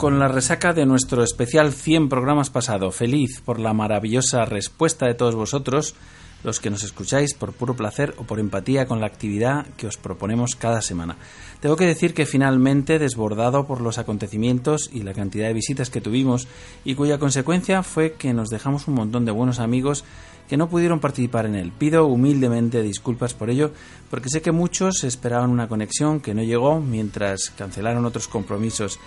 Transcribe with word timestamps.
con 0.00 0.18
la 0.18 0.28
resaca 0.28 0.72
de 0.72 0.86
nuestro 0.86 1.22
especial 1.22 1.74
100 1.74 2.08
programas 2.08 2.48
pasado, 2.48 2.90
feliz 2.90 3.42
por 3.44 3.60
la 3.60 3.74
maravillosa 3.74 4.46
respuesta 4.46 5.04
de 5.04 5.12
todos 5.12 5.34
vosotros, 5.34 5.94
los 6.42 6.58
que 6.58 6.70
nos 6.70 6.84
escucháis 6.84 7.34
por 7.34 7.52
puro 7.52 7.76
placer 7.76 8.14
o 8.16 8.24
por 8.24 8.40
empatía 8.40 8.86
con 8.86 9.02
la 9.02 9.06
actividad 9.06 9.66
que 9.76 9.86
os 9.86 9.98
proponemos 9.98 10.56
cada 10.56 10.80
semana. 10.80 11.18
Tengo 11.60 11.76
que 11.76 11.84
decir 11.84 12.14
que 12.14 12.24
finalmente, 12.24 12.98
desbordado 12.98 13.66
por 13.66 13.82
los 13.82 13.98
acontecimientos 13.98 14.88
y 14.90 15.02
la 15.02 15.12
cantidad 15.12 15.48
de 15.48 15.52
visitas 15.52 15.90
que 15.90 16.00
tuvimos, 16.00 16.48
y 16.82 16.94
cuya 16.94 17.18
consecuencia 17.18 17.82
fue 17.82 18.14
que 18.14 18.32
nos 18.32 18.48
dejamos 18.48 18.88
un 18.88 18.94
montón 18.94 19.26
de 19.26 19.32
buenos 19.32 19.58
amigos 19.58 20.06
que 20.48 20.56
no 20.56 20.70
pudieron 20.70 21.00
participar 21.00 21.44
en 21.44 21.56
él. 21.56 21.72
Pido 21.76 22.06
humildemente 22.06 22.80
disculpas 22.80 23.34
por 23.34 23.50
ello, 23.50 23.72
porque 24.08 24.30
sé 24.30 24.40
que 24.40 24.50
muchos 24.50 25.04
esperaban 25.04 25.50
una 25.50 25.68
conexión 25.68 26.20
que 26.20 26.32
no 26.32 26.42
llegó 26.42 26.80
mientras 26.80 27.50
cancelaron 27.50 28.06
otros 28.06 28.28
compromisos 28.28 28.98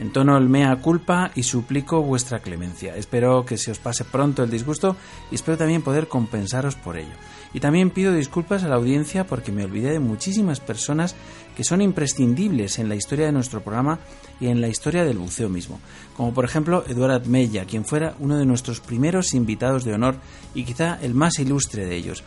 Entono 0.00 0.36
el 0.36 0.48
mea 0.48 0.76
culpa 0.76 1.32
y 1.34 1.42
suplico 1.42 2.02
vuestra 2.02 2.38
clemencia. 2.38 2.96
Espero 2.96 3.44
que 3.44 3.58
se 3.58 3.72
os 3.72 3.78
pase 3.78 4.04
pronto 4.04 4.44
el 4.44 4.50
disgusto 4.50 4.96
y 5.30 5.34
espero 5.34 5.58
también 5.58 5.82
poder 5.82 6.06
compensaros 6.06 6.76
por 6.76 6.96
ello. 6.96 7.14
Y 7.52 7.60
también 7.60 7.90
pido 7.90 8.12
disculpas 8.12 8.62
a 8.62 8.68
la 8.68 8.76
audiencia 8.76 9.26
porque 9.26 9.50
me 9.50 9.64
olvidé 9.64 9.92
de 9.92 9.98
muchísimas 9.98 10.60
personas 10.60 11.16
que 11.56 11.64
son 11.64 11.82
imprescindibles 11.82 12.78
en 12.78 12.88
la 12.88 12.94
historia 12.94 13.26
de 13.26 13.32
nuestro 13.32 13.62
programa 13.62 13.98
y 14.38 14.46
en 14.46 14.60
la 14.60 14.68
historia 14.68 15.04
del 15.04 15.18
buceo 15.18 15.48
mismo, 15.48 15.80
como 16.16 16.32
por 16.32 16.44
ejemplo 16.44 16.84
Eduard 16.86 17.26
Mella, 17.26 17.64
quien 17.64 17.84
fuera 17.84 18.14
uno 18.20 18.36
de 18.36 18.46
nuestros 18.46 18.80
primeros 18.80 19.34
invitados 19.34 19.84
de 19.84 19.94
honor 19.94 20.16
y 20.54 20.64
quizá 20.64 20.98
el 21.02 21.14
más 21.14 21.38
ilustre 21.38 21.86
de 21.86 21.96
ellos 21.96 22.22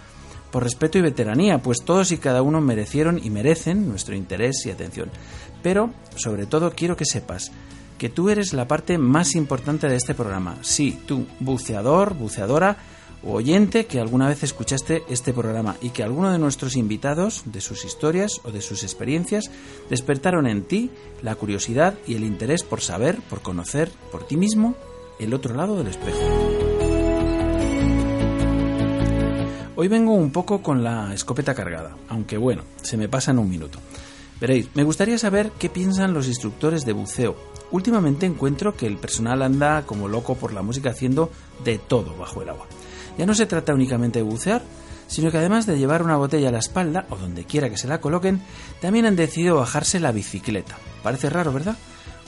por 0.52 0.64
respeto 0.64 0.98
y 0.98 1.02
veteranía, 1.02 1.60
pues 1.60 1.80
todos 1.84 2.12
y 2.12 2.18
cada 2.18 2.42
uno 2.42 2.62
merecieron 2.62 3.20
y 3.24 3.30
merecen 3.30 3.88
nuestro 3.88 4.16
interés 4.16 4.66
y 4.66 4.70
atención. 4.70 5.10
Pero, 5.62 5.92
sobre 6.16 6.46
todo, 6.46 6.72
quiero 6.72 6.96
que 6.96 7.06
sepas 7.06 7.52
que 7.98 8.10
tú 8.10 8.30
eres 8.30 8.54
la 8.54 8.68
parte 8.68 8.98
más 8.98 9.36
importante 9.36 9.88
de 9.88 9.96
este 9.96 10.16
programa. 10.16 10.58
Sí, 10.62 11.00
tú, 11.06 11.28
buceador, 11.40 12.16
buceadora 12.16 12.78
o 13.24 13.34
oyente 13.34 13.86
que 13.86 14.00
alguna 14.00 14.28
vez 14.28 14.42
escuchaste 14.42 15.04
este 15.08 15.34
programa 15.34 15.76
y 15.82 15.92
que 15.92 16.02
alguno 16.02 16.32
de 16.32 16.40
nuestros 16.40 16.76
invitados, 16.76 17.44
de 17.46 17.62
sus 17.62 17.86
historias 17.86 18.42
o 18.44 18.52
de 18.52 18.62
sus 18.62 18.82
experiencias, 18.82 19.52
despertaron 19.90 20.48
en 20.48 20.64
ti 20.64 20.90
la 21.22 21.36
curiosidad 21.36 21.94
y 22.08 22.16
el 22.16 22.24
interés 22.24 22.64
por 22.64 22.82
saber, 22.82 23.22
por 23.30 23.44
conocer 23.44 23.92
por 24.12 24.26
ti 24.26 24.36
mismo 24.36 24.76
el 25.20 25.34
otro 25.36 25.54
lado 25.54 25.78
del 25.78 25.88
espejo. 25.88 26.18
Hoy 29.76 29.88
vengo 29.88 30.14
un 30.14 30.32
poco 30.32 30.62
con 30.62 30.84
la 30.84 31.14
escopeta 31.14 31.54
cargada, 31.54 31.96
aunque 32.10 32.38
bueno, 32.38 32.64
se 32.82 32.98
me 32.98 33.08
pasa 33.08 33.32
en 33.32 33.40
un 33.40 33.50
minuto. 33.50 33.80
Veréis, 34.42 34.70
me 34.74 34.84
gustaría 34.84 35.20
saber 35.20 35.52
qué 35.60 35.70
piensan 35.70 36.16
los 36.16 36.28
instructores 36.28 36.84
de 36.84 36.94
buceo. 36.94 37.36
Últimamente 37.70 38.26
encuentro 38.26 38.76
que 38.76 38.88
el 38.88 38.98
personal 38.98 39.44
anda 39.44 39.84
como 39.86 40.08
loco 40.08 40.34
por 40.34 40.52
la 40.52 40.64
música 40.64 40.90
haciendo 40.90 41.32
de 41.64 41.78
todo 41.78 42.18
bajo 42.18 42.42
el 42.42 42.50
agua. 42.50 42.66
Ya 43.20 43.28
no 43.28 43.36
se 43.36 43.46
trata 43.46 43.76
únicamente 43.76 44.18
de 44.18 44.24
bucear, 44.24 44.64
sino 45.06 45.30
que 45.30 45.38
además 45.38 45.68
de 45.68 45.78
llevar 45.78 46.02
una 46.02 46.18
botella 46.18 46.50
a 46.50 46.52
la 46.52 46.58
espalda, 46.58 47.06
o 47.12 47.18
donde 47.18 47.46
quiera 47.46 47.70
que 47.70 47.78
se 47.78 47.88
la 47.88 48.02
coloquen, 48.02 48.42
también 48.82 49.06
han 49.06 49.16
decidido 49.16 49.58
bajarse 49.58 50.00
la 50.00 50.12
bicicleta. 50.12 50.76
Parece 51.04 51.30
raro, 51.30 51.54
¿verdad? 51.54 51.78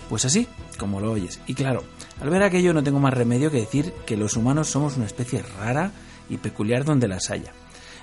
Pues 0.07 0.23
así, 0.25 0.47
como 0.77 0.99
lo 0.99 1.13
oyes. 1.13 1.39
Y 1.47 1.55
claro, 1.55 1.83
al 2.21 2.29
ver 2.29 2.43
aquello 2.43 2.73
no 2.73 2.83
tengo 2.83 2.99
más 2.99 3.15
remedio 3.15 3.49
que 3.49 3.61
decir 3.61 3.91
que 4.05 4.17
los 4.17 4.37
humanos 4.37 4.67
somos 4.67 4.97
una 4.97 5.07
especie 5.07 5.41
rara 5.41 5.91
y 6.29 6.37
peculiar 6.37 6.85
donde 6.85 7.07
las 7.07 7.31
haya. 7.31 7.53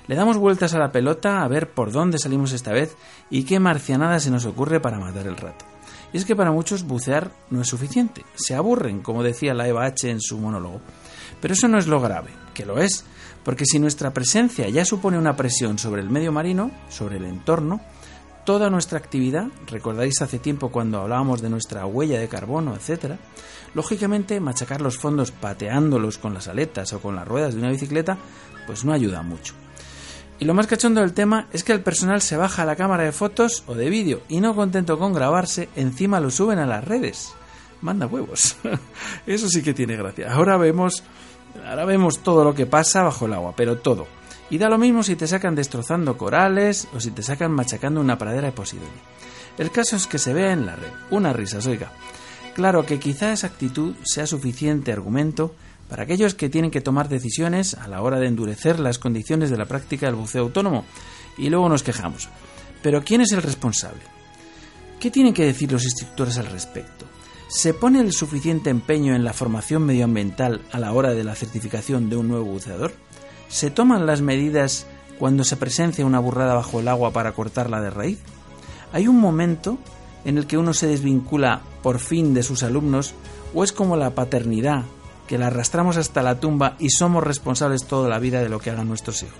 Le 0.07 0.15
damos 0.15 0.37
vueltas 0.37 0.73
a 0.73 0.79
la 0.79 0.91
pelota 0.91 1.43
a 1.43 1.47
ver 1.47 1.69
por 1.69 1.91
dónde 1.91 2.17
salimos 2.17 2.51
esta 2.51 2.71
vez 2.71 2.95
y 3.29 3.43
qué 3.43 3.59
marcianada 3.59 4.19
se 4.19 4.31
nos 4.31 4.45
ocurre 4.45 4.79
para 4.79 4.99
matar 4.99 5.27
el 5.27 5.37
rato. 5.37 5.65
Y 6.13 6.17
es 6.17 6.25
que 6.25 6.35
para 6.35 6.51
muchos 6.51 6.83
bucear 6.83 7.31
no 7.49 7.61
es 7.61 7.67
suficiente, 7.67 8.25
se 8.35 8.55
aburren, 8.55 9.01
como 9.01 9.23
decía 9.23 9.53
la 9.53 9.67
Eva 9.67 9.85
H 9.85 10.09
en 10.09 10.19
su 10.19 10.37
monólogo. 10.37 10.81
Pero 11.39 11.53
eso 11.53 11.67
no 11.67 11.77
es 11.77 11.87
lo 11.87 12.01
grave, 12.01 12.31
que 12.53 12.65
lo 12.65 12.79
es, 12.79 13.05
porque 13.43 13.65
si 13.65 13.79
nuestra 13.79 14.11
presencia 14.11 14.67
ya 14.69 14.85
supone 14.85 15.17
una 15.17 15.35
presión 15.35 15.79
sobre 15.79 16.01
el 16.01 16.09
medio 16.09 16.31
marino, 16.31 16.71
sobre 16.89 17.17
el 17.17 17.25
entorno, 17.25 17.81
toda 18.45 18.69
nuestra 18.69 18.97
actividad, 18.97 19.47
recordáis 19.67 20.21
hace 20.21 20.39
tiempo 20.39 20.69
cuando 20.69 20.99
hablábamos 20.99 21.41
de 21.41 21.49
nuestra 21.49 21.85
huella 21.85 22.19
de 22.19 22.27
carbono, 22.27 22.75
etc., 22.75 23.15
lógicamente 23.73 24.39
machacar 24.39 24.81
los 24.81 24.97
fondos 24.97 25.31
pateándolos 25.31 26.17
con 26.17 26.33
las 26.33 26.47
aletas 26.47 26.91
o 26.93 26.99
con 26.99 27.15
las 27.15 27.27
ruedas 27.27 27.53
de 27.53 27.61
una 27.61 27.69
bicicleta, 27.69 28.17
pues 28.67 28.83
no 28.83 28.93
ayuda 28.93 29.21
mucho. 29.21 29.60
Y 30.41 30.45
lo 30.45 30.55
más 30.55 30.65
cachondo 30.65 31.01
del 31.01 31.13
tema 31.13 31.45
es 31.53 31.63
que 31.63 31.71
el 31.71 31.83
personal 31.83 32.19
se 32.19 32.35
baja 32.35 32.63
a 32.63 32.65
la 32.65 32.75
cámara 32.75 33.03
de 33.03 33.11
fotos 33.11 33.63
o 33.67 33.75
de 33.75 33.91
vídeo 33.91 34.23
y 34.27 34.39
no 34.41 34.55
contento 34.55 34.97
con 34.97 35.13
grabarse, 35.13 35.69
encima 35.75 36.19
lo 36.19 36.31
suben 36.31 36.57
a 36.57 36.65
las 36.65 36.83
redes. 36.83 37.31
Manda 37.81 38.07
huevos. 38.07 38.57
Eso 39.27 39.47
sí 39.49 39.61
que 39.61 39.75
tiene 39.75 39.95
gracia. 39.95 40.33
Ahora 40.33 40.57
vemos, 40.57 41.03
ahora 41.63 41.85
vemos 41.85 42.23
todo 42.23 42.43
lo 42.43 42.55
que 42.55 42.65
pasa 42.65 43.03
bajo 43.03 43.27
el 43.27 43.33
agua, 43.33 43.53
pero 43.55 43.77
todo. 43.77 44.07
Y 44.49 44.57
da 44.57 44.67
lo 44.67 44.79
mismo 44.79 45.03
si 45.03 45.15
te 45.15 45.27
sacan 45.27 45.53
destrozando 45.53 46.17
corales 46.17 46.87
o 46.91 46.99
si 46.99 47.11
te 47.11 47.21
sacan 47.21 47.51
machacando 47.51 48.01
una 48.01 48.17
pradera 48.17 48.47
de 48.47 48.53
Posidonia. 48.53 48.89
El 49.59 49.69
caso 49.69 49.95
es 49.95 50.07
que 50.07 50.17
se 50.17 50.33
vea 50.33 50.53
en 50.53 50.65
la 50.65 50.75
red. 50.75 50.89
Una 51.11 51.33
risa, 51.33 51.59
oiga. 51.69 51.91
Claro 52.55 52.83
que 52.83 52.99
quizá 52.99 53.31
esa 53.31 53.45
actitud 53.45 53.93
sea 54.03 54.25
suficiente 54.25 54.91
argumento 54.91 55.53
para 55.91 56.03
aquellos 56.03 56.35
que 56.35 56.47
tienen 56.47 56.71
que 56.71 56.79
tomar 56.79 57.09
decisiones 57.09 57.73
a 57.73 57.85
la 57.89 58.01
hora 58.01 58.17
de 58.17 58.27
endurecer 58.27 58.79
las 58.79 58.97
condiciones 58.97 59.49
de 59.49 59.57
la 59.57 59.65
práctica 59.65 60.05
del 60.05 60.15
buceo 60.15 60.43
autónomo 60.43 60.85
y 61.37 61.49
luego 61.49 61.67
nos 61.67 61.83
quejamos. 61.83 62.29
Pero 62.81 63.03
¿quién 63.03 63.19
es 63.19 63.33
el 63.33 63.41
responsable? 63.41 63.99
¿Qué 65.01 65.11
tienen 65.11 65.33
que 65.33 65.43
decir 65.43 65.69
los 65.69 65.83
instructores 65.83 66.37
al 66.37 66.45
respecto? 66.45 67.05
¿Se 67.49 67.73
pone 67.73 67.99
el 67.99 68.13
suficiente 68.13 68.69
empeño 68.69 69.13
en 69.15 69.25
la 69.25 69.33
formación 69.33 69.83
medioambiental 69.83 70.61
a 70.71 70.79
la 70.79 70.93
hora 70.93 71.13
de 71.13 71.25
la 71.25 71.35
certificación 71.35 72.09
de 72.09 72.15
un 72.15 72.29
nuevo 72.29 72.45
buceador? 72.45 72.93
¿Se 73.49 73.69
toman 73.69 74.05
las 74.05 74.21
medidas 74.21 74.87
cuando 75.19 75.43
se 75.43 75.57
presencia 75.57 76.05
una 76.05 76.19
burrada 76.19 76.53
bajo 76.53 76.79
el 76.79 76.87
agua 76.87 77.11
para 77.11 77.33
cortarla 77.33 77.81
de 77.81 77.89
raíz? 77.89 78.19
¿Hay 78.93 79.09
un 79.09 79.19
momento 79.19 79.77
en 80.23 80.37
el 80.37 80.47
que 80.47 80.57
uno 80.57 80.73
se 80.73 80.87
desvincula 80.87 81.63
por 81.83 81.99
fin 81.99 82.33
de 82.33 82.43
sus 82.43 82.63
alumnos 82.63 83.13
o 83.53 83.65
es 83.65 83.73
como 83.73 83.97
la 83.97 84.15
paternidad, 84.15 84.85
que 85.31 85.37
la 85.37 85.47
arrastramos 85.47 85.95
hasta 85.95 86.21
la 86.23 86.41
tumba 86.41 86.75
y 86.77 86.89
somos 86.89 87.23
responsables 87.23 87.85
toda 87.85 88.09
la 88.09 88.19
vida 88.19 88.41
de 88.41 88.49
lo 88.49 88.59
que 88.59 88.69
hagan 88.69 88.89
nuestros 88.89 89.23
hijos? 89.23 89.39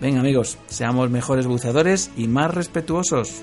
Venga 0.00 0.18
amigos, 0.18 0.58
seamos 0.66 1.10
mejores 1.10 1.46
buceadores 1.46 2.10
y 2.16 2.26
más 2.26 2.52
respetuosos. 2.52 3.40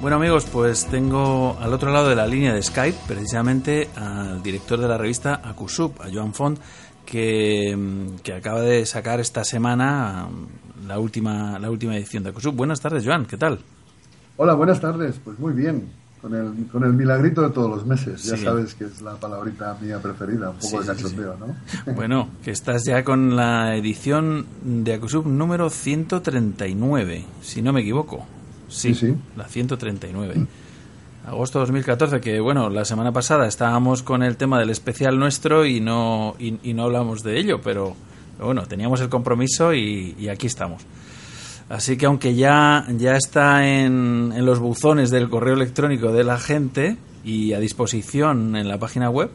Bueno 0.00 0.14
amigos, 0.14 0.46
pues 0.52 0.86
tengo 0.86 1.58
al 1.60 1.72
otro 1.72 1.90
lado 1.90 2.08
de 2.08 2.14
la 2.14 2.24
línea 2.24 2.54
de 2.54 2.62
Skype 2.62 2.96
precisamente 3.08 3.88
al 3.96 4.40
director 4.44 4.78
de 4.78 4.86
la 4.86 4.96
revista 4.96 5.40
Acusub, 5.42 6.00
a 6.00 6.06
Joan 6.12 6.32
Font, 6.32 6.60
que, 7.04 7.76
acaba 8.36 8.60
de 8.60 8.86
sacar 8.86 9.18
esta 9.18 9.42
semana 9.42 10.28
la 10.86 11.00
última, 11.00 11.58
la 11.58 11.68
última 11.68 11.96
edición 11.96 12.22
de 12.22 12.30
Acusub. 12.30 12.54
Buenas 12.54 12.80
tardes 12.80 13.04
Joan, 13.04 13.26
¿qué 13.26 13.36
tal? 13.36 13.58
Hola, 14.36 14.54
buenas 14.54 14.80
tardes, 14.80 15.20
pues 15.24 15.36
muy 15.40 15.52
bien, 15.52 15.90
con 16.22 16.32
el, 16.32 16.68
con 16.68 16.84
el 16.84 16.92
milagrito 16.92 17.42
de 17.42 17.50
todos 17.50 17.68
los 17.68 17.84
meses. 17.84 18.22
Ya 18.22 18.36
sabes 18.36 18.76
que 18.76 18.84
es 18.84 19.02
la 19.02 19.16
palabrita 19.16 19.76
mía 19.80 20.00
preferida, 20.00 20.50
un 20.50 20.58
poco 20.58 20.80
de 20.80 20.86
cachondeo, 20.86 21.36
¿no? 21.38 21.56
Bueno, 21.96 22.28
que 22.44 22.52
estás 22.52 22.84
ya 22.84 23.02
con 23.02 23.34
la 23.34 23.74
edición 23.74 24.46
de 24.62 24.94
Acusub 24.94 25.26
número 25.26 25.70
139, 25.70 27.24
si 27.42 27.62
no 27.62 27.72
me 27.72 27.80
equivoco. 27.80 28.37
Sí, 28.68 28.94
sí, 28.94 29.14
la 29.36 29.44
139. 29.44 30.46
Agosto 31.26 31.58
2014, 31.58 32.20
que 32.20 32.40
bueno, 32.40 32.70
la 32.70 32.84
semana 32.84 33.12
pasada 33.12 33.46
estábamos 33.46 34.02
con 34.02 34.22
el 34.22 34.36
tema 34.36 34.58
del 34.58 34.70
especial 34.70 35.18
nuestro 35.18 35.66
y 35.66 35.80
no, 35.80 36.34
y, 36.38 36.72
no 36.72 36.84
hablamos 36.84 37.22
de 37.22 37.38
ello, 37.38 37.60
pero, 37.62 37.94
bueno, 38.38 38.66
teníamos 38.66 39.00
el 39.00 39.08
compromiso 39.08 39.74
y, 39.74 40.28
aquí 40.30 40.46
estamos. 40.46 40.82
Así 41.68 41.98
que 41.98 42.06
aunque 42.06 42.34
ya, 42.34 42.86
ya 42.96 43.16
está 43.16 43.68
en, 43.68 44.32
en 44.34 44.46
los 44.46 44.58
buzones 44.58 45.10
del 45.10 45.28
correo 45.28 45.54
electrónico 45.54 46.12
de 46.12 46.24
la 46.24 46.38
gente 46.38 46.96
y 47.24 47.52
a 47.52 47.60
disposición 47.60 48.56
en 48.56 48.68
la 48.68 48.78
página 48.78 49.10
web, 49.10 49.30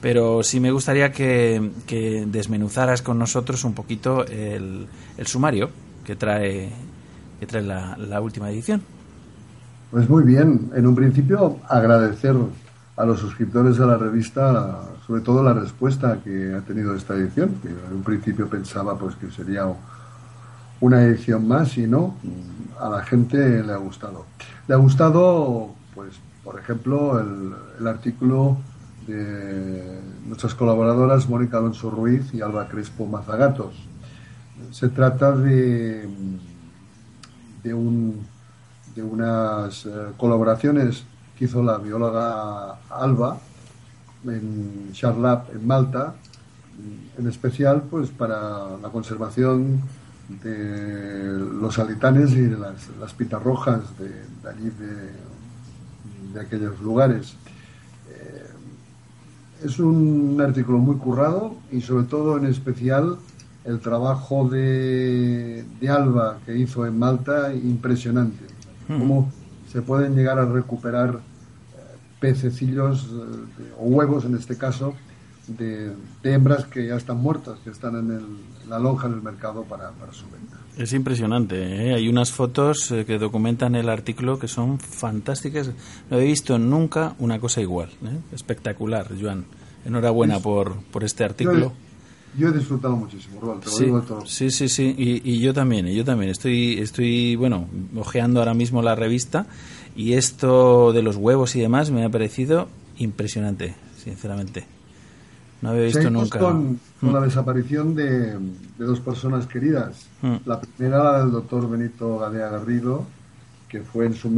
pero 0.00 0.42
sí 0.42 0.58
me 0.58 0.72
gustaría 0.72 1.12
que, 1.12 1.70
que 1.86 2.24
desmenuzaras 2.26 3.00
con 3.00 3.20
nosotros 3.20 3.62
un 3.62 3.74
poquito 3.74 4.26
el, 4.26 4.88
el 5.16 5.26
sumario 5.28 5.70
que 6.04 6.16
trae 6.16 6.70
que 7.42 7.46
trae 7.48 7.62
la, 7.64 8.20
última 8.20 8.52
edición. 8.52 8.82
Pues 9.90 10.08
muy 10.08 10.22
bien. 10.22 10.70
En 10.76 10.86
un 10.86 10.94
principio, 10.94 11.58
agradecer 11.68 12.36
a 12.96 13.04
los 13.04 13.18
suscriptores 13.18 13.78
de 13.78 13.84
la 13.84 13.96
revista, 13.96 14.82
sobre 15.04 15.22
todo 15.22 15.42
la 15.42 15.52
respuesta 15.52 16.20
que 16.22 16.54
ha 16.54 16.60
tenido 16.60 16.94
esta 16.94 17.14
edición, 17.14 17.56
que 17.60 17.70
en 17.70 17.96
un 17.96 18.04
principio 18.04 18.48
pensaba 18.48 18.96
pues 18.96 19.16
que 19.16 19.28
sería 19.32 19.66
una 20.78 21.02
edición 21.02 21.48
más 21.48 21.76
y 21.78 21.88
no, 21.88 22.14
a 22.78 22.88
la 22.88 23.02
gente 23.02 23.64
le 23.64 23.72
ha 23.72 23.78
gustado. 23.78 24.24
Le 24.68 24.74
ha 24.74 24.78
gustado, 24.78 25.74
pues, 25.96 26.12
por 26.44 26.60
ejemplo, 26.60 27.18
el, 27.18 27.54
el 27.80 27.86
artículo 27.88 28.56
de 29.08 30.00
nuestras 30.28 30.54
colaboradoras 30.54 31.28
Mónica 31.28 31.58
Alonso 31.58 31.90
Ruiz 31.90 32.32
y 32.32 32.40
Alba 32.40 32.68
Crespo 32.68 33.04
Mazagatos. 33.04 33.74
Se 34.70 34.88
trata 34.88 35.32
de 35.32 36.08
de, 37.62 37.74
un, 37.74 38.26
de 38.94 39.02
unas 39.02 39.86
eh, 39.86 39.90
colaboraciones 40.16 41.04
que 41.38 41.46
hizo 41.46 41.62
la 41.62 41.78
bióloga 41.78 42.76
Alba 42.90 43.38
en 44.24 44.90
Charlap, 44.92 45.54
en 45.54 45.66
Malta, 45.66 46.14
en 47.18 47.26
especial 47.26 47.82
pues 47.90 48.10
para 48.10 48.76
la 48.80 48.88
conservación 48.90 49.82
de 50.42 51.38
los 51.60 51.78
alitanes 51.78 52.32
y 52.32 52.42
de 52.42 52.56
las, 52.56 52.88
las 53.00 53.12
pitarrojas 53.12 53.98
de, 53.98 54.08
de 54.08 54.48
allí, 54.48 54.70
de, 54.70 56.32
de, 56.32 56.40
aquellos 56.40 56.80
lugares. 56.80 57.34
Eh, 58.10 58.46
es 59.64 59.78
un 59.78 60.40
artículo 60.40 60.78
muy 60.78 60.96
currado 60.96 61.56
y 61.70 61.80
sobre 61.80 62.04
todo 62.04 62.38
en 62.38 62.46
especial 62.46 63.18
el 63.64 63.80
trabajo 63.80 64.48
de, 64.48 65.64
de, 65.80 65.88
Alba 65.88 66.38
que 66.44 66.56
hizo 66.56 66.86
en 66.86 66.98
Malta 66.98 67.54
impresionante. 67.54 68.44
Hmm. 68.88 68.98
Cómo 68.98 69.32
se 69.70 69.82
pueden 69.82 70.14
llegar 70.14 70.38
a 70.38 70.46
recuperar 70.46 71.14
eh, 71.14 71.78
pececillos 72.20 73.08
eh, 73.10 73.72
o 73.78 73.86
huevos 73.86 74.24
en 74.24 74.34
este 74.34 74.56
caso 74.56 74.94
de, 75.46 75.92
hembras 76.24 76.66
que 76.66 76.86
ya 76.88 76.96
están 76.96 77.18
muertas, 77.18 77.58
que 77.60 77.70
están 77.70 77.96
en, 77.96 78.52
la 78.68 78.78
lonja 78.78 79.06
en 79.06 79.14
el 79.14 79.22
mercado 79.22 79.62
para, 79.64 79.90
para 79.90 80.12
su 80.12 80.24
venta. 80.30 80.56
Es 80.76 80.92
impresionante. 80.92 81.56
¿eh? 81.88 81.94
Hay 81.94 82.08
unas 82.08 82.32
fotos 82.32 82.92
que 83.06 83.18
documentan 83.18 83.74
el 83.74 83.88
artículo 83.88 84.38
que 84.38 84.48
son 84.48 84.78
fantásticas. 84.78 85.70
No 86.10 86.18
he 86.18 86.24
visto 86.24 86.58
nunca 86.58 87.14
una 87.18 87.38
cosa 87.38 87.60
igual. 87.60 87.90
Espectacular, 88.32 89.08
Joan. 89.20 89.44
Enhorabuena 89.84 90.38
por, 90.38 90.80
por 90.84 91.04
este 91.04 91.24
artículo. 91.24 91.58
Yo 91.58 91.91
he 92.38 92.52
disfrutado 92.52 92.96
muchísimo, 92.96 93.40
Robert, 93.40 93.64
sí, 93.66 93.90
Sí, 94.24 94.50
sí, 94.50 94.68
sí, 94.68 94.94
y, 94.96 95.38
yo 95.40 95.52
también, 95.52 95.86
yo 95.86 96.04
también. 96.04 96.30
Estoy, 96.30 96.78
estoy, 96.78 97.36
bueno, 97.36 97.68
ojeando 97.96 98.40
ahora 98.40 98.54
mismo 98.54 98.82
la 98.82 98.94
revista 98.94 99.46
y 99.94 100.14
esto 100.14 100.92
de 100.92 101.02
los 101.02 101.16
huevos 101.16 101.54
y 101.56 101.60
demás 101.60 101.90
me 101.90 102.04
ha 102.04 102.08
parecido 102.08 102.68
impresionante, 102.96 103.74
sinceramente. 104.02 104.66
No 105.60 105.70
había 105.70 105.84
visto 105.84 106.10
nunca. 106.10 106.38
Con, 106.38 106.80
con 107.00 107.12
la 107.12 107.20
mm. 107.20 107.24
desaparición 107.24 107.94
de, 107.94 108.36
dos 108.78 109.00
personas 109.00 109.46
queridas. 109.46 110.06
Mm. 110.22 110.36
La 110.44 110.60
primera, 110.60 111.04
la 111.04 111.18
del 111.20 111.30
doctor 111.30 111.70
Benito 111.70 112.18
Gadea 112.18 112.48
Garrido, 112.48 113.04
que 113.68 113.80
fue 113.80 114.06
en 114.06 114.14
su, 114.14 114.28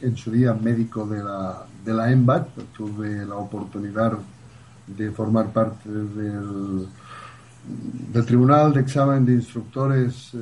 en 0.00 0.16
su 0.16 0.30
día 0.30 0.52
médico 0.54 1.06
de 1.06 1.22
la, 1.22 1.64
de 1.84 1.94
la 1.94 2.12
EMBAT. 2.12 2.48
Tuve 2.76 3.24
la 3.24 3.36
oportunidad 3.36 4.18
de 4.86 5.10
formar 5.10 5.52
parte 5.52 5.88
del 5.88 6.86
del 7.66 8.24
Tribunal 8.24 8.72
de 8.72 8.80
Examen 8.80 9.24
de 9.24 9.34
Instructores 9.34 10.34
eh, 10.34 10.38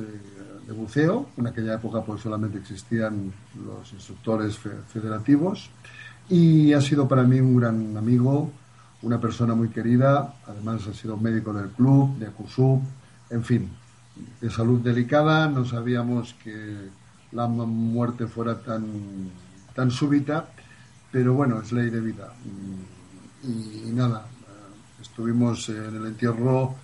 de 0.67 0.73
Buceo. 0.73 1.29
En 1.37 1.47
aquella 1.47 1.75
época 1.75 2.01
pues 2.01 2.21
solamente 2.21 2.57
existían 2.57 3.31
los 3.65 3.91
instructores 3.93 4.57
federativos 4.87 5.69
y 6.29 6.73
ha 6.73 6.81
sido 6.81 7.07
para 7.07 7.23
mí 7.23 7.39
un 7.39 7.57
gran 7.57 7.97
amigo, 7.97 8.51
una 9.01 9.19
persona 9.19 9.55
muy 9.55 9.69
querida, 9.69 10.35
además 10.47 10.87
ha 10.87 10.93
sido 10.93 11.17
médico 11.17 11.53
del 11.53 11.69
club, 11.69 12.17
de 12.17 12.27
ACUSUB, 12.27 12.81
en 13.29 13.43
fin, 13.43 13.69
de 14.39 14.49
salud 14.49 14.79
delicada, 14.79 15.49
no 15.49 15.65
sabíamos 15.65 16.35
que 16.43 16.89
la 17.31 17.47
muerte 17.47 18.27
fuera 18.27 18.57
tan, 18.59 18.85
tan 19.75 19.91
súbita, 19.91 20.47
pero 21.11 21.33
bueno, 21.33 21.59
es 21.61 21.71
ley 21.71 21.89
de 21.89 21.99
vida. 21.99 22.33
y 23.43 23.91
nada, 23.91 24.25
estuvimos 25.01 25.67
en 25.69 25.95
el 25.95 26.05
entierro 26.05 26.75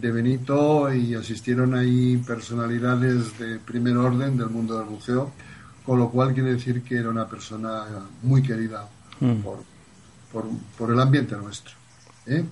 de 0.00 0.12
Benito 0.12 0.92
y 0.92 1.14
asistieron 1.14 1.74
ahí 1.74 2.16
personalidades 2.18 3.38
de 3.38 3.58
primer 3.58 3.96
orden 3.96 4.36
del 4.36 4.48
mundo 4.48 4.78
del 4.78 4.88
buceo, 4.88 5.32
con 5.84 5.98
lo 5.98 6.10
cual 6.10 6.34
quiere 6.34 6.52
decir 6.52 6.82
que 6.82 6.96
era 6.96 7.08
una 7.08 7.26
persona 7.26 7.84
muy 8.22 8.42
querida 8.42 8.88
mm. 9.20 9.34
por, 9.36 9.64
por, 10.76 10.90
el 10.90 11.00
ambiente 11.00 11.36
nuestro. 11.36 11.74
¿eh? 12.26 12.44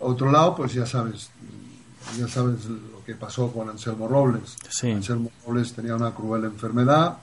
Otro 0.00 0.30
lado, 0.30 0.56
pues 0.56 0.72
ya 0.72 0.86
sabes, 0.86 1.30
ya 2.18 2.26
sabes 2.28 2.64
lo 2.66 3.04
que 3.04 3.14
pasó 3.14 3.52
con 3.52 3.68
Anselmo 3.68 4.08
Robles. 4.08 4.56
Anselmo 4.82 5.30
Robles 5.46 5.72
tenía 5.74 5.94
una 5.94 6.12
cruel 6.12 6.44
enfermedad, 6.44 7.18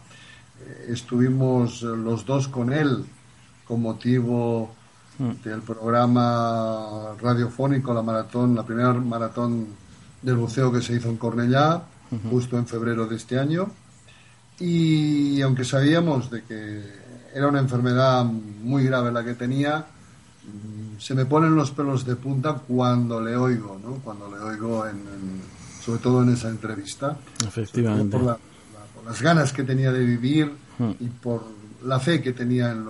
eh, 0.62 0.88
estuvimos 0.89 1.82
los 1.82 2.25
dos 2.25 2.48
con 2.48 2.72
él 2.72 3.05
con 3.65 3.82
motivo. 3.82 4.74
Del 5.17 5.62
programa 5.62 7.13
radiofónico, 7.22 7.93
la 7.93 8.01
maratón, 8.01 8.55
la 8.55 8.63
primera 8.63 8.93
maratón 8.93 9.67
del 10.22 10.36
buceo 10.36 10.72
que 10.72 10.81
se 10.81 10.95
hizo 10.95 11.10
en 11.10 11.17
Cornellá, 11.17 11.84
justo 12.29 12.57
en 12.57 12.67
febrero 12.67 13.07
de 13.07 13.15
este 13.15 13.39
año. 13.39 13.69
Y 14.60 15.41
aunque 15.41 15.65
sabíamos 15.65 16.31
de 16.31 16.43
que 16.43 16.84
era 17.34 17.48
una 17.48 17.60
enfermedad 17.60 18.24
muy 18.25 18.86
grave 18.86 19.12
la 19.12 19.24
que 19.24 19.34
tenía, 19.34 19.79
mm, 19.79 21.00
se 21.00 21.13
me 21.13 21.25
ponen 21.25 21.55
los 21.55 21.72
pelos 21.72 22.05
de 22.05 22.15
punta 22.15 22.53
cuando 22.53 23.19
le 23.19 23.36
oigo, 23.36 23.77
¿no? 23.84 23.95
Cuando 23.95 24.29
le 24.29 24.38
oigo, 24.38 24.88
en, 24.88 25.01
sobre 25.84 26.00
todo 26.00 26.24
en 26.24 26.29
esa 26.29 26.50
entrevista. 26.50 27.17
Efectivamente. 27.45 28.17
Por 28.17 28.25
la, 28.25 28.38
las 29.05 29.22
ganas 29.22 29.53
que 29.53 29.63
tenía 29.63 29.91
de 29.91 30.03
vivir 30.03 30.51
hmm. 30.79 30.91
y 31.00 31.07
por 31.07 31.43
la 31.84 32.00
fe 32.00 32.22
que 32.22 32.34
tenía 32.34 32.72
en, 32.72 32.79
el 32.79 32.88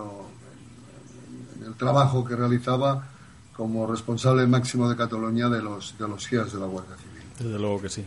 trabajo 1.78 2.26
que 2.26 2.36
realizaba 2.36 3.08
como 3.56 3.88
responsable 3.88 4.46
máximo 4.48 4.90
de 4.90 4.96
Cataluña 4.96 5.50
de 5.50 5.62
los, 5.62 5.98
de 5.98 6.08
los 6.08 6.28
GIAS 6.28 6.54
de 6.54 6.60
la 6.60 6.66
Guardia 6.66 6.96
Civil. 6.98 7.24
Desde 7.40 7.60
luego 7.60 7.82
que 7.82 7.90
sí. 7.90 8.06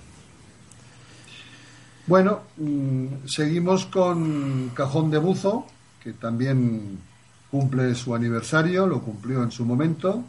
Bueno, 2.06 2.40
mm, 2.56 3.26
seguimos 3.26 3.86
con 3.86 4.70
Cajón 4.74 5.10
de 5.10 5.18
Buzo, 5.18 5.66
que 6.02 6.14
también 6.14 6.98
cumple 7.50 7.94
su 7.94 8.14
aniversario, 8.14 8.86
lo 8.86 9.00
cumplió 9.02 9.42
en 9.42 9.50
su 9.50 9.64
momento. 9.64 10.24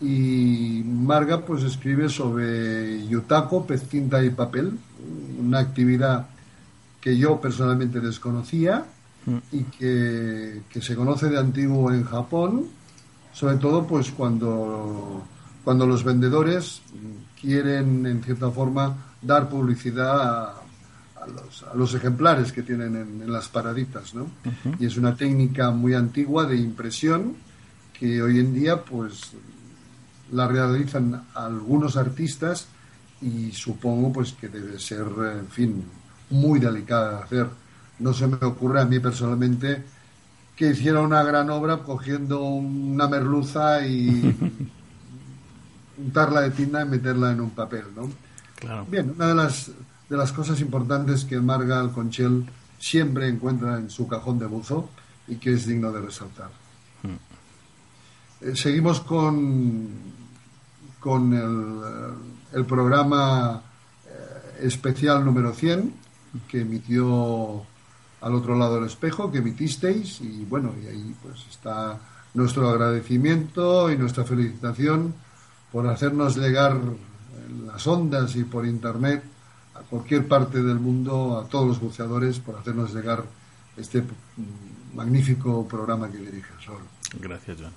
Y 0.00 0.82
Marga 0.84 1.40
pues 1.40 1.64
escribe 1.64 2.08
sobre 2.08 3.06
yutako, 3.06 3.66
pez 3.66 3.88
tinta 3.88 4.22
y 4.22 4.30
papel, 4.30 4.78
una 5.40 5.58
actividad 5.58 6.26
que 7.00 7.16
yo 7.16 7.40
personalmente 7.40 8.00
desconocía. 8.00 8.84
Y 9.52 9.64
que, 9.64 10.62
que, 10.70 10.80
se 10.80 10.96
conoce 10.96 11.28
de 11.28 11.38
antiguo 11.38 11.92
en 11.92 12.04
Japón, 12.04 12.66
sobre 13.32 13.56
todo 13.56 13.86
pues 13.86 14.10
cuando, 14.10 15.22
cuando 15.64 15.86
los 15.86 16.02
vendedores 16.02 16.80
quieren 17.40 18.06
en 18.06 18.22
cierta 18.22 18.50
forma 18.50 18.96
dar 19.20 19.48
publicidad 19.48 20.20
a, 20.20 20.62
a 21.20 21.74
los, 21.74 21.94
ejemplares 21.94 22.52
que 22.52 22.62
tienen 22.62 22.96
en, 22.96 23.32
las 23.32 23.48
paraditas, 23.48 24.14
¿no? 24.14 24.28
Y 24.78 24.86
es 24.86 24.96
una 24.96 25.14
técnica 25.14 25.70
muy 25.70 25.94
antigua 25.94 26.46
de 26.46 26.56
impresión 26.56 27.36
que 27.98 28.22
hoy 28.22 28.38
en 28.38 28.54
día, 28.54 28.82
pues, 28.84 29.32
la 30.32 30.46
realizan 30.46 31.24
algunos 31.34 31.96
artistas 31.96 32.68
y 33.20 33.50
supongo, 33.52 34.12
pues, 34.12 34.32
que 34.32 34.48
debe 34.48 34.78
ser, 34.78 35.06
en 35.38 35.48
fin, 35.48 35.84
muy 36.30 36.60
delicada 36.60 37.10
de 37.10 37.24
hacer. 37.24 37.48
No 37.98 38.12
se 38.12 38.26
me 38.26 38.36
ocurre 38.36 38.80
a 38.80 38.84
mí 38.84 39.00
personalmente 39.00 39.84
que 40.56 40.70
hiciera 40.70 41.00
una 41.00 41.22
gran 41.22 41.50
obra 41.50 41.78
cogiendo 41.78 42.42
una 42.42 43.06
merluza 43.08 43.86
y 43.86 44.36
untarla 45.98 46.42
de 46.42 46.50
tinta 46.50 46.82
y 46.82 46.88
meterla 46.88 47.32
en 47.32 47.40
un 47.40 47.50
papel, 47.50 47.84
¿no? 47.94 48.10
Claro. 48.56 48.84
Bien, 48.88 49.12
una 49.14 49.28
de 49.28 49.34
las 49.34 49.70
de 50.08 50.16
las 50.16 50.32
cosas 50.32 50.60
importantes 50.60 51.24
que 51.24 51.38
Marga 51.38 51.80
Alconchel 51.80 52.46
siempre 52.78 53.28
encuentra 53.28 53.76
en 53.78 53.90
su 53.90 54.08
cajón 54.08 54.38
de 54.38 54.46
buzo 54.46 54.88
y 55.26 55.36
que 55.36 55.52
es 55.52 55.66
digno 55.66 55.92
de 55.92 56.00
resaltar. 56.00 56.50
Eh, 58.40 58.54
seguimos 58.54 59.00
con, 59.00 59.88
con 61.00 61.34
el, 62.52 62.64
programa 62.64 63.62
eh, 64.06 64.66
especial 64.66 65.24
número 65.24 65.52
100 65.52 65.92
que 66.48 66.60
emitió 66.62 67.64
al 68.20 68.34
otro 68.34 68.56
lado 68.56 68.76
del 68.76 68.86
espejo, 68.86 69.30
que 69.30 69.38
emitisteis, 69.38 70.20
y 70.20 70.44
bueno, 70.44 70.74
y 70.82 70.86
ahí 70.86 71.14
pues 71.22 71.46
está 71.50 71.98
nuestro 72.34 72.68
agradecimiento 72.68 73.90
y 73.90 73.96
nuestra 73.96 74.24
felicitación 74.24 75.14
por 75.72 75.86
hacernos 75.86 76.36
llegar 76.36 76.72
en 76.72 77.66
las 77.66 77.86
ondas 77.86 78.34
y 78.36 78.44
por 78.44 78.66
internet 78.66 79.22
a 79.74 79.80
cualquier 79.80 80.26
parte 80.26 80.62
del 80.62 80.78
mundo, 80.78 81.38
a 81.38 81.48
todos 81.48 81.66
los 81.66 81.80
buceadores, 81.80 82.38
por 82.40 82.56
hacernos 82.56 82.92
llegar 82.94 83.24
este 83.76 84.02
magnífico 84.94 85.66
programa 85.68 86.10
que 86.10 86.18
dirige 86.18 86.48
Sol. 86.64 86.80
Gracias, 87.20 87.58
John. 87.60 87.72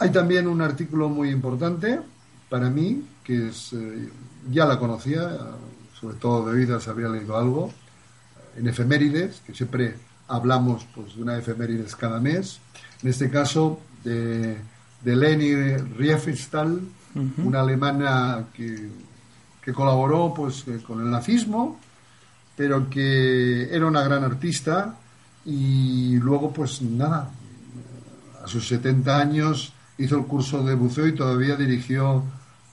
Hay 0.00 0.10
también 0.10 0.46
un 0.46 0.62
artículo 0.62 1.08
muy 1.08 1.30
importante 1.30 2.00
para 2.48 2.70
mí, 2.70 3.04
que 3.24 3.48
es, 3.48 3.72
eh, 3.72 4.08
ya 4.50 4.64
la 4.64 4.78
conocía, 4.78 5.36
sobre 6.00 6.16
todo 6.16 6.46
de 6.46 6.58
oídas 6.58 6.86
había 6.88 7.08
leído 7.08 7.36
algo, 7.36 7.72
en 8.58 8.68
efemérides, 8.68 9.42
que 9.46 9.54
siempre 9.54 9.94
hablamos 10.28 10.86
pues, 10.94 11.16
de 11.16 11.22
una 11.22 11.38
efemérides 11.38 11.96
cada 11.96 12.20
mes. 12.20 12.60
En 13.02 13.08
este 13.08 13.30
caso, 13.30 13.80
de, 14.04 14.56
de 15.02 15.16
Leni 15.16 15.76
Riefenstahl, 15.96 16.80
una 17.38 17.60
alemana 17.60 18.44
que 18.54 18.90
que 19.68 19.74
colaboró 19.74 20.32
pues 20.34 20.64
con 20.86 21.00
el 21.00 21.10
nazismo, 21.10 21.78
pero 22.56 22.88
que 22.88 23.68
era 23.70 23.84
una 23.84 24.02
gran 24.02 24.24
artista 24.24 24.96
y 25.44 26.16
luego 26.16 26.54
pues 26.54 26.80
nada, 26.80 27.30
a 28.42 28.48
sus 28.48 28.66
70 28.66 29.18
años 29.18 29.74
hizo 29.98 30.16
el 30.16 30.24
curso 30.24 30.64
de 30.64 30.74
buceo 30.74 31.06
y 31.06 31.14
todavía 31.14 31.54
dirigió 31.54 32.22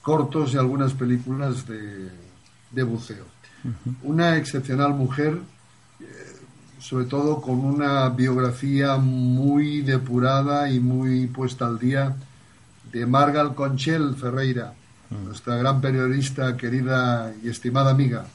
cortos 0.01 0.53
y 0.53 0.57
algunas 0.57 0.93
películas 0.93 1.65
de, 1.67 2.83
buceo. 2.83 3.25
Una 4.03 4.37
excepcional 4.37 4.93
mujer, 4.93 5.37
sobre 6.85 7.05
todo 7.05 7.41
con 7.41 7.65
una 7.65 8.09
biografía 8.09 8.97
muy 8.97 9.81
depurada 9.81 10.69
y 10.69 10.79
muy 10.79 11.25
puesta 11.25 11.65
al 11.65 11.79
día 11.79 12.15
de 12.91 13.07
Margal 13.07 13.55
Conchel 13.55 14.15
Ferreira, 14.15 14.71
nuestra 15.09 15.55
gran 15.55 15.81
periodista, 15.81 16.55
querida 16.55 17.33
y 17.41 17.49
estimada 17.49 17.89
amiga. 17.89 18.27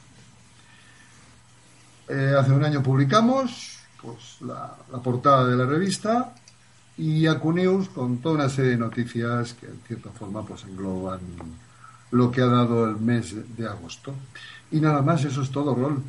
Eh, 2.09 2.35
hace 2.37 2.51
un 2.51 2.65
año 2.65 2.83
publicamos 2.83 3.79
pues, 4.01 4.41
la, 4.41 4.75
portada 5.01 5.47
de 5.47 5.55
la 5.55 5.65
revista 5.65 6.33
y 6.97 7.27
Acuneus 7.27 7.87
con 7.87 8.17
toda 8.17 8.35
una 8.35 8.49
serie 8.49 8.71
de 8.71 8.77
noticias 8.77 9.53
que 9.53 9.67
en 9.67 9.79
cierta 9.87 10.09
forma 10.09 10.45
pues 10.45 10.65
engloban 10.65 11.21
lo 12.11 12.29
que 12.29 12.41
ha 12.41 12.47
dado 12.47 12.83
el 12.83 12.97
mes 12.97 13.33
de 13.55 13.65
agosto. 13.65 14.13
Y 14.71 14.81
nada 14.81 15.01
más, 15.01 15.23
eso 15.23 15.41
es 15.41 15.51
todo, 15.51 15.73
Rol. 15.73 16.03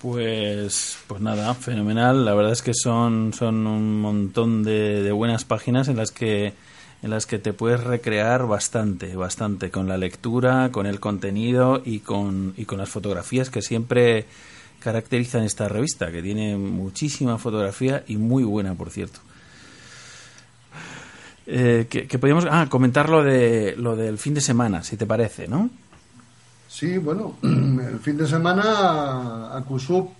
Pues, 0.00 0.98
pues 1.06 1.20
nada, 1.20 1.54
fenomenal. 1.54 2.24
La 2.24 2.34
verdad 2.34 2.52
es 2.52 2.62
que 2.62 2.74
son, 2.74 3.32
son 3.32 3.66
un 3.66 4.00
montón 4.00 4.62
de 4.62 5.10
buenas 5.12 5.44
páginas 5.44 5.88
en 5.88 5.96
las 5.96 6.12
que 6.12 6.54
en 7.02 7.10
las 7.10 7.26
que 7.26 7.38
te 7.38 7.52
puedes 7.52 7.82
recrear 7.82 8.46
bastante, 8.46 9.14
bastante 9.14 9.70
con 9.70 9.88
la 9.88 9.96
lectura, 9.96 10.70
con 10.72 10.86
el 10.86 10.98
contenido 11.00 11.80
y 11.84 12.00
con, 12.00 12.54
y 12.56 12.64
con 12.64 12.78
las 12.78 12.88
fotografías 12.88 13.50
que 13.50 13.62
siempre 13.62 14.26
caracterizan 14.80 15.44
esta 15.44 15.68
revista, 15.68 16.10
que 16.10 16.22
tiene 16.22 16.56
muchísima 16.56 17.38
fotografía 17.38 18.04
y 18.08 18.16
muy 18.16 18.42
buena, 18.42 18.74
por 18.74 18.90
cierto. 18.90 19.20
Eh, 21.46 21.86
que, 21.88 22.18
podríamos 22.18 22.46
ah, 22.50 22.66
comentar 22.68 23.08
lo, 23.08 23.22
de, 23.22 23.74
lo 23.76 23.96
del 23.96 24.18
fin 24.18 24.34
de 24.34 24.40
semana, 24.40 24.82
si 24.82 24.96
te 24.96 25.06
parece, 25.06 25.48
¿no? 25.48 25.70
Sí, 26.68 26.98
bueno, 26.98 27.36
el 27.42 27.98
fin 27.98 28.18
de 28.18 28.26
semana 28.26 29.56
Acusub, 29.56 30.10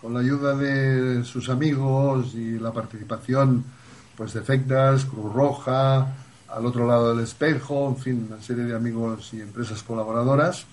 con 0.00 0.14
la 0.14 0.20
ayuda 0.20 0.56
de 0.56 1.22
sus 1.24 1.48
amigos 1.48 2.34
y 2.34 2.58
la 2.58 2.72
participación 2.72 3.64
pues 4.16 4.34
Defectas, 4.34 5.04
Cruz 5.04 5.32
Roja, 5.32 6.08
al 6.48 6.66
otro 6.66 6.88
lado 6.88 7.14
del 7.14 7.22
espejo, 7.22 7.88
en 7.88 7.96
fin, 7.96 8.26
una 8.32 8.42
serie 8.42 8.64
de 8.64 8.74
amigos 8.74 9.32
y 9.32 9.40
empresas 9.40 9.82
colaboradoras. 9.84 10.66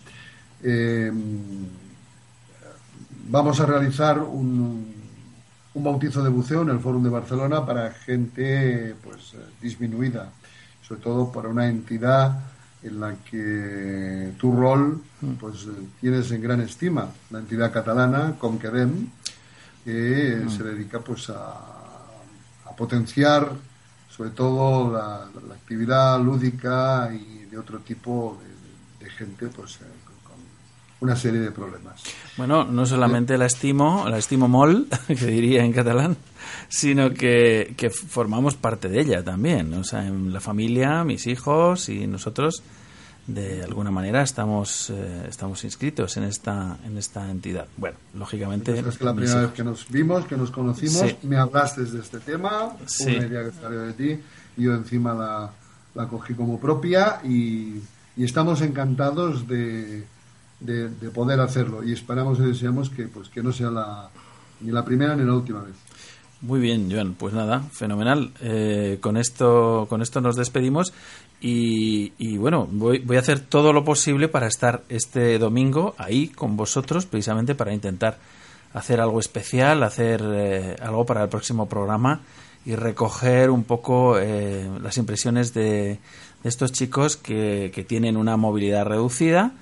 Eh, 0.64 1.12
vamos 3.30 3.60
a 3.60 3.66
realizar 3.68 4.20
un, 4.20 4.96
un, 5.76 5.84
bautizo 5.84 6.24
de 6.24 6.30
buceo 6.30 6.64
en 6.64 6.70
el 6.70 6.80
Fórum 6.80 7.04
de 7.04 7.10
Barcelona 7.10 7.64
para 7.64 7.92
gente 7.92 8.96
pues 9.04 9.36
disminuida, 9.62 10.32
sobre 10.82 11.02
todo 11.02 11.32
para 11.32 11.50
una 11.50 11.68
entidad 11.68 12.53
en 12.84 13.00
la 13.00 13.16
que 13.30 14.34
tu 14.38 14.56
rol 14.56 15.02
pues 15.40 15.68
tienes 16.02 16.32
en 16.32 16.42
gran 16.42 16.62
estima, 16.62 17.10
la 17.32 17.40
entidad 17.40 17.72
catalana 17.72 18.36
Conquedem, 18.38 19.08
que 19.84 20.46
se 20.50 20.64
dedica 20.64 21.00
pues 21.00 21.30
a 21.30 22.76
potenciar 22.78 23.52
sobre 24.16 24.30
todo 24.30 24.92
la, 24.92 25.28
actividad 25.54 26.22
lúdica 26.22 27.10
y 27.12 27.46
de 27.46 27.58
otro 27.58 27.80
tipo 27.80 28.38
de, 29.00 29.10
gente 29.10 29.48
pues 29.48 29.76
eh, 29.76 29.86
con 30.24 30.36
una 31.02 31.16
serie 31.16 31.40
de 31.40 31.52
problemas. 31.52 32.02
Bueno, 32.38 32.64
no 32.64 32.86
solamente 32.86 33.38
la 33.38 33.46
estimo, 33.46 34.08
la 34.10 34.18
estimo 34.18 34.48
mol, 34.48 34.88
que 35.08 35.26
diría 35.26 35.64
en 35.64 35.74
catalán, 35.74 36.18
sino 36.74 37.14
que, 37.14 37.76
que 37.78 37.92
formamos 37.92 38.56
parte 38.56 38.90
de 38.90 39.00
ella 39.00 39.24
también. 39.24 39.72
O 39.76 39.84
sea, 39.84 40.08
en 40.08 40.34
la 40.34 40.40
familia, 40.40 41.04
mis 41.04 41.28
hijos 41.28 41.88
y 41.88 42.08
nosotros 42.08 42.64
de 43.28 43.64
alguna 43.64 43.92
manera 43.92 44.24
estamos 44.24 44.90
eh, 44.90 45.28
estamos 45.30 45.64
inscritos 45.64 46.18
en 46.18 46.24
esta 46.24 46.78
en 46.84 46.98
esta 46.98 47.30
entidad. 47.30 47.68
Bueno, 47.78 47.98
lógicamente. 48.16 48.80
Es 48.80 48.98
que 48.98 49.06
la 49.06 49.14
primera 49.14 49.42
vez 49.42 49.52
que 49.52 49.64
nos 49.64 49.88
vimos, 49.88 50.26
que 50.26 50.36
nos 50.36 50.50
conocimos, 50.50 51.16
me 51.22 51.38
hablaste 51.38 51.84
de 51.84 52.00
este 52.00 52.20
tema, 52.20 52.76
una 53.02 53.12
idea 53.12 53.44
que 53.44 53.52
salió 53.52 53.82
de 53.82 53.94
ti, 53.94 54.20
y 54.58 54.64
yo 54.64 54.74
encima 54.74 55.14
la, 55.14 55.52
la 55.94 56.08
cogí 56.08 56.34
como 56.34 56.60
propia 56.60 57.22
y, 57.24 57.84
y 58.18 58.24
estamos 58.24 58.62
encantados 58.62 59.48
de, 59.48 60.06
de, 60.60 60.90
poder 61.14 61.40
hacerlo 61.40 61.84
y 61.84 61.94
esperamos 61.94 62.40
y 62.40 62.44
deseamos 62.44 62.90
que 62.90 63.04
pues 63.04 63.30
que 63.30 63.44
no 63.44 63.52
sea 63.52 63.70
la, 63.70 64.10
ni 64.60 64.72
la 64.72 64.84
primera 64.84 65.16
ni 65.16 65.24
la 65.24 65.36
última 65.36 65.62
vez. 65.62 65.76
Muy 66.44 66.60
bien, 66.60 66.92
Joan. 66.92 67.14
Pues 67.14 67.34
nada, 67.34 67.62
fenomenal. 67.72 68.32
Eh, 68.42 68.98
con 69.00 69.16
esto, 69.16 69.88
con 69.90 70.02
esto 70.02 70.20
nos 70.20 70.36
despedimos 70.36 70.94
y, 71.40 72.38
bueno, 72.38 72.68
voy, 72.70 73.00
voy, 73.00 73.16
a 73.16 73.22
hacer 73.22 73.40
todo 73.40 73.72
lo 73.72 73.86
posible 73.86 74.28
para 74.28 74.48
estar 74.48 74.84
este 74.90 75.40
domingo 75.40 75.96
ahí 75.98 76.28
con 76.28 76.58
vosotros, 76.58 77.06
precisamente 77.06 77.56
para 77.56 77.74
intentar 77.74 78.18
hacer 78.74 79.00
algo 79.00 79.22
especial, 79.22 79.84
hacer 79.84 80.22
eh, 80.26 80.76
algo 80.82 81.06
para 81.06 81.24
el 81.24 81.30
próximo 81.30 81.70
programa 81.70 82.20
y 82.66 82.76
recoger 82.76 83.50
un 83.50 83.64
poco 83.64 84.20
eh, 84.20 84.70
las 84.82 84.98
impresiones 84.98 85.54
de, 85.54 86.00
estos 86.44 86.74
chicos 86.74 87.16
que, 87.16 87.72
que 87.74 87.86
tienen 87.86 88.18
una 88.18 88.36
movilidad 88.36 88.86
reducida 88.86 89.54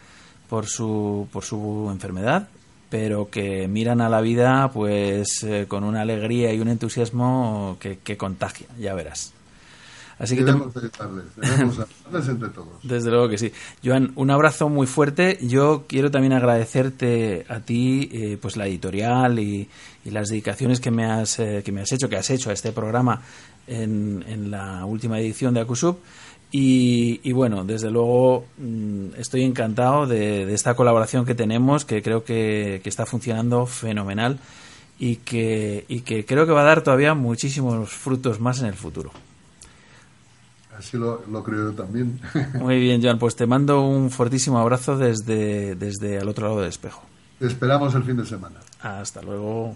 por 0.49 0.65
su, 0.65 1.27
por 1.31 1.43
su 1.43 1.89
enfermedad 1.91 2.47
pero 2.91 3.29
que 3.29 3.69
miran 3.69 4.01
a 4.01 4.09
la 4.09 4.19
vida 4.19 4.69
pues 4.71 5.43
eh, 5.43 5.65
con 5.67 5.85
una 5.85 6.01
alegría 6.01 6.53
y 6.53 6.59
un 6.59 6.67
entusiasmo 6.67 7.77
que, 7.79 7.99
que 7.99 8.17
contagia, 8.17 8.67
ya 8.77 8.93
verás. 8.93 9.33
Así 10.19 10.35
que 10.35 10.43
debemos 10.43 10.75
entre 10.75 12.49
todos. 12.49 12.69
Desde 12.83 13.09
luego 13.09 13.27
que 13.27 13.39
sí. 13.39 13.51
Joan, 13.83 14.11
un 14.15 14.29
abrazo 14.29 14.69
muy 14.69 14.85
fuerte. 14.85 15.39
Yo 15.41 15.85
quiero 15.87 16.11
también 16.11 16.33
agradecerte 16.33 17.43
a 17.49 17.61
ti 17.61 18.07
eh, 18.11 18.37
pues 18.39 18.55
la 18.55 18.67
editorial 18.67 19.39
y, 19.39 19.67
las 20.05 20.29
dedicaciones 20.29 20.79
que 20.79 20.91
me 20.91 21.05
has 21.05 21.39
eh, 21.39 21.61
que 21.63 21.71
me 21.71 21.81
has 21.81 21.91
hecho, 21.91 22.09
que 22.09 22.17
has 22.17 22.29
hecho 22.29 22.51
a 22.51 22.53
este 22.53 22.71
programa 22.71 23.21
en, 23.67 24.23
en 24.27 24.51
la 24.51 24.85
última 24.85 25.19
edición 25.19 25.53
de 25.53 25.61
Acusub 25.61 25.97
y, 26.53 27.31
bueno, 27.31 27.63
desde 27.63 27.89
luego 27.89 28.45
mm, 28.57 29.15
estoy 29.17 29.43
encantado 29.43 30.05
de, 30.05 30.53
esta 30.53 30.73
colaboración 30.73 31.25
que 31.25 31.33
tenemos, 31.33 31.85
que 31.85 32.01
creo 32.01 32.25
que, 32.25 32.81
está 32.83 33.05
funcionando 33.05 33.65
fenomenal 33.65 34.37
y 34.99 35.17
que, 35.17 35.85
y 35.87 36.01
que 36.01 36.25
creo 36.25 36.45
que 36.45 36.51
va 36.51 36.61
a 36.61 36.65
dar 36.65 36.81
todavía 36.81 37.13
muchísimos 37.13 37.89
frutos 37.89 38.41
más 38.41 38.59
en 38.59 38.67
el 38.67 38.73
futuro. 38.73 39.11
Así 40.77 40.97
lo, 40.97 41.21
creo 41.43 41.71
yo 41.71 41.73
también. 41.73 42.19
Muy 42.59 42.79
bien, 42.79 43.01
Joan, 43.01 43.17
pues 43.17 43.35
te 43.35 43.45
mando 43.45 43.81
un 43.81 44.09
fortísimo 44.09 44.59
abrazo 44.59 44.97
desde, 44.97 45.75
desde 45.75 46.19
al 46.19 46.27
otro 46.27 46.47
lado 46.47 46.59
del 46.59 46.69
espejo. 46.69 47.03
Te 47.39 47.47
esperamos 47.47 47.95
el 47.95 48.03
fin 48.03 48.17
de 48.17 48.25
semana. 48.25 48.59
Hasta 48.81 49.21
luego. 49.21 49.75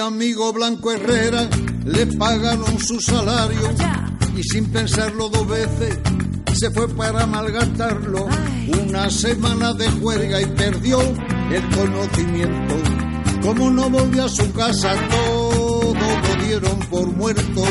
Amigo 0.00 0.52
Blanco 0.52 0.92
Herrera 0.92 1.48
le 1.84 2.06
pagaron 2.06 2.78
su 2.78 3.00
salario 3.00 3.70
y 4.36 4.42
sin 4.42 4.66
pensarlo 4.70 5.28
dos 5.28 5.46
veces 5.48 5.98
se 6.60 6.70
fue 6.70 6.88
para 6.88 7.26
malgastarlo. 7.26 8.26
Una 8.82 9.08
semana 9.10 9.72
de 9.72 9.88
juerga 9.92 10.40
y 10.40 10.46
perdió 10.46 11.00
el 11.00 11.68
conocimiento. 11.74 12.74
Como 13.42 13.70
no 13.70 13.88
volvió 13.88 14.24
a 14.24 14.28
su 14.28 14.52
casa, 14.52 14.94
todo 15.10 15.94
lo 15.94 16.44
dieron 16.44 16.78
por 16.90 17.06
muerto. 17.12 17.64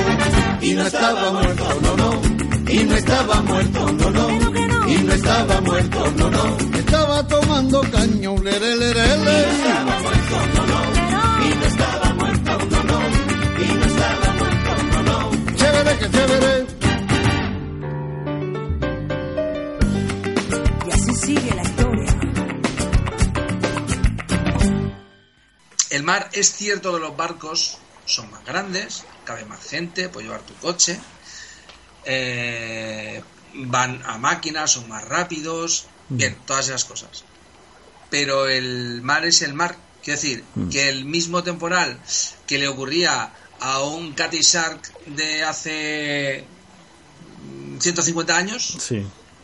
Y 0.62 0.74
no 0.74 0.88
estaba 0.88 1.32
muerto, 1.32 1.80
no, 1.82 1.98
no. 1.98 2.22
Y 2.72 2.84
no 2.84 2.96
estaba 2.96 3.42
muerto, 3.42 3.92
no, 3.94 4.10
no. 4.10 4.90
Y 4.90 4.98
no 5.04 5.14
estaba 5.14 5.62
muerto, 5.62 6.14
no, 6.18 6.30
no. 6.32 6.58
Estaba 6.78 7.28
tomando 7.28 7.82
caño, 7.92 8.36
le, 8.42 8.60
le, 8.60 8.76
le, 8.76 8.94
le. 8.94 9.52
estaba 9.52 10.00
muerto, 10.02 10.36
no, 10.56 10.66
no. 10.66 10.94
No 10.94 10.99
Y 20.86 20.92
así 20.92 21.14
sigue 21.16 21.54
la 21.54 21.62
historia. 21.64 22.20
El 25.90 26.04
mar 26.04 26.30
es 26.32 26.54
cierto 26.54 26.94
que 26.94 27.00
los 27.02 27.18
barcos 27.18 27.80
son 28.06 28.32
más 28.32 28.46
grandes, 28.46 29.04
cabe 29.26 29.44
más 29.44 29.62
gente, 29.68 30.08
puedes 30.08 30.30
llevar 30.30 30.46
tu 30.46 30.54
coche, 30.56 30.98
eh, 32.06 33.22
van 33.54 34.02
a 34.06 34.18
máquinas, 34.18 34.72
son 34.72 34.88
más 34.88 35.04
rápidos, 35.04 35.88
mm. 36.08 36.18
bien, 36.18 36.38
todas 36.46 36.70
esas 36.70 36.86
cosas. 36.86 37.26
Pero 38.10 38.48
el 38.48 39.02
mar 39.02 39.26
es 39.26 39.42
el 39.42 39.54
mar. 39.54 39.76
Quiero 40.02 40.20
decir, 40.22 40.46
mm. 40.56 40.70
que 40.70 40.88
el 40.88 41.04
mismo 41.04 41.44
temporal 41.44 42.00
que 42.48 42.58
le 42.58 42.70
ocurría 42.70 43.34
a 43.60 43.84
un 43.84 44.14
Catty 44.14 44.40
Shark 44.40 44.92
de 45.08 45.44
hace 45.44 46.46
150 47.80 48.38
años 48.38 48.78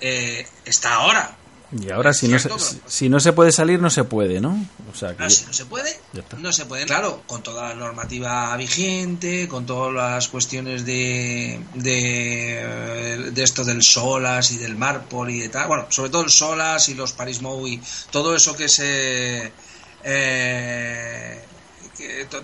eh, 0.02 0.48
está 0.66 0.96
ahora. 0.96 1.38
Y 1.72 1.90
ahora 1.90 2.14
si 2.14 2.28
no, 2.28 2.38
se, 2.38 2.50
si, 2.86 3.10
no 3.10 3.20
se 3.20 3.34
puede 3.34 3.52
salir, 3.52 3.82
no 3.82 3.90
se 3.90 4.04
puede, 4.04 4.40
¿no? 4.40 4.66
O 4.92 4.96
sea, 4.96 5.16
que... 5.16 5.30
si 5.30 5.46
no 5.46 5.54
se 5.54 5.66
puede, 5.66 6.00
no 6.38 6.54
se 6.54 6.66
puede. 6.66 6.86
Claro, 6.86 7.24
con 7.26 7.42
toda 7.44 7.70
la 7.70 7.76
normativa 7.76 8.56
vigente, 8.56 9.48
con 9.48 9.66
todas 9.66 9.94
las 9.94 10.28
cuestiones 10.28 10.86
de, 10.86 11.60
de, 11.74 13.32
de 13.34 13.44
esto 13.44 13.66
del 13.66 13.82
SOLAS 13.82 14.52
y 14.52 14.58
del 14.58 14.78
MARPOL 14.78 15.30
y 15.32 15.40
de 15.40 15.50
tal. 15.50 15.68
Bueno, 15.68 15.88
sobre 15.90 16.12
todo 16.12 16.24
el 16.24 16.30
SOLAS 16.30 16.90
y 16.90 16.94
los 16.94 17.14
Paris 17.14 17.42
y 17.68 17.82
todo 18.12 18.36
eso 18.36 18.56
que 18.56 18.70
se... 18.70 19.52
Eh, 20.04 21.42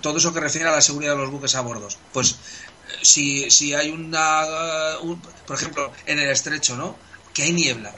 todo 0.01 0.17
eso 0.17 0.33
que 0.33 0.39
refiere 0.39 0.69
a 0.69 0.71
la 0.71 0.81
seguridad 0.81 1.13
de 1.13 1.19
los 1.19 1.31
buques 1.31 1.55
a 1.55 1.61
bordo. 1.61 1.87
Pues 2.13 2.35
si, 3.01 3.49
si 3.49 3.73
hay 3.73 3.89
una, 3.89 4.43
por 5.45 5.55
ejemplo, 5.55 5.91
en 6.05 6.19
el 6.19 6.29
estrecho, 6.29 6.75
¿no? 6.75 6.95
Que 7.33 7.43
hay 7.43 7.53
niebla, 7.53 7.93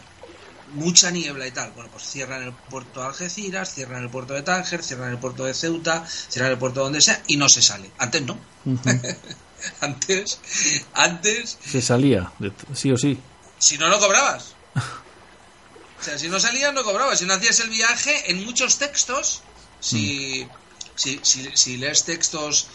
mucha 0.74 1.12
niebla 1.12 1.48
y 1.48 1.52
tal. 1.52 1.72
Bueno, 1.72 1.90
pues 1.92 2.04
cierran 2.04 2.44
el 2.44 2.54
puerto 2.54 3.02
de 3.02 3.08
Algeciras, 3.08 3.74
cierran 3.74 4.04
el 4.04 4.10
puerto 4.10 4.34
de 4.34 4.42
Tánger, 4.44 4.84
cierran 4.84 5.12
el 5.12 5.18
puerto 5.18 5.46
de 5.46 5.54
Ceuta, 5.54 6.06
cierran 6.08 6.52
el 6.52 6.58
puerto 6.58 6.82
donde 6.82 7.02
sea 7.02 7.22
y 7.28 7.38
no 7.38 7.50
se 7.50 7.62
sale. 7.62 7.92
Antes 7.98 8.22
no. 8.24 8.38
antes, 9.82 10.40
antes. 10.94 11.58
Se 11.66 11.82
salía, 11.82 12.32
sí 12.74 12.92
o 12.92 12.98
sí. 12.98 13.20
Si 13.58 13.78
no, 13.78 13.90
no 13.90 14.00
cobrabas. 14.00 14.56
O 16.00 16.06
sea, 16.06 16.18
si 16.18 16.28
no 16.28 16.38
salías, 16.38 16.74
no 16.74 16.84
cobrabas. 16.84 17.18
Si 17.18 17.26
no 17.26 17.34
hacías 17.34 17.62
el 17.62 17.70
viaje, 17.70 18.30
en 18.30 18.44
muchos 18.44 18.78
textos, 18.78 19.42
si, 19.80 20.44
mm. 20.44 20.50
Si, 20.96 21.20
si, 21.24 21.50
si 21.54 21.78
lees 21.78 22.04
textos 22.04 22.68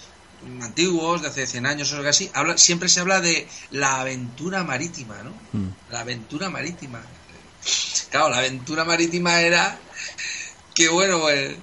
antiguos, 0.63 1.23
de 1.23 1.29
hace 1.29 1.47
100 1.47 1.67
años 1.67 1.93
o 1.93 1.97
algo 1.97 2.09
así, 2.09 2.31
habla, 2.35 2.59
siempre 2.59 2.89
se 2.89 3.01
habla 3.01 3.21
de 3.21 3.49
la 3.71 4.01
aventura 4.01 4.65
marítima, 4.65 5.23
¿no? 5.23 5.31
Mm. 5.53 5.69
La 5.91 6.01
aventura 6.01 6.51
marítima. 6.51 7.03
Claro, 8.11 8.31
la 8.31 8.39
aventura 8.39 8.85
marítima 8.85 9.41
era 9.41 9.79
que, 10.75 10.89
bueno, 10.89 11.21
pues 11.21 11.57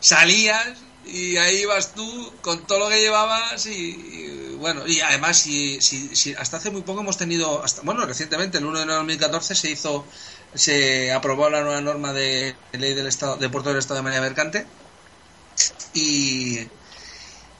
salías 0.00 0.78
y 1.04 1.36
ahí 1.36 1.62
ibas 1.62 1.94
tú 1.94 2.32
con 2.40 2.66
todo 2.66 2.78
lo 2.78 2.88
que 2.88 3.00
llevabas 3.00 3.66
y, 3.66 4.54
bueno, 4.58 4.86
y 4.86 5.00
además 5.00 5.38
si, 5.38 5.80
si, 5.80 6.34
hasta 6.34 6.58
hace 6.58 6.70
muy 6.70 6.82
poco 6.82 7.00
hemos 7.00 7.16
tenido, 7.16 7.62
hasta, 7.64 7.82
bueno, 7.82 8.06
recientemente, 8.06 8.58
el 8.58 8.64
1 8.64 8.78
de 8.78 8.82
enero 8.84 8.94
de 8.94 8.98
2014 9.00 9.54
se 9.54 9.70
hizo, 9.70 10.06
se 10.54 11.12
aprobó 11.12 11.50
la 11.50 11.62
nueva 11.62 11.80
norma 11.80 12.12
de 12.12 12.54
ley 12.72 12.94
del 12.94 13.08
Estado, 13.08 13.36
de 13.36 13.48
Puerto 13.48 13.70
del 13.70 13.78
Estado 13.78 13.98
de 13.98 14.04
María 14.04 14.20
Mercante 14.20 14.66
y 15.94 16.58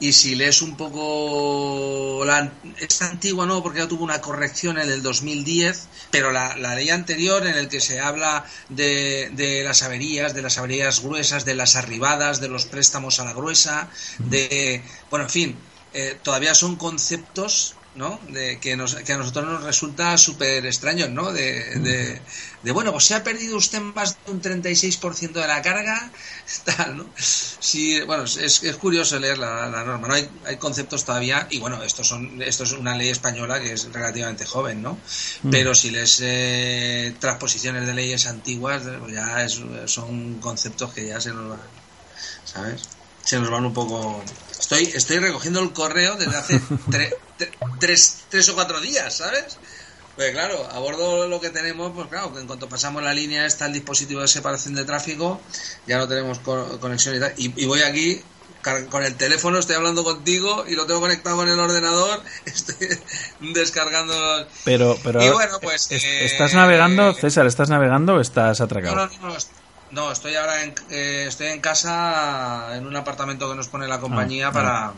y 0.01 0.13
si 0.13 0.33
lees 0.33 0.63
un 0.63 0.75
poco 0.75 2.23
la 2.25 2.51
esta 2.79 3.07
antigua 3.07 3.45
no 3.45 3.61
porque 3.61 3.79
ya 3.79 3.87
tuvo 3.87 4.03
una 4.03 4.19
corrección 4.19 4.79
en 4.79 4.89
el 4.89 5.03
2010 5.03 5.87
pero 6.09 6.31
la, 6.31 6.57
la 6.57 6.73
ley 6.73 6.89
anterior 6.89 7.45
en 7.45 7.55
el 7.55 7.69
que 7.69 7.79
se 7.79 7.99
habla 7.99 8.43
de, 8.69 9.29
de, 9.33 9.63
las 9.63 9.83
averías 9.83 10.33
de 10.33 10.41
las 10.41 10.57
averías 10.57 11.01
gruesas 11.01 11.45
de 11.45 11.53
las 11.53 11.75
arribadas 11.75 12.41
de 12.41 12.49
los 12.49 12.65
préstamos 12.65 13.19
a 13.19 13.25
la 13.25 13.33
gruesa 13.33 13.89
de 14.17 14.83
bueno 15.11 15.25
en 15.25 15.31
fin 15.31 15.55
eh, 15.93 16.17
todavía 16.23 16.55
son 16.55 16.77
conceptos 16.77 17.75
¿no? 17.95 18.19
De, 18.29 18.59
que, 18.59 18.77
nos, 18.77 18.95
que 18.95 19.13
a 19.13 19.17
nosotros 19.17 19.45
nos 19.45 19.63
resulta 19.63 20.17
súper 20.17 20.65
extraño, 20.65 21.09
¿no? 21.09 21.31
De, 21.33 22.21
de, 22.63 22.71
bueno, 22.71 22.91
pues 22.91 23.05
se 23.05 23.15
ha 23.15 23.23
perdido 23.23 23.57
usted 23.57 23.81
más 23.81 24.17
de 24.25 24.31
un 24.31 24.41
36% 24.41 25.31
de 25.33 25.47
la 25.47 25.61
carga, 25.61 26.09
tal, 26.63 26.97
¿no? 26.97 27.09
Sí, 27.17 27.99
bueno, 28.01 28.23
es, 28.23 28.63
es 28.63 28.75
curioso 28.77 29.19
leer 29.19 29.37
la, 29.37 29.67
norma, 29.69 30.07
¿no? 30.07 30.13
Hay, 30.13 30.29
hay, 30.45 30.57
conceptos 30.57 31.03
todavía, 31.03 31.47
y 31.49 31.59
bueno, 31.59 31.83
estos 31.83 32.07
son, 32.07 32.41
esto 32.41 32.63
es 32.63 32.71
una 32.71 32.95
ley 32.95 33.09
española 33.09 33.59
que 33.59 33.73
es 33.73 33.91
relativamente 33.91 34.45
joven, 34.45 34.81
¿no? 34.81 34.97
Mm. 35.43 35.49
Pero 35.49 35.75
si 35.75 35.91
les 35.91 36.19
eh, 36.21 37.13
transposiciones 37.19 37.85
de 37.85 37.93
leyes 37.93 38.25
antiguas, 38.27 38.83
pues 38.99 39.13
ya 39.13 39.47
son 39.87 40.35
conceptos 40.35 40.93
que 40.93 41.07
ya 41.07 41.19
se 41.19 41.31
nos 41.31 41.49
van, 41.49 41.59
¿sabes? 42.45 43.00
Se 43.23 43.39
nos 43.39 43.49
van 43.49 43.65
un 43.65 43.73
poco... 43.73 44.23
Estoy, 44.59 44.83
estoy 44.93 45.19
recogiendo 45.19 45.59
el 45.59 45.73
correo 45.73 46.15
desde 46.15 46.37
hace 46.37 46.61
tres, 47.79 48.23
tres 48.29 48.49
o 48.49 48.55
cuatro 48.55 48.79
días, 48.79 49.17
¿sabes? 49.17 49.57
Pues 50.15 50.31
claro, 50.31 50.67
a 50.71 50.79
bordo 50.79 51.27
lo 51.27 51.39
que 51.39 51.49
tenemos, 51.49 51.93
pues 51.93 52.07
claro, 52.07 52.33
que 52.33 52.41
en 52.41 52.47
cuanto 52.47 52.67
pasamos 52.67 53.01
la 53.01 53.13
línea 53.13 53.45
está 53.45 53.65
el 53.65 53.73
dispositivo 53.73 54.21
de 54.21 54.27
separación 54.27 54.75
de 54.75 54.83
tráfico, 54.83 55.39
ya 55.87 55.97
no 55.97 56.07
tenemos 56.07 56.39
conexión 56.39 57.15
y 57.15 57.19
tal. 57.19 57.33
Y, 57.37 57.65
voy 57.65 57.81
aquí 57.81 58.21
con 58.89 59.03
el 59.03 59.15
teléfono, 59.15 59.57
estoy 59.57 59.77
hablando 59.77 60.03
contigo 60.03 60.65
y 60.67 60.75
lo 60.75 60.85
tengo 60.85 60.99
conectado 60.99 61.37
con 61.37 61.49
el 61.49 61.59
ordenador, 61.59 62.21
estoy 62.45 62.87
descargando. 63.39 64.13
Pero, 64.65 64.97
pero. 65.01 65.23
Y 65.23 65.29
bueno, 65.29 65.59
pues. 65.61 65.87
¿Estás 65.89 66.53
navegando, 66.53 67.13
César? 67.13 67.47
¿Estás 67.47 67.69
navegando 67.69 68.15
o 68.15 68.19
estás 68.19 68.59
atracado? 68.61 68.95
No, 68.95 69.07
no, 69.07 69.27
no, 69.29 69.37
no 69.91 70.11
estoy 70.11 70.35
ahora 70.35 70.63
en, 70.63 70.73
eh, 70.89 71.25
estoy 71.27 71.47
en 71.47 71.61
casa, 71.61 72.75
en 72.75 72.85
un 72.87 72.95
apartamento 72.95 73.49
que 73.49 73.55
nos 73.55 73.67
pone 73.67 73.87
la 73.87 73.99
compañía 73.99 74.47
ah, 74.47 74.51
para. 74.51 74.85
Ah. 74.85 74.93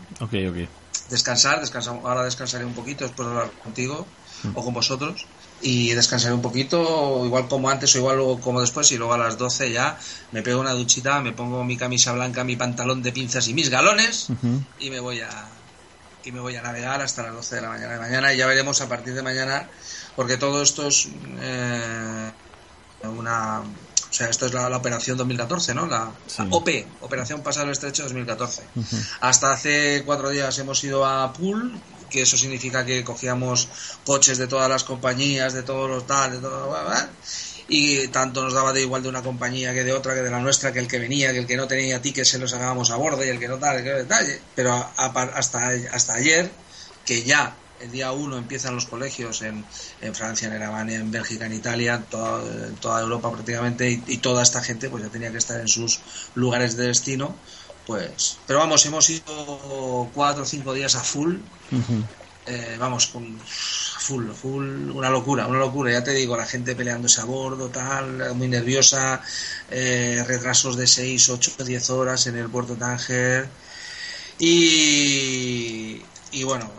Descansar, 1.10 1.60
descansar, 1.60 2.00
ahora 2.02 2.24
descansaré 2.24 2.64
un 2.64 2.74
poquito 2.74 3.04
después 3.04 3.28
de 3.28 3.34
hablar 3.34 3.50
contigo 3.62 4.06
o 4.54 4.64
con 4.64 4.74
vosotros 4.74 5.26
y 5.60 5.90
descansaré 5.94 6.34
un 6.34 6.42
poquito, 6.42 7.24
igual 7.24 7.48
como 7.48 7.70
antes 7.70 7.94
o 7.94 7.98
igual 7.98 8.16
luego 8.16 8.40
como 8.40 8.60
después 8.60 8.90
y 8.92 8.98
luego 8.98 9.14
a 9.14 9.18
las 9.18 9.38
12 9.38 9.72
ya 9.72 9.98
me 10.32 10.42
pego 10.42 10.60
una 10.60 10.72
duchita, 10.72 11.20
me 11.20 11.32
pongo 11.32 11.64
mi 11.64 11.76
camisa 11.76 12.12
blanca, 12.12 12.44
mi 12.44 12.56
pantalón 12.56 13.02
de 13.02 13.12
pinzas 13.12 13.48
y 13.48 13.54
mis 13.54 13.70
galones 13.70 14.28
y 14.78 14.90
me 14.90 15.00
voy 15.00 15.20
a 15.20 15.30
y 16.24 16.32
me 16.32 16.40
voy 16.40 16.56
a 16.56 16.62
navegar 16.62 17.02
hasta 17.02 17.22
las 17.22 17.34
12 17.34 17.56
de 17.56 17.60
la 17.62 17.68
mañana 17.68 17.92
de 17.94 17.98
mañana 17.98 18.34
y 18.34 18.38
ya 18.38 18.46
veremos 18.46 18.80
a 18.80 18.88
partir 18.88 19.14
de 19.14 19.22
mañana 19.22 19.68
porque 20.16 20.36
todo 20.36 20.62
esto 20.62 20.88
es 20.88 21.08
eh, 21.40 22.30
una 23.02 23.62
o 24.14 24.16
sea, 24.16 24.28
esto 24.28 24.46
es 24.46 24.54
la, 24.54 24.68
operación 24.76 25.16
2014, 25.16 25.74
¿no? 25.74 25.86
La, 25.86 26.08
OP, 26.50 26.68
Operación 27.00 27.42
Pasar 27.42 27.64
el 27.64 27.72
Estrecho 27.72 28.04
2014. 28.04 28.62
Hasta 29.20 29.50
hace 29.50 30.04
cuatro 30.06 30.30
días 30.30 30.56
hemos 30.60 30.84
ido 30.84 31.04
a 31.04 31.32
Pool, 31.32 31.72
que 32.08 32.22
eso 32.22 32.36
significa 32.36 32.86
que 32.86 33.02
cogíamos 33.02 33.68
coches 34.06 34.38
de 34.38 34.46
todas 34.46 34.70
las 34.70 34.84
compañías, 34.84 35.52
de 35.52 35.64
todos 35.64 35.90
los 35.90 36.06
tal, 36.06 36.30
de 36.30 36.38
todo, 36.38 36.72
y 37.66 38.06
tanto 38.06 38.44
nos 38.44 38.52
daba 38.52 38.72
de 38.72 38.82
igual 38.82 39.02
de 39.02 39.08
una 39.08 39.20
compañía 39.20 39.74
que 39.74 39.82
de 39.82 39.92
otra, 39.92 40.14
que 40.14 40.22
de 40.22 40.30
la 40.30 40.38
nuestra, 40.38 40.72
que 40.72 40.78
el 40.78 40.86
que 40.86 41.00
venía, 41.00 41.32
que 41.32 41.38
el 41.38 41.46
que 41.48 41.56
no 41.56 41.66
tenía 41.66 42.00
tickets 42.00 42.28
se 42.28 42.38
los 42.38 42.52
sacábamos 42.52 42.92
a 42.92 42.96
bordo 42.96 43.24
y 43.24 43.30
el 43.30 43.40
que 43.40 43.48
no 43.48 43.58
tal, 43.58 43.78
el 43.78 43.82
que 43.82 43.90
detalle. 43.94 44.40
Pero 44.54 44.90
hasta, 44.96 45.70
hasta 45.90 46.14
ayer, 46.14 46.52
que 47.04 47.24
ya 47.24 47.56
el 47.84 47.90
día 47.90 48.12
1 48.12 48.38
empiezan 48.38 48.74
los 48.74 48.86
colegios 48.86 49.42
en, 49.42 49.64
en, 50.00 50.14
Francia, 50.14 50.48
en 50.48 50.54
Alemania, 50.54 50.96
en 50.96 51.10
Bélgica, 51.10 51.46
en 51.46 51.52
Italia, 51.52 52.02
toda, 52.10 52.42
toda 52.80 53.00
Europa 53.02 53.30
prácticamente, 53.30 54.02
y, 54.06 54.16
toda 54.18 54.42
esta 54.42 54.62
gente 54.62 54.88
pues 54.88 55.04
ya 55.04 55.10
tenía 55.10 55.30
que 55.30 55.38
estar 55.38 55.60
en 55.60 55.68
sus 55.68 56.00
lugares 56.34 56.76
de 56.76 56.86
destino. 56.86 57.36
Pues, 57.86 58.38
pero 58.46 58.60
vamos, 58.60 58.84
hemos 58.86 59.10
ido 59.10 60.10
cuatro 60.14 60.44
o 60.44 60.46
cinco 60.46 60.72
días 60.72 60.94
a 60.94 61.00
full. 61.00 61.36
Eh, 62.46 62.76
vamos, 62.78 63.06
con 63.08 63.38
full, 63.38 64.30
full, 64.30 64.90
una 64.90 65.10
locura, 65.10 65.46
una 65.46 65.58
locura. 65.58 65.92
Ya 65.92 66.02
te 66.02 66.12
digo, 66.12 66.36
la 66.36 66.46
gente 66.46 66.74
peleándose 66.74 67.20
a 67.20 67.24
bordo, 67.24 67.68
tal, 67.68 68.34
muy 68.34 68.48
nerviosa, 68.48 69.20
eh, 69.70 70.24
retrasos 70.26 70.76
de 70.76 70.86
6, 70.86 71.28
8, 71.28 71.52
10 71.64 71.90
horas 71.90 72.26
en 72.26 72.38
el 72.38 72.48
puerto 72.48 72.74
Tánger. 72.74 73.48
Y, 74.38 76.02
y 76.32 76.44
bueno, 76.44 76.70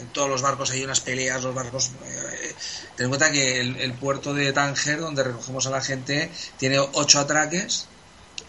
en 0.00 0.08
todos 0.08 0.28
los 0.28 0.42
barcos 0.42 0.70
hay 0.70 0.84
unas 0.84 1.00
peleas, 1.00 1.42
los 1.42 1.54
barcos... 1.54 1.90
Eh, 2.04 2.54
ten 2.96 3.04
en 3.04 3.10
cuenta 3.10 3.30
que 3.30 3.60
el, 3.60 3.92
puerto 3.94 4.34
de 4.34 4.52
Tánger, 4.52 5.00
donde 5.00 5.24
recogemos 5.24 5.66
a 5.66 5.70
la 5.70 5.80
gente, 5.80 6.30
tiene 6.58 6.78
ocho 6.78 7.20
atraques 7.20 7.86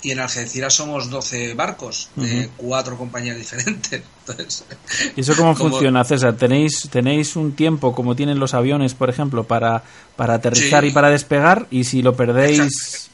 y 0.02 0.12
en 0.12 0.20
Algeciras 0.20 0.74
somos 0.74 1.10
12 1.10 1.54
barcos 1.54 2.10
de 2.16 2.50
cuatro 2.58 2.98
compañías 2.98 3.38
diferentes. 3.38 4.02
¿Y 5.16 5.22
eso 5.22 5.36
cómo 5.36 5.56
funciona, 5.56 6.04
César? 6.04 6.36
¿Tenéis, 6.36 6.90
¿Tenéis 6.92 7.38
un 7.38 7.54
tiempo 7.54 7.96
como 7.96 8.16
tienen 8.16 8.38
los 8.38 8.54
aviones, 8.54 8.94
por 8.94 9.10
ejemplo, 9.10 9.46
para, 9.46 9.84
para 10.18 10.36
aterrizar 10.36 10.84
y 10.84 10.92
para 10.92 11.10
despegar? 11.10 11.68
Y 11.72 11.86
si 11.86 12.02
lo 12.02 12.16
perdéis... 12.16 13.10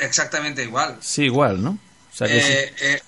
exactamente 0.00 0.62
igual. 0.64 0.98
Sí, 1.00 1.24
igual, 1.24 1.62
¿no? 1.62 1.78
Eh, 2.20 2.74
eh, 2.80 3.02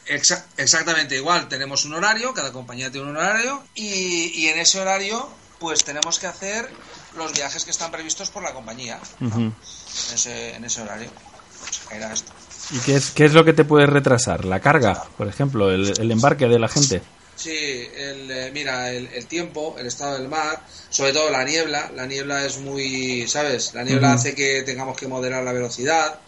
exactamente 0.56 1.16
igual, 1.16 1.46
tenemos 1.48 1.84
un 1.84 1.94
horario, 1.94 2.32
cada 2.32 2.52
compañía 2.52 2.90
tiene 2.90 3.10
un 3.10 3.16
horario 3.16 3.62
y, 3.74 4.46
en 4.46 4.58
ese 4.58 4.80
horario 4.80 5.28
pues 5.58 5.84
tenemos 5.84 6.18
que 6.18 6.26
hacer 6.26 6.68
los 7.16 7.32
viajes 7.32 7.64
que 7.64 7.70
están 7.70 7.90
previstos 7.90 8.30
por 8.30 8.42
la 8.42 8.52
compañía 8.52 8.98
en, 9.20 9.54
ese, 10.64 10.82
horario. 10.82 11.10
Pues, 11.88 12.24
¿Y 12.70 12.78
qué 12.78 12.96
es, 12.96 13.10
qué 13.10 13.26
es 13.26 13.34
lo 13.34 13.44
que 13.44 13.52
te 13.52 13.64
puede 13.64 13.86
retrasar? 13.86 14.44
¿La 14.44 14.60
carga, 14.60 15.04
por 15.16 15.28
ejemplo, 15.28 15.70
el, 15.70 16.10
embarque 16.10 16.48
de 16.48 16.58
la 16.58 16.68
gente? 16.68 17.02
Sí, 17.36 17.50
el, 17.96 18.30
eh, 18.30 18.50
mira, 18.52 18.90
el, 18.90 19.26
tiempo, 19.26 19.76
el 19.78 19.86
estado 19.86 20.18
del 20.18 20.28
mar, 20.28 20.62
sobre 20.90 21.12
todo 21.12 21.30
la 21.30 21.44
niebla. 21.44 21.90
La 21.94 22.06
niebla 22.06 22.44
es 22.44 22.58
muy, 22.58 23.26
¿sabes? 23.28 23.74
La 23.74 23.84
niebla 23.84 24.12
hace 24.14 24.34
que 24.34 24.62
tengamos 24.64 24.96
que 24.96 25.08
moderar 25.08 25.42
la 25.44 25.52
velocidad 25.52 26.20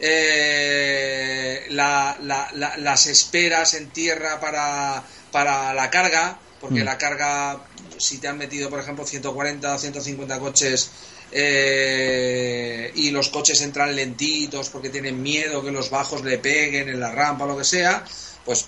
eh, 0.00 1.66
las 1.70 3.06
esperas 3.06 3.74
en 3.74 3.90
tierra 3.90 4.40
para, 4.40 5.04
para 5.30 5.74
la 5.74 5.90
carga, 5.90 6.38
porque 6.60 6.82
mm. 6.82 6.84
la 6.84 6.98
carga, 6.98 7.60
si 7.98 8.18
te 8.18 8.28
han 8.28 8.38
metido, 8.38 8.70
por 8.70 8.80
ejemplo, 8.80 9.06
140 9.06 9.74
o 9.74 9.78
150 9.78 10.38
coches 10.38 10.90
eh, 11.32 12.90
y 12.94 13.10
los 13.10 13.28
coches 13.28 13.60
entran 13.60 13.94
lentitos 13.94 14.68
porque 14.70 14.88
tienen 14.88 15.22
miedo 15.22 15.62
que 15.62 15.70
los 15.70 15.90
bajos 15.90 16.24
le 16.24 16.38
peguen 16.38 16.88
en 16.88 16.98
la 16.98 17.12
rampa 17.12 17.44
o 17.44 17.48
lo 17.48 17.58
que 17.58 17.64
sea, 17.64 18.04
pues 18.44 18.66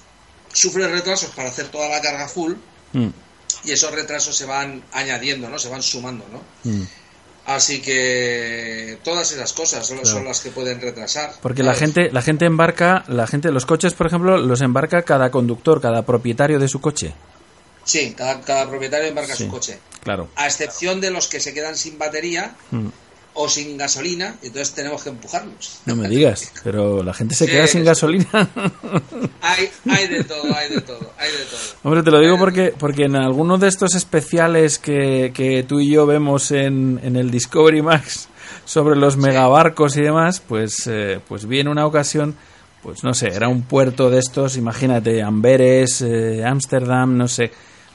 sufre 0.53 0.87
retrasos 0.87 1.31
para 1.31 1.49
hacer 1.49 1.69
toda 1.69 1.89
la 1.89 2.01
carga 2.01 2.29
full 2.29 2.53
mm. 2.93 3.09
y 3.65 3.73
esos 3.73 3.91
retrasos 3.91 4.37
se 4.37 4.45
van 4.45 4.85
añadiendo, 4.93 5.49
¿no? 5.49 5.59
Se 5.59 5.69
van 5.69 5.83
sumando, 5.83 6.27
¿no? 6.29 6.71
Mm. 6.71 6.85
Así 7.45 7.83
que 7.83 8.99
todas 9.03 9.33
esas 9.33 9.53
cosas 9.53 9.87
son, 9.87 10.25
las 10.25 10.41
que 10.41 10.51
pueden 10.51 10.81
retrasar. 10.81 11.35
Porque 11.43 11.63
la 11.63 11.75
gente, 11.75 12.11
la 12.13 12.23
gente 12.23 12.45
embarca, 12.45 13.05
la 13.09 13.27
gente, 13.27 13.51
los 13.51 13.67
coches, 13.67 13.95
por 13.95 14.07
ejemplo, 14.07 14.39
los 14.39 14.61
embarca 14.61 15.03
cada 15.03 15.31
conductor, 15.31 15.81
cada 15.81 16.03
propietario 16.03 16.61
de 16.61 16.69
su 16.69 16.81
coche. 16.81 17.15
Sí, 17.85 18.15
cada, 18.17 18.69
propietario 18.69 19.09
embarca 19.09 19.35
su 19.35 19.49
coche. 19.49 19.79
Claro. 20.05 20.29
A 20.37 20.47
excepción 20.47 21.01
de 21.01 21.11
los 21.11 21.27
que 21.27 21.41
se 21.41 21.53
quedan 21.53 21.77
sin 21.77 21.99
batería, 21.99 22.55
mm 22.71 22.89
o 23.35 23.49
sin 23.49 23.79
gasolina, 23.79 24.37
y 24.43 24.49
entonces 24.49 24.75
tenemos 24.75 25.03
que 25.03 25.09
empujarnos. 25.09 25.81
No 25.87 25.97
me 25.97 26.09
digas, 26.09 26.53
pero 26.63 27.03
la 27.03 27.15
gente 27.15 27.35
se 27.35 27.47
queda 27.47 27.67
sin 27.67 27.85
gasolina. 27.85 28.29
Hay, 29.41 29.71
hay 29.91 30.09
de 30.09 30.25
todo, 30.25 30.55
hay 30.55 30.71
de 30.71 30.81
todo, 30.81 31.13
hay 31.19 31.31
de 31.31 31.45
todo. 31.45 31.61
Hombre, 31.83 32.03
te 32.03 32.11
lo 32.11 32.21
digo 32.21 32.39
porque, 32.39 32.75
porque 32.79 33.05
en 33.05 33.17
algunos 33.17 33.59
de 33.61 33.69
estos 33.69 33.95
especiales 33.95 34.79
que, 34.79 35.33
que 35.35 35.63
tú 35.65 35.81
y 35.81 35.91
yo 35.91 36.07
vemos 36.07 36.51
en, 36.51 37.01
en 37.03 37.17
el 37.17 37.31
Discovery 37.31 37.83
Max 37.83 38.29
sobre 38.65 38.97
los 38.97 39.17
megabarcos 39.17 39.97
y 39.97 40.03
demás, 40.03 40.41
pues, 40.47 40.87
eh, 40.87 41.21
pues 41.27 41.47
vi 41.47 41.61
en 41.61 41.69
una 41.69 41.87
ocasión, 41.87 42.37
pues 42.83 43.03
no 43.03 43.15
sé, 43.15 43.29
era 43.29 43.49
un 43.49 43.63
puerto 43.63 44.11
de 44.11 44.19
estos, 44.19 44.57
imagínate, 44.57 45.23
Amberes, 45.23 46.03
eh, 46.03 46.45
Ámsterdam, 46.45 47.17
no 47.17 47.29
sé, 47.29 47.51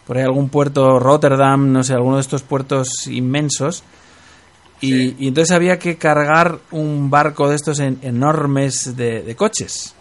por 0.06 0.18
ahí 0.18 0.24
algún 0.24 0.50
puerto, 0.50 1.00
Rotterdam, 1.00 1.72
no 1.72 1.84
sé, 1.84 1.94
alguno 1.94 2.16
de 2.16 2.22
estos 2.22 2.42
puertos 2.42 3.08
inmensos 3.08 3.84
y, 4.80 5.28
entonces 5.28 5.56
había 5.56 5.80
que 5.80 5.98
cargar 5.98 6.60
un 6.72 7.10
barco 7.10 7.50
de 7.50 7.56
estos 7.56 7.80
enormes 7.80 8.96
de, 8.96 9.36
coches. 9.36 9.94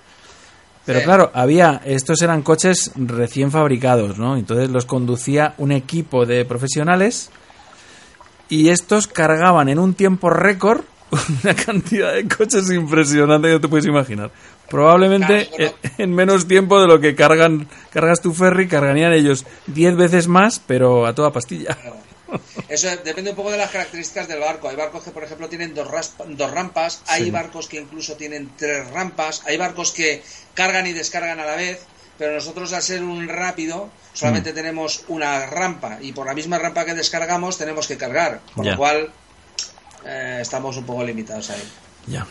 Pero 0.85 1.03
claro, 1.03 1.31
había, 1.35 1.83
estos 1.85 2.23
eran 2.23 2.43
coches 2.43 2.93
recién 2.95 3.51
fabricados, 3.51 4.19
¿no? 4.19 4.37
Entonces 4.37 4.71
los 4.71 4.87
conducía 4.87 5.55
un 5.59 5.73
equipo 5.73 6.27
de 6.27 6.45
profesionales 6.45 7.31
y 8.49 8.69
estos 8.69 9.09
cargaban 9.09 9.69
en 9.69 9.81
un 9.81 9.95
tiempo 9.95 10.31
récord 10.31 10.85
una 11.45 11.55
cantidad 11.55 12.15
de 12.15 12.29
coches 12.29 12.71
impresionante 12.71 13.49
que 13.49 13.55
no 13.55 13.61
te 13.61 13.69
puedes 13.69 13.87
imaginar. 13.87 14.31
Probablemente 14.69 15.49
en 15.99 16.15
menos 16.15 16.47
tiempo 16.47 16.81
de 16.81 16.87
lo 16.87 17.01
que 17.01 17.15
cargan 17.15 17.69
cargas 17.91 18.21
tu 18.21 18.33
ferry, 18.33 18.69
cargarían 18.69 19.13
ellos 19.13 19.45
10 19.69 19.97
veces 19.97 20.29
más, 20.29 20.61
pero 20.65 21.07
a 21.07 21.15
toda 21.15 21.33
pastilla. 21.33 21.77
Eso 22.69 22.89
depende 23.05 23.31
un 23.31 23.37
poco 23.37 23.51
de 23.51 23.59
las 23.59 23.71
características 23.71 24.29
del 24.29 24.41
barco. 24.41 24.69
Hay 24.69 24.77
barcos 24.77 25.05
que, 25.05 25.11
por 25.11 25.25
ejemplo, 25.25 25.49
tienen 25.49 25.75
dos, 25.75 25.89
dos 26.29 26.51
rampas, 26.51 27.03
hay 27.07 27.31
barcos 27.31 27.69
que 27.69 27.79
incluso 27.79 28.17
tienen 28.17 28.51
tres 28.57 28.89
rampas, 28.91 29.43
hay 29.47 29.57
barcos 29.57 29.93
que 29.93 30.23
cargan 30.55 30.87
y 30.87 30.93
descargan 30.93 31.41
a 31.41 31.45
la 31.45 31.57
vez, 31.57 31.87
pero 32.19 32.35
nosotros 32.35 32.73
al 32.73 32.83
ser 32.83 33.03
un 33.03 33.29
rápido 33.29 33.91
solamente 34.13 34.53
mm. 34.53 34.55
tenemos 34.55 35.05
una 35.09 35.47
rampa 35.47 35.99
y 36.01 36.13
por 36.13 36.27
la 36.27 36.35
misma 36.35 36.59
rampa 36.59 36.85
que 36.85 36.95
descargamos 36.95 37.59
tenemos 37.59 37.87
que 37.87 37.97
cargar, 37.97 38.41
con 38.55 38.67
lo 38.67 38.77
cual 38.77 39.13
eh, 40.05 40.39
estamos 40.41 40.77
un 40.77 40.87
poco 40.87 41.05
limitados 41.05 41.51
ahí. 41.51 41.63
Ya, 42.07 42.27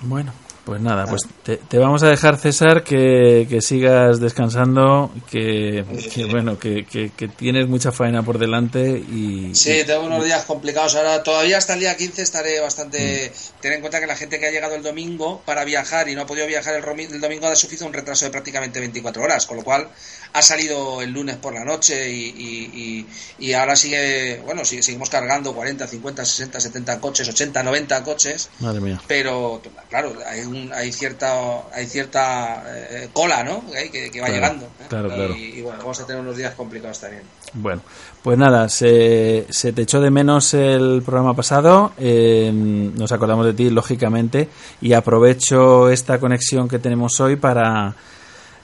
bueno. 0.00 0.32
Pues 0.64 0.80
nada, 0.80 1.06
pues 1.06 1.22
te, 1.42 1.78
vamos 1.78 2.04
a 2.04 2.08
dejar, 2.08 2.38
César, 2.38 2.84
que, 2.84 3.48
que 3.50 3.60
sigas 3.60 4.20
descansando, 4.20 5.12
que, 5.28 5.84
bueno, 6.30 6.56
que, 6.56 6.84
que, 6.84 7.28
tienes 7.28 7.66
mucha 7.66 7.90
faena 7.90 8.22
por 8.22 8.38
delante 8.38 8.80
y... 8.90 9.52
Sí, 9.56 9.82
tengo 9.84 10.04
unos 10.06 10.24
días 10.24 10.44
complicados 10.44 10.94
ahora. 10.94 11.24
Todavía 11.24 11.58
hasta 11.58 11.74
el 11.74 11.80
día 11.80 11.96
15 11.96 12.22
estaré 12.22 12.60
bastante... 12.60 13.32
Mm. 13.34 13.60
Ten 13.60 13.72
en 13.72 13.80
cuenta 13.80 13.98
que 13.98 14.06
la 14.06 14.14
gente 14.14 14.38
que 14.38 14.46
ha 14.46 14.52
llegado 14.52 14.76
el 14.76 14.84
domingo 14.84 15.42
para 15.44 15.64
viajar 15.64 16.08
y 16.08 16.14
no 16.14 16.22
ha 16.22 16.26
podido 16.26 16.46
viajar 16.46 16.76
el, 16.76 17.00
el 17.12 17.20
domingo 17.20 17.48
ha 17.48 17.56
sufrido 17.56 17.84
un 17.84 17.92
retraso 17.92 18.24
de 18.24 18.30
prácticamente 18.30 18.78
24 18.78 19.20
horas, 19.20 19.46
con 19.46 19.56
lo 19.56 19.64
cual 19.64 19.88
ha 20.34 20.42
salido 20.42 21.02
el 21.02 21.12
lunes 21.12 21.36
por 21.36 21.52
la 21.52 21.64
noche 21.64 22.10
y, 22.10 23.06
y, 23.38 23.52
ahora 23.52 23.76
sigue, 23.76 24.40
bueno, 24.44 24.64
sigue, 24.64 24.82
seguimos 24.82 25.10
cargando 25.10 25.52
40, 25.54 25.86
50, 25.86 26.24
60, 26.24 26.60
70 26.60 27.00
coches, 27.00 27.28
80, 27.28 27.62
90 27.62 28.02
coches. 28.02 28.48
Madre 28.60 28.80
mía. 28.80 29.00
Pero, 29.06 29.60
claro, 29.90 30.14
hay, 30.26 30.70
hay 30.74 30.92
cierta, 30.92 31.64
hay 31.72 31.86
cierta 31.86 32.64
eh, 32.66 33.08
cola, 33.12 33.44
¿no? 33.44 33.62
Que, 33.70 34.10
que 34.10 34.20
va 34.20 34.28
llegando. 34.28 34.66
¿eh? 34.66 34.86
Claro, 34.88 35.08
claro. 35.08 35.36
Y, 35.36 35.60
bueno, 35.60 35.78
vamos 35.80 36.00
a 36.00 36.06
tener 36.06 36.22
unos 36.22 36.36
días 36.36 36.54
complicados 36.54 37.00
también. 37.00 37.22
Bueno, 37.52 37.82
pues 38.22 38.38
nada, 38.38 38.68
se, 38.70 39.46
se 39.50 39.72
te 39.72 39.82
echó 39.82 40.00
de 40.00 40.10
menos 40.10 40.54
el 40.54 41.02
programa 41.04 41.34
pasado. 41.36 41.92
Eh, 41.98 42.50
nos 42.52 43.12
acordamos 43.12 43.44
de 43.44 43.52
ti, 43.52 43.68
lógicamente, 43.68 44.48
y 44.80 44.94
aprovecho 44.94 45.90
esta 45.90 46.18
conexión 46.18 46.68
que 46.68 46.78
tenemos 46.78 47.20
hoy 47.20 47.36
para 47.36 47.94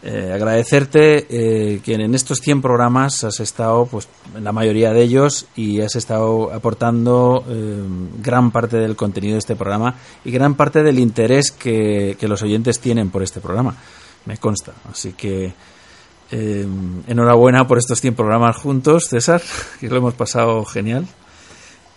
eh, 0.00 0.30
agradecerte 0.32 1.26
eh, 1.28 1.80
que 1.80 1.94
en 1.94 2.14
estos 2.14 2.38
100 2.38 2.62
programas 2.62 3.24
has 3.24 3.40
estado, 3.40 3.86
pues, 3.86 4.06
en 4.36 4.44
la 4.44 4.52
mayoría 4.52 4.92
de 4.92 5.02
ellos 5.02 5.46
y 5.56 5.80
has 5.80 5.96
estado 5.96 6.52
aportando 6.52 7.44
eh, 7.48 7.82
gran 8.22 8.52
parte 8.52 8.76
del 8.76 8.94
contenido 8.94 9.32
de 9.32 9.40
este 9.40 9.56
programa 9.56 9.96
y 10.24 10.30
gran 10.30 10.54
parte 10.54 10.84
del 10.84 11.00
interés 11.00 11.50
que, 11.50 12.16
los 12.20 12.42
oyentes 12.42 12.78
tienen 12.78 13.10
por 13.10 13.24
este 13.24 13.40
programa. 13.40 13.74
Me 14.26 14.36
consta. 14.36 14.72
Así 14.88 15.14
que 15.14 15.52
enhorabuena 16.30 17.66
por 17.66 17.78
estos 17.78 18.00
100 18.00 18.14
programas 18.14 18.56
juntos, 18.56 19.06
César, 19.08 19.42
que 19.80 19.88
lo 19.88 19.96
hemos 19.96 20.14
pasado 20.14 20.64
genial. 20.64 21.08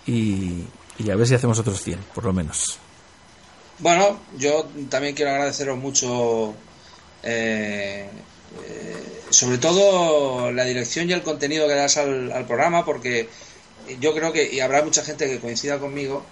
Y, 0.08 0.64
y 0.98 1.12
a 1.12 1.16
ver 1.16 1.28
si 1.28 1.36
hacemos 1.36 1.60
otros 1.60 1.80
100, 1.82 2.00
por 2.16 2.26
lo 2.26 2.34
menos. 2.34 2.80
Bueno, 3.78 4.18
yo 4.38 4.66
también 4.90 5.14
quiero 5.14 5.32
agradeceros 5.32 5.78
mucho 5.78 6.56
eh, 7.24 8.08
eh, 8.64 9.22
sobre 9.30 9.58
todo 9.58 10.52
la 10.52 10.66
dirección 10.66 11.10
y 11.10 11.14
el 11.14 11.24
contenido 11.24 11.68
que 11.68 11.76
das 11.76 11.98
al, 11.98 12.46
programa, 12.48 12.86
porque 12.86 13.30
yo 14.00 14.14
creo 14.14 14.34
que, 14.34 14.52
y 14.52 14.60
habrá 14.60 14.84
mucha 14.84 15.04
gente 15.04 15.28
que 15.28 15.40
coincida 15.40 15.80
conmigo, 15.80 16.26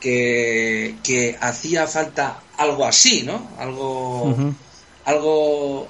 que, 0.00 0.96
que 1.02 1.36
hacía 1.40 1.86
falta 1.86 2.42
algo 2.56 2.86
así, 2.86 3.22
¿no? 3.22 3.50
Algo, 3.58 4.34
algo 5.04 5.88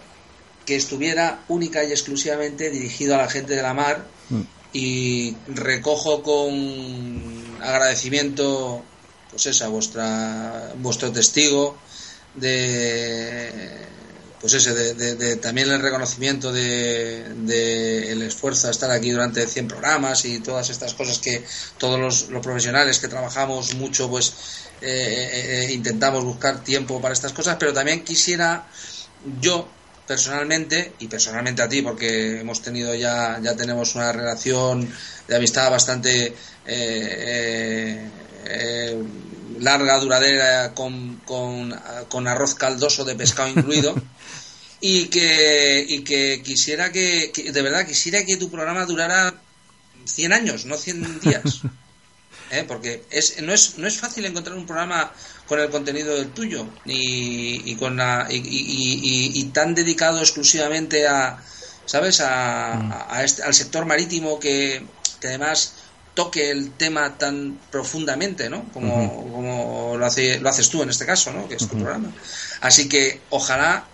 que 0.66 0.76
estuviera 0.76 1.44
única 1.48 1.84
y 1.84 1.92
exclusivamente 1.92 2.70
dirigido 2.70 3.14
a 3.14 3.18
la 3.18 3.30
gente 3.30 3.54
de 3.54 3.62
la 3.62 3.72
mar 3.72 4.04
mm. 4.28 4.40
y 4.72 5.36
recojo 5.46 6.22
con 6.22 7.56
agradecimiento 7.62 8.82
pues 9.30 9.46
esa 9.46 9.68
vuestra 9.68 10.72
vuestro 10.76 11.12
testigo 11.12 11.76
de 12.34 13.50
pues 14.46 14.64
ese, 14.64 14.94
de, 14.94 15.36
también 15.38 15.68
el 15.72 15.82
reconocimiento 15.82 16.52
de, 16.52 18.12
el 18.12 18.22
esfuerzo 18.22 18.68
de 18.68 18.70
estar 18.70 18.88
aquí 18.92 19.10
durante 19.10 19.44
100 19.44 19.66
programas 19.66 20.24
y 20.24 20.38
todas 20.38 20.70
estas 20.70 20.94
cosas 20.94 21.18
que 21.18 21.44
todos 21.78 21.98
los, 21.98 22.40
profesionales 22.40 23.00
que 23.00 23.08
trabajamos 23.08 23.74
mucho, 23.74 24.08
pues 24.08 24.68
eh, 24.80 24.86
eh, 24.86 25.64
eh, 25.64 25.72
intentamos 25.72 26.22
buscar 26.22 26.62
tiempo 26.62 27.00
para 27.00 27.12
estas 27.12 27.32
cosas, 27.32 27.56
pero 27.58 27.72
también 27.72 28.04
quisiera 28.04 28.68
yo 29.40 29.68
personalmente 30.06 30.92
y 31.00 31.08
personalmente 31.08 31.62
a 31.62 31.68
ti 31.68 31.82
porque 31.82 32.38
hemos 32.38 32.62
tenido 32.62 32.94
ya 32.94 33.40
ya 33.42 33.56
tenemos 33.56 33.96
una 33.96 34.12
relación 34.12 34.88
de 35.26 35.34
amistad 35.34 35.72
bastante 35.72 36.36
larga 39.58 39.98
duradera 39.98 40.72
con, 40.72 41.16
con 41.26 42.28
arroz 42.28 42.54
caldoso 42.54 43.04
de 43.04 43.16
pescado 43.16 43.48
incluido 43.48 43.96
y 44.80 45.06
que, 45.06 45.84
y 45.88 46.00
que 46.02 46.42
quisiera 46.42 46.92
que, 46.92 47.32
de 47.52 47.62
verdad, 47.62 47.86
quisiera 47.86 48.24
que 48.24 48.36
tu 48.36 48.50
programa 48.50 48.84
durara 48.84 49.34
100 50.04 50.32
años, 50.32 50.66
no 50.66 50.76
100 50.76 51.20
días. 51.22 51.62
¿Eh? 52.50 52.64
Porque 52.66 53.04
es, 53.10 53.42
no, 53.42 53.52
es, 53.52 53.76
no 53.76 53.88
es 53.88 53.98
fácil 53.98 54.24
encontrar 54.24 54.56
un 54.56 54.66
programa 54.66 55.12
con 55.48 55.58
el 55.58 55.68
contenido 55.68 56.14
del 56.14 56.28
tuyo 56.28 56.64
y, 56.84 57.72
y 57.72 57.76
con 57.76 57.96
la, 57.96 58.28
y, 58.30 58.40
y, 59.34 59.44
tan 59.46 59.74
dedicado 59.74 60.20
exclusivamente 60.20 61.08
a, 61.08 61.42
¿sabes? 61.86 62.20
A, 62.20 62.74
mm. 62.74 62.92
a 63.08 63.24
este, 63.24 63.42
al 63.42 63.52
sector 63.52 63.84
marítimo 63.84 64.38
que, 64.38 64.84
que, 65.20 65.26
además 65.26 65.72
toque 66.14 66.50
el 66.50 66.70
tema 66.72 67.18
tan 67.18 67.58
profundamente, 67.70 68.48
¿no? 68.48 68.64
Como, 68.72 69.32
como 69.32 69.96
lo, 69.98 70.06
hace, 70.06 70.38
lo 70.38 70.48
haces 70.48 70.68
tú 70.68 70.82
en 70.82 70.90
este 70.90 71.04
caso, 71.04 71.32
¿no? 71.32 71.48
Que 71.48 71.56
es 71.56 71.68
tu 71.68 71.76
programa. 71.76 72.12
Así 72.60 72.88
que 72.88 73.20
ojalá 73.30 73.86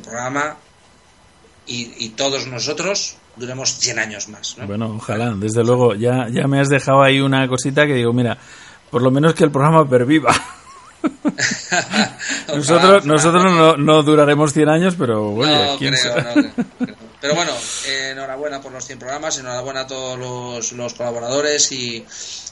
tu 0.00 0.08
programa 0.08 0.56
y, 1.66 2.08
todos 2.10 2.48
nosotros 2.48 3.16
duremos 3.36 3.78
100 3.78 3.98
años 4.00 4.28
más. 4.28 4.56
Bueno, 4.66 4.94
ojalá, 4.96 5.32
desde 5.36 5.62
luego. 5.62 5.94
Ya, 5.94 6.26
ya 6.28 6.48
me 6.48 6.58
has 6.58 6.68
dejado 6.68 7.02
ahí 7.02 7.20
una 7.20 7.46
cosita 7.46 7.86
que 7.86 7.94
digo, 7.94 8.12
mira, 8.12 8.36
por 8.90 9.02
lo 9.02 9.12
menos 9.12 9.34
que 9.34 9.44
el 9.44 9.52
programa 9.52 9.88
perviva. 9.88 10.34
nosotros 12.48 13.06
nosotros 13.06 13.44
no, 13.44 13.76
no, 13.76 14.02
duraremos 14.02 14.52
100 14.52 14.68
años, 14.68 14.96
pero 14.98 15.30
bueno, 15.30 15.76
¿quién 15.78 15.94
creo, 15.94 16.94
Pero 17.20 17.34
bueno, 17.34 17.52
enhorabuena 17.86 18.62
por 18.62 18.72
los 18.72 18.86
100 18.86 18.98
programas, 18.98 19.38
enhorabuena 19.38 19.80
a 19.80 19.86
todos 19.86 20.18
los, 20.72 20.94
colaboradores 20.94 21.70
y, 21.70 22.04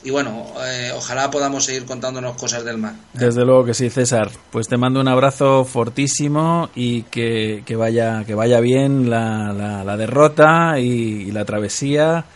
y 0.04 0.10
bueno, 0.10 0.46
eh, 0.60 0.92
ojalá 0.94 1.30
podamos 1.30 1.64
seguir 1.64 1.86
contándonos 1.86 2.36
cosas 2.36 2.64
del 2.64 2.76
mar. 2.76 2.94
Desde 3.14 3.46
luego 3.46 3.64
que 3.64 3.72
sí, 3.72 3.88
César. 3.88 4.30
Pues 4.50 4.68
te 4.68 4.76
mando 4.76 5.00
un 5.00 5.08
abrazo 5.08 5.64
fortísimo 5.64 6.68
y 6.74 7.04
que, 7.04 7.62
que 7.64 7.76
vaya, 7.76 8.24
que 8.26 8.34
vaya 8.34 8.60
bien 8.60 9.08
la, 9.08 9.52
la, 9.84 9.96
derrota 9.96 10.78
y, 10.78 11.30
la 11.32 11.44
travesía. 11.44 12.26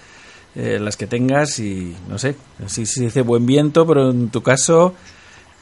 Eh, 0.55 0.79
las 0.79 0.99
que 0.99 1.07
tengas 1.07 1.59
y 1.61 1.97
no 2.09 2.18
sé, 2.18 2.37
si 2.66 2.85
se 2.85 3.05
dice 3.05 3.23
buen 3.23 3.47
viento, 3.47 3.87
pero 3.87 4.11
en 4.11 4.29
tu 4.29 4.42
caso 4.42 4.95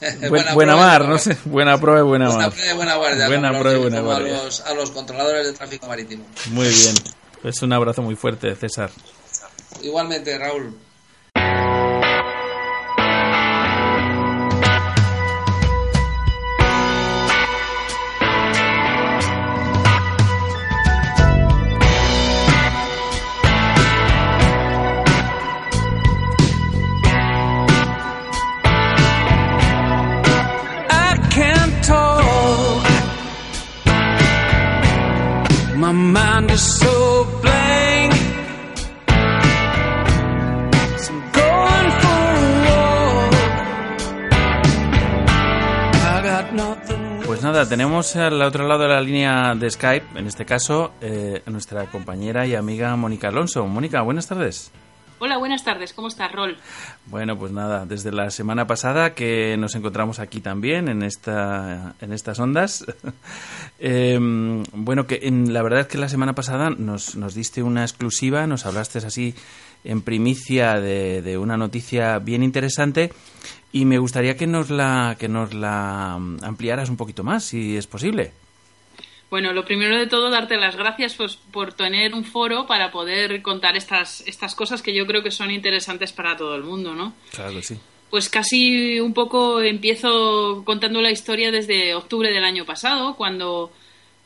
buena, 0.55 0.77
mar, 0.77 1.07
no 1.07 1.19
sé. 1.19 1.37
Buena 1.45 1.79
prueba 1.79 2.01
y 2.01 2.03
buena 2.03 2.31
mar. 2.31 2.53
Buena 2.75 2.97
guardia. 2.97 3.27
Buena 3.27 3.59
prueba 3.59 3.79
buena 3.79 4.01
guardia. 4.01 4.41
A 4.41 4.45
los, 4.45 4.61
a 4.61 4.75
los 4.75 4.91
controladores 4.91 5.47
de 5.47 5.53
tráfico 5.53 5.87
marítimo. 5.87 6.25
Muy 6.51 6.69
bien. 6.69 6.95
Pues 7.43 7.63
un 7.63 7.73
abrazo 7.73 8.03
muy 8.03 8.17
fuerte, 8.17 8.55
César. 8.55 8.91
Igualmente, 9.83 10.37
Raúl. 10.39 10.77
Tenemos 47.71 48.17
al 48.17 48.43
otro 48.43 48.67
lado 48.67 48.83
de 48.83 48.89
la 48.89 49.01
línea 49.01 49.55
de 49.55 49.71
Skype, 49.71 50.19
en 50.19 50.27
este 50.27 50.45
caso, 50.45 50.93
eh, 51.01 51.41
nuestra 51.47 51.87
compañera 51.87 52.45
y 52.45 52.57
amiga 52.57 52.97
Mónica 52.97 53.29
Alonso. 53.29 53.65
Mónica, 53.65 54.03
buenas 54.03 54.27
tardes. 54.27 54.73
Hola, 55.21 55.39
buenas 55.39 55.63
tardes. 55.63 55.93
¿Cómo 55.93 56.09
estás, 56.09 56.33
Rol? 56.33 56.57
Bueno, 57.07 57.39
pues 57.39 57.53
nada, 57.53 57.87
desde 57.87 58.11
la 58.11 58.31
semana 58.31 58.67
pasada 58.67 59.15
que 59.15 59.57
nos 59.57 59.77
encontramos 59.77 60.19
aquí 60.19 60.41
también 60.41 60.89
en 60.89 61.05
esta 61.05 61.95
en 62.01 62.13
estas 62.13 62.41
ondas. 62.41 62.85
Em, 63.83 64.63
bueno, 64.73 65.07
que 65.07 65.21
en, 65.23 65.55
la 65.55 65.63
verdad 65.63 65.81
es 65.81 65.87
que 65.87 65.97
la 65.97 66.11
semana 66.11 66.35
pasada 66.35 66.69
nos, 66.69 67.17
nos 67.17 67.35
diste 67.35 67.63
una 67.63 67.83
exclusiva, 67.83 68.47
nos 68.47 68.67
hablaste 68.67 68.99
así 68.99 69.35
en 69.85 70.03
primicia 70.03 70.75
de, 70.81 71.23
de, 71.23 71.39
una 71.39 71.57
noticia 71.57 72.19
bien 72.19 72.43
interesante 72.43 73.11
y 73.73 73.85
me 73.85 73.99
gustaría 73.99 74.37
que 74.37 74.47
nos 74.47 74.71
la 74.71 75.17
que 75.19 75.29
nos 75.29 75.55
la 75.55 76.15
ampliaras 76.15 76.91
un 76.91 76.97
poquito 76.97 77.23
más, 77.23 77.45
si 77.45 77.77
es 77.77 77.87
posible. 77.87 78.33
Bueno, 79.31 79.53
lo 79.53 79.65
primero 79.65 79.97
de 79.97 80.09
todo, 80.09 80.29
darte 80.29 80.57
las 80.57 80.75
gracias 80.75 81.15
pues, 81.15 81.37
por 81.37 81.73
tener 81.73 82.15
un 82.15 82.25
foro 82.25 82.67
para 82.67 82.91
poder 82.91 83.43
contar 83.43 83.77
estas, 83.77 84.23
estas 84.27 84.57
cosas 84.57 84.83
que 84.83 84.93
yo 84.93 85.07
creo 85.07 85.23
que 85.23 85.31
son 85.31 85.53
interesantes 85.53 86.13
para 86.13 86.37
todo 86.37 86.57
el 86.57 86.65
mundo, 86.65 86.97
¿no? 86.97 87.15
Claro 87.31 87.53
que 87.53 87.63
sí. 87.63 87.79
pues 88.11 88.29
casi 88.29 88.99
un 88.99 89.15
poco 89.15 89.63
empiezo 89.63 90.65
contando 90.65 91.01
la 91.01 91.13
historia 91.13 91.53
desde 91.53 91.95
octubre 91.95 92.31
del 92.31 92.43
año 92.43 92.65
pasado, 92.65 93.15
cuando 93.15 93.71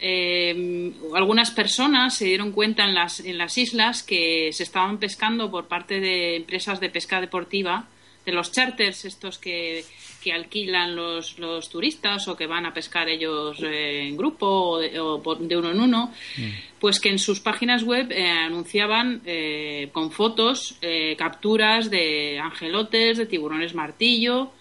eh, 0.00 0.92
algunas 1.14 1.50
personas 1.50 2.16
se 2.16 2.24
dieron 2.24 2.52
cuenta 2.52 2.84
en 2.84 2.94
las, 2.94 3.20
en 3.20 3.36
las 3.36 3.58
islas 3.58 4.02
que 4.02 4.50
se 4.54 4.62
estaban 4.62 4.96
pescando 4.96 5.50
por 5.50 5.68
parte 5.68 6.00
de 6.00 6.36
empresas 6.36 6.80
de 6.80 6.88
pesca 6.88 7.20
deportiva, 7.20 7.88
de 8.24 8.32
los 8.32 8.50
charters, 8.52 9.04
estos 9.04 9.38
que, 9.38 9.84
que 10.22 10.32
alquilan 10.32 10.96
los, 10.96 11.38
los, 11.38 11.68
turistas 11.68 12.26
o 12.28 12.36
que 12.36 12.46
van 12.46 12.64
a 12.64 12.72
pescar 12.72 13.08
ellos 13.08 13.62
eh, 13.62 14.08
en 14.08 14.16
grupo 14.16 14.46
o 14.46 14.78
de, 14.78 15.56
uno 15.56 15.70
en 15.70 15.80
uno, 15.80 16.12
mm. 16.38 16.50
pues 16.80 16.98
que 16.98 17.10
en 17.10 17.18
sus 17.18 17.40
páginas 17.40 17.82
web 17.82 18.10
eh, 18.10 18.26
anunciaban 18.30 19.20
eh, 19.26 19.90
con 19.92 20.10
fotos 20.10 20.78
capturas 21.18 21.90
de 21.90 22.38
angelotes, 22.38 23.18
de 23.18 23.26
tiburones 23.26 23.74
martillo. 23.74 24.52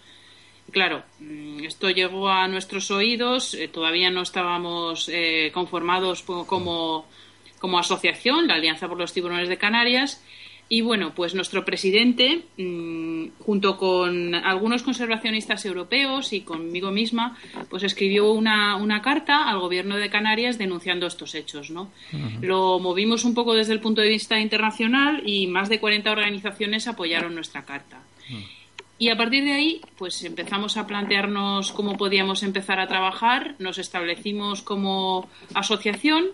claro, 0.72 1.04
mm, 1.20 1.64
esto 1.64 1.90
llegó 1.90 2.28
a 2.28 2.48
nuestros 2.50 2.92
oídos, 2.92 3.58
todavía 3.72 4.10
no 4.10 4.24
estábamos 4.24 5.10
conformados 5.54 6.24
como, 6.24 7.06
como 7.60 7.80
asociación, 7.80 8.48
la 8.48 8.56
Alianza 8.56 8.90
por 8.90 8.98
los 8.98 9.14
Tiburones 9.14 9.48
de 9.48 9.58
Canarias, 9.58 10.22
y 10.74 10.82
bueno, 10.82 11.14
pues 11.14 11.36
nuestro 11.36 11.64
presidente, 11.64 12.46
mm, 12.58 13.44
junto 13.46 13.78
con 13.78 14.34
algunos 14.34 14.82
conservacionistas 14.82 15.68
europeos 15.68 16.34
y 16.34 16.42
conmigo 16.42 16.90
misma, 16.90 17.38
pues 17.70 17.84
escribió 17.84 18.32
una, 18.32 18.78
una 18.78 19.04
carta 19.04 19.48
al 19.48 19.60
gobierno 19.60 19.98
de 19.98 20.10
Canarias 20.10 20.58
denunciando 20.58 21.06
estos 21.06 21.36
hechos. 21.36 21.70
¿no? 21.70 21.92
Lo 22.42 22.80
movimos 22.80 23.24
un 23.24 23.36
poco 23.36 23.54
desde 23.54 23.74
el 23.74 23.82
punto 23.82 24.02
de 24.02 24.10
vista 24.10 24.40
internacional 24.40 25.22
y 25.28 25.46
más 25.46 25.70
de 25.70 25.80
40 25.80 26.12
organizaciones 26.12 26.88
apoyaron 26.88 27.36
nuestra 27.36 27.66
carta. 27.66 28.02
Y 28.98 29.10
a 29.10 29.16
partir 29.16 29.44
de 29.44 29.52
ahí, 29.52 29.82
pues 30.00 30.24
empezamos 30.24 30.78
a 30.78 30.88
plantearnos 30.88 31.72
cómo 31.72 31.98
podíamos 31.98 32.42
empezar 32.42 32.80
a 32.80 32.88
trabajar, 32.88 33.54
nos 33.60 33.78
establecimos 33.78 34.64
como 34.64 35.30
asociación 35.54 36.32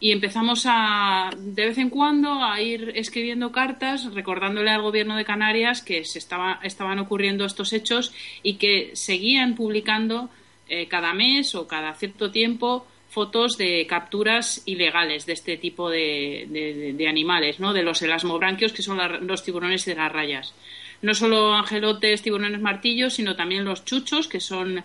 y 0.00 0.12
empezamos 0.12 0.64
a 0.66 1.30
de 1.36 1.66
vez 1.66 1.78
en 1.78 1.90
cuando 1.90 2.42
a 2.42 2.60
ir 2.60 2.92
escribiendo 2.94 3.50
cartas 3.50 4.12
recordándole 4.14 4.70
al 4.70 4.82
gobierno 4.82 5.16
de 5.16 5.24
Canarias 5.24 5.82
que 5.82 6.04
se 6.04 6.18
estaba, 6.18 6.60
estaban 6.62 6.98
ocurriendo 6.98 7.44
estos 7.44 7.72
hechos 7.72 8.12
y 8.42 8.54
que 8.54 8.90
seguían 8.94 9.54
publicando 9.54 10.30
eh, 10.68 10.86
cada 10.86 11.14
mes 11.14 11.54
o 11.54 11.66
cada 11.66 11.94
cierto 11.94 12.30
tiempo 12.30 12.86
fotos 13.08 13.56
de 13.56 13.86
capturas 13.88 14.62
ilegales 14.66 15.26
de 15.26 15.32
este 15.32 15.56
tipo 15.56 15.90
de, 15.90 17.06
animales, 17.08 17.58
¿no? 17.58 17.72
de 17.72 17.82
los 17.82 18.02
elasmobranquios 18.02 18.72
que 18.72 18.82
son 18.82 18.98
los 19.26 19.42
tiburones 19.42 19.84
de 19.86 19.94
las 19.94 20.12
rayas. 20.12 20.54
No 21.00 21.14
solo 21.14 21.54
angelotes, 21.54 22.22
tiburones 22.22 22.60
martillos, 22.60 23.14
sino 23.14 23.34
también 23.34 23.64
los 23.64 23.84
chuchos, 23.84 24.28
que 24.28 24.40
son 24.40 24.84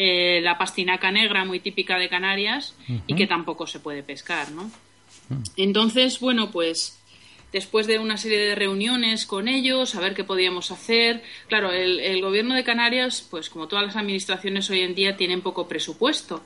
eh, 0.00 0.40
la 0.40 0.56
pastinaca 0.56 1.10
negra 1.10 1.44
muy 1.44 1.58
típica 1.58 1.98
de 1.98 2.08
Canarias 2.08 2.76
y 3.08 3.16
que 3.16 3.26
tampoco 3.26 3.66
se 3.66 3.80
puede 3.80 4.04
pescar, 4.04 4.52
¿no? 4.52 4.70
Entonces, 5.56 6.20
bueno, 6.20 6.52
pues 6.52 6.98
después 7.52 7.88
de 7.88 7.98
una 7.98 8.16
serie 8.16 8.38
de 8.38 8.54
reuniones 8.54 9.26
con 9.26 9.48
ellos, 9.48 9.96
a 9.96 10.00
ver 10.00 10.14
qué 10.14 10.22
podíamos 10.22 10.70
hacer. 10.70 11.22
Claro, 11.48 11.72
el, 11.72 12.20
gobierno 12.20 12.54
de 12.54 12.62
Canarias, 12.62 13.26
pues 13.28 13.50
como 13.50 13.68
todas 13.68 13.86
las 13.86 13.96
administraciones 13.96 14.68
hoy 14.70 14.82
en 14.82 14.94
día, 14.94 15.16
tienen 15.16 15.40
poco 15.40 15.66
presupuesto. 15.66 16.44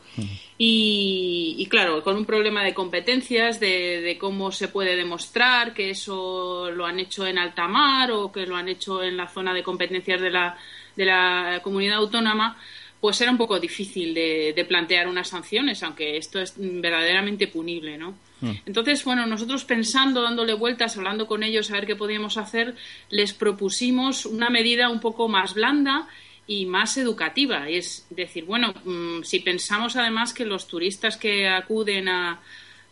y, 0.56 1.66
claro, 1.68 2.02
con 2.02 2.16
un 2.16 2.24
problema 2.24 2.64
de 2.64 2.72
competencias, 2.72 3.60
de, 3.60 4.00
de, 4.00 4.16
cómo 4.16 4.52
se 4.52 4.68
puede 4.68 4.96
demostrar 4.96 5.74
que 5.74 5.90
eso 5.90 6.70
lo 6.70 6.86
han 6.86 7.00
hecho 7.00 7.26
en 7.26 7.38
alta 7.38 7.68
mar 7.68 8.12
o 8.12 8.30
que 8.30 8.46
lo 8.46 8.56
han 8.56 8.68
hecho 8.68 9.02
en 9.02 9.16
la 9.16 9.28
zona 9.28 9.52
de 9.52 9.62
competencias 9.62 10.20
de 10.20 10.30
la, 10.30 10.56
de 10.96 11.04
la 11.04 11.60
comunidad 11.62 11.96
autónoma, 11.96 12.56
pues 13.02 13.20
era 13.20 13.32
un 13.32 13.36
poco 13.36 13.58
difícil 13.58 14.14
de, 14.14 14.64
plantear 14.68 15.08
unas 15.08 15.26
sanciones, 15.26 15.82
aunque 15.82 16.16
esto 16.16 16.38
es 16.40 16.54
verdaderamente 16.56 17.48
punible, 17.48 17.98
¿no? 17.98 18.12
Mm. 18.40 18.52
Entonces, 18.64 19.04
bueno, 19.04 19.26
nosotros 19.26 19.64
pensando, 19.64 20.22
dándole 20.22 20.54
vueltas, 20.54 20.96
hablando 20.96 21.26
con 21.26 21.42
ellos 21.42 21.68
a 21.72 21.74
ver 21.74 21.86
qué 21.86 21.96
podíamos 21.96 22.36
hacer, 22.36 22.76
les 23.10 23.32
propusimos 23.32 24.24
una 24.24 24.50
medida 24.50 24.88
un 24.88 25.00
poco 25.00 25.26
más 25.26 25.54
blanda 25.54 26.06
y 26.46 26.64
más 26.66 26.96
educativa. 26.96 27.68
Es 27.68 28.06
decir, 28.08 28.44
bueno, 28.44 28.72
mm, 28.84 29.24
si 29.24 29.40
pensamos 29.40 29.96
además 29.96 30.32
que 30.32 30.44
los 30.44 30.68
turistas 30.68 31.16
que 31.16 31.48
acuden 31.48 32.08
a, 32.08 32.40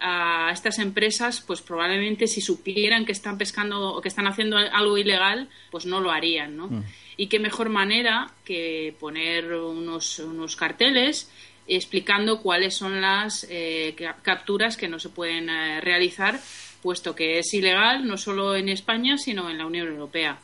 a 0.01 0.51
estas 0.53 0.79
empresas, 0.79 1.43
pues 1.47 1.61
probablemente 1.61 2.27
si 2.27 2.41
supieran 2.41 3.05
que 3.05 3.13
están 3.13 3.39
pescando 3.39 3.95
o 3.95 4.01
que 4.01 4.09
están 4.09 4.27
haciendo 4.27 4.57
algo 4.57 4.99
ilegal, 4.99 5.49
pues 5.71 5.87
no 5.87 6.01
lo 6.01 6.11
harían, 6.11 6.57
¿no? 6.57 6.69
Mm. 6.69 6.85
Y 7.17 7.27
qué 7.27 7.39
mejor 7.39 7.69
manera 7.69 8.33
que 8.45 8.95
poner 8.99 9.53
unos, 9.53 10.19
unos 10.21 10.57
carteles 10.57 11.31
explicando 11.67 12.41
cuáles 12.41 12.75
son 12.75 13.01
las 13.01 13.47
eh, 13.49 13.95
capturas 14.23 14.77
que 14.77 14.89
no 14.89 14.99
se 14.99 15.09
pueden 15.09 15.49
eh, 15.49 15.81
realizar, 15.81 16.41
puesto 16.83 17.15
que 17.15 17.39
es 17.39 17.53
ilegal 17.55 18.07
no 18.07 18.17
solo 18.17 18.57
en 18.57 18.69
España, 18.69 19.19
sino 19.19 19.51
en 19.51 19.59
la 19.59 19.67
Unión 19.67 19.89
Europea. 19.89 20.39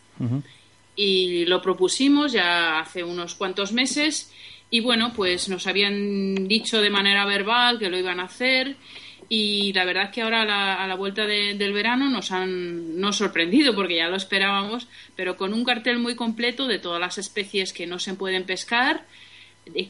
Y 0.94 1.44
lo 1.44 1.60
propusimos 1.60 2.32
ya 2.32 2.78
hace 2.78 3.02
unos 3.02 3.34
cuantos 3.34 3.72
meses 3.72 4.32
y 4.70 4.80
bueno, 4.80 5.12
pues 5.14 5.48
nos 5.48 5.66
habían 5.66 6.48
dicho 6.48 6.80
de 6.80 6.90
manera 6.90 7.24
verbal 7.26 7.78
que 7.78 7.90
lo 7.90 7.98
iban 7.98 8.20
a 8.20 8.24
hacer 8.24 8.76
y 9.28 9.72
la 9.72 9.84
verdad 9.84 10.04
es 10.04 10.10
que 10.10 10.22
ahora 10.22 10.42
a 10.42 10.86
la, 10.86 10.94
vuelta 10.94 11.26
del 11.26 11.72
verano 11.72 12.08
nos 12.08 12.30
han 12.30 13.00
no 13.00 13.12
sorprendido 13.12 13.74
porque 13.74 13.96
ya 13.96 14.08
lo 14.08 14.16
esperábamos, 14.16 14.86
pero 15.16 15.36
con 15.36 15.52
un 15.52 15.64
cartel 15.64 15.98
muy 15.98 16.14
completo 16.14 16.66
de 16.66 16.78
todas 16.78 17.00
las 17.00 17.18
especies 17.18 17.72
que 17.72 17.86
no 17.86 17.98
se 17.98 18.14
pueden 18.14 18.44
pescar, 18.44 19.04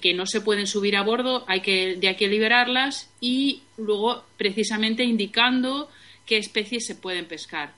que 0.01 0.15
no 0.15 0.27
se 0.27 0.41
pueden 0.41 0.67
subir 0.67 0.97
a 0.97 1.03
bordo, 1.03 1.45
hay 1.49 1.61
que 1.61 1.97
de 1.97 2.09
aquí 2.09 2.27
liberarlas 2.27 3.11
y 3.21 3.63
luego 3.77 4.25
precisamente 4.39 5.05
indicando 5.05 5.91
qué 6.25 6.39
especies 6.39 6.87
se 6.87 6.97
pueden 6.97 7.27
pescar. 7.27 7.73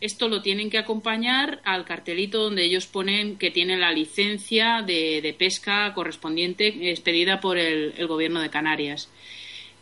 Esto 0.00 0.28
lo 0.28 0.42
tienen 0.42 0.68
que 0.68 0.78
acompañar 0.78 1.60
al 1.64 1.84
cartelito 1.84 2.42
donde 2.42 2.64
ellos 2.64 2.86
ponen 2.86 3.36
que 3.36 3.50
tienen 3.50 3.80
la 3.80 3.92
licencia 3.92 4.82
de, 4.82 5.34
pesca 5.38 5.94
correspondiente 5.94 6.90
expedida 6.90 7.40
por 7.40 7.56
el 7.56 8.06
gobierno 8.06 8.40
de 8.40 8.50
Canarias. 8.50 9.08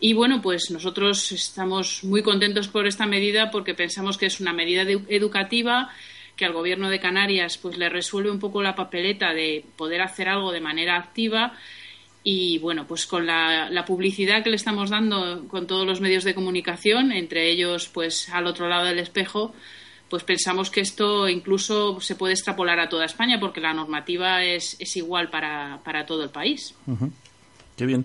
Y 0.04 0.14
bueno, 0.14 0.42
pues 0.42 0.72
nosotros 0.72 1.30
estamos 1.30 2.02
muy 2.02 2.24
contentos 2.24 2.66
por 2.66 2.88
esta 2.88 3.06
medida 3.06 3.52
porque 3.52 3.72
pensamos 3.72 4.18
que 4.18 4.26
es 4.26 4.40
una 4.40 4.52
medida 4.52 4.82
educativa 4.82 5.90
que 6.34 6.44
al 6.44 6.52
gobierno 6.52 6.90
de 6.90 6.98
Canarias 6.98 7.56
pues 7.56 7.78
le 7.78 7.88
resuelve 7.88 8.32
un 8.32 8.40
poco 8.40 8.62
la 8.62 8.74
papeleta 8.74 9.32
de 9.32 9.64
poder 9.76 10.02
hacer 10.02 10.28
algo 10.28 10.50
de 10.50 10.60
manera 10.60 10.96
activa 10.96 11.52
y 12.24 12.58
bueno, 12.58 12.84
pues 12.88 13.06
con 13.06 13.26
la, 13.28 13.84
publicidad 13.86 14.42
que 14.42 14.50
le 14.50 14.56
estamos 14.56 14.90
dando 14.90 15.46
con 15.46 15.68
todos 15.68 15.86
los 15.86 16.00
medios 16.00 16.24
de 16.24 16.34
comunicación, 16.34 17.12
entre 17.12 17.48
ellos 17.48 17.88
pues 17.88 18.28
al 18.30 18.48
otro 18.48 18.68
lado 18.68 18.86
del 18.86 18.98
espejo, 18.98 19.54
pues 20.08 20.24
pensamos 20.24 20.68
que 20.68 20.80
esto 20.80 21.28
incluso 21.28 22.00
se 22.00 22.16
puede 22.16 22.34
extrapolar 22.34 22.80
a 22.80 22.88
toda 22.88 23.04
España 23.04 23.38
porque 23.38 23.60
la 23.60 23.72
normativa 23.72 24.42
es, 24.42 24.96
igual 24.96 25.30
para, 25.30 25.78
para 25.84 26.06
todo 26.06 26.24
el 26.24 26.30
país. 26.30 26.74
Qué 27.76 27.86
bien. 27.86 28.04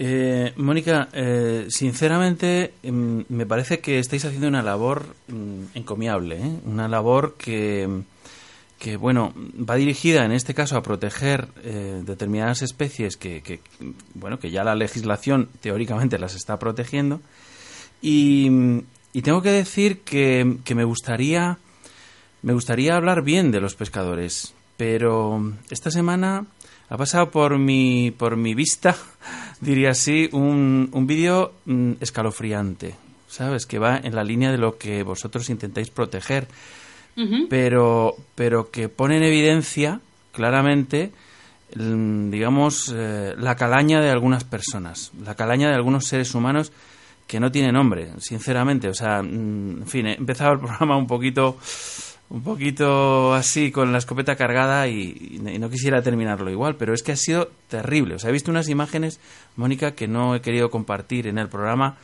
Eh, 0.00 0.52
Mónica, 0.56 1.08
eh, 1.12 1.66
sinceramente 1.70 2.74
mm, 2.84 3.22
me 3.30 3.46
parece 3.46 3.80
que 3.80 3.98
estáis 3.98 4.24
haciendo 4.24 4.46
una 4.46 4.62
labor 4.62 5.16
mm, 5.26 5.62
encomiable, 5.74 6.36
¿eh? 6.36 6.52
una 6.64 6.86
labor 6.86 7.34
que, 7.36 8.02
que, 8.78 8.96
bueno, 8.96 9.34
va 9.36 9.74
dirigida 9.74 10.24
en 10.24 10.30
este 10.30 10.54
caso 10.54 10.76
a 10.76 10.82
proteger 10.82 11.48
determinadas 12.04 12.62
especies 12.62 13.16
que, 13.16 13.60
bueno, 14.14 14.38
que 14.38 14.52
ya 14.52 14.62
la 14.62 14.76
legislación 14.76 15.48
teóricamente 15.60 16.18
las 16.18 16.36
está 16.36 16.60
protegiendo. 16.60 17.20
Y, 18.00 18.48
y 19.12 19.22
tengo 19.22 19.42
que 19.42 19.50
decir 19.50 20.02
que, 20.02 20.58
que 20.64 20.76
me 20.76 20.84
gustaría 20.84 21.58
me 22.40 22.52
gustaría 22.52 22.94
hablar 22.94 23.22
bien 23.22 23.50
de 23.50 23.60
los 23.60 23.74
pescadores, 23.74 24.54
pero 24.76 25.54
esta 25.70 25.90
semana 25.90 26.46
ha 26.88 26.96
pasado 26.96 27.30
por 27.30 27.58
mi, 27.58 28.10
por 28.10 28.36
mi 28.36 28.54
vista, 28.54 28.96
diría 29.60 29.90
así, 29.90 30.28
un, 30.32 30.88
un 30.92 31.06
vídeo 31.06 31.52
mm, 31.66 31.92
escalofriante, 32.00 32.94
¿sabes? 33.28 33.66
Que 33.66 33.78
va 33.78 33.98
en 33.98 34.14
la 34.14 34.24
línea 34.24 34.50
de 34.50 34.58
lo 34.58 34.78
que 34.78 35.02
vosotros 35.02 35.50
intentáis 35.50 35.90
proteger, 35.90 36.48
pero, 37.50 38.14
pero 38.36 38.70
que 38.70 38.88
pone 38.88 39.16
en 39.16 39.24
evidencia 39.24 40.00
claramente, 40.30 41.10
mm, 41.74 42.30
digamos, 42.30 42.94
eh, 42.94 43.34
la 43.36 43.56
calaña 43.56 44.00
de 44.00 44.10
algunas 44.10 44.44
personas, 44.44 45.10
la 45.24 45.34
calaña 45.34 45.68
de 45.68 45.74
algunos 45.74 46.04
seres 46.04 46.32
humanos 46.36 46.70
que 47.26 47.40
no 47.40 47.50
tiene 47.50 47.72
nombre, 47.72 48.12
sinceramente. 48.18 48.88
O 48.88 48.94
sea, 48.94 49.20
mm, 49.22 49.82
en 49.82 49.86
fin, 49.86 50.06
he 50.06 50.14
empezado 50.14 50.52
el 50.52 50.58
programa 50.60 50.96
un 50.96 51.08
poquito 51.08 51.58
un 52.30 52.42
poquito 52.42 53.32
así 53.32 53.70
con 53.70 53.90
la 53.90 53.98
escopeta 53.98 54.36
cargada 54.36 54.86
y, 54.86 55.40
no 55.58 55.70
quisiera 55.70 56.02
terminarlo 56.02 56.50
igual, 56.50 56.76
pero 56.76 56.92
es 56.92 57.02
que 57.02 57.12
ha 57.12 57.16
sido 57.16 57.50
terrible. 57.68 58.16
O 58.16 58.18
sea, 58.18 58.30
he 58.30 58.32
visto 58.32 58.50
unas 58.50 58.68
imágenes, 58.68 59.18
Mónica, 59.56 59.92
que 59.92 60.08
no 60.08 60.34
he 60.34 60.40
querido 60.40 60.70
compartir 60.70 61.26
en 61.26 61.38
el 61.38 61.48
programa, 61.48 61.96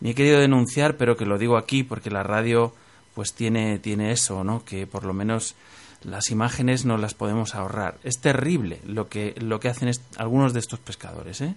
ni 0.00 0.10
he 0.10 0.14
querido 0.14 0.40
denunciar, 0.40 0.96
pero 0.96 1.16
que 1.16 1.26
lo 1.26 1.38
digo 1.38 1.56
aquí 1.56 1.82
porque 1.82 2.10
la 2.10 2.22
radio 2.22 2.74
pues 3.14 3.34
tiene, 3.34 3.78
tiene 3.78 4.12
eso, 4.12 4.44
¿no? 4.44 4.64
Que 4.64 4.86
por 4.86 5.04
lo 5.04 5.12
menos 5.12 5.54
las 6.02 6.30
imágenes 6.30 6.84
no 6.84 6.96
las 6.96 7.14
podemos 7.14 7.54
ahorrar. 7.54 7.98
Es 8.02 8.20
terrible 8.20 8.80
lo 8.86 9.08
que, 9.08 9.34
lo 9.38 9.60
que 9.60 9.68
hacen 9.68 9.90
algunos 10.16 10.52
de 10.52 10.60
estos 10.60 10.80
pescadores, 10.80 11.40
¿eh? 11.40 11.54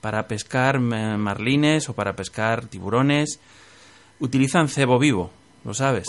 Para 0.00 0.26
pescar 0.28 0.80
marlines 0.80 1.88
o 1.88 1.94
para 1.94 2.16
pescar 2.16 2.66
tiburones, 2.66 3.38
utilizan 4.18 4.68
cebo 4.68 4.98
vivo, 4.98 5.30
¿lo 5.64 5.74
sabes? 5.74 6.06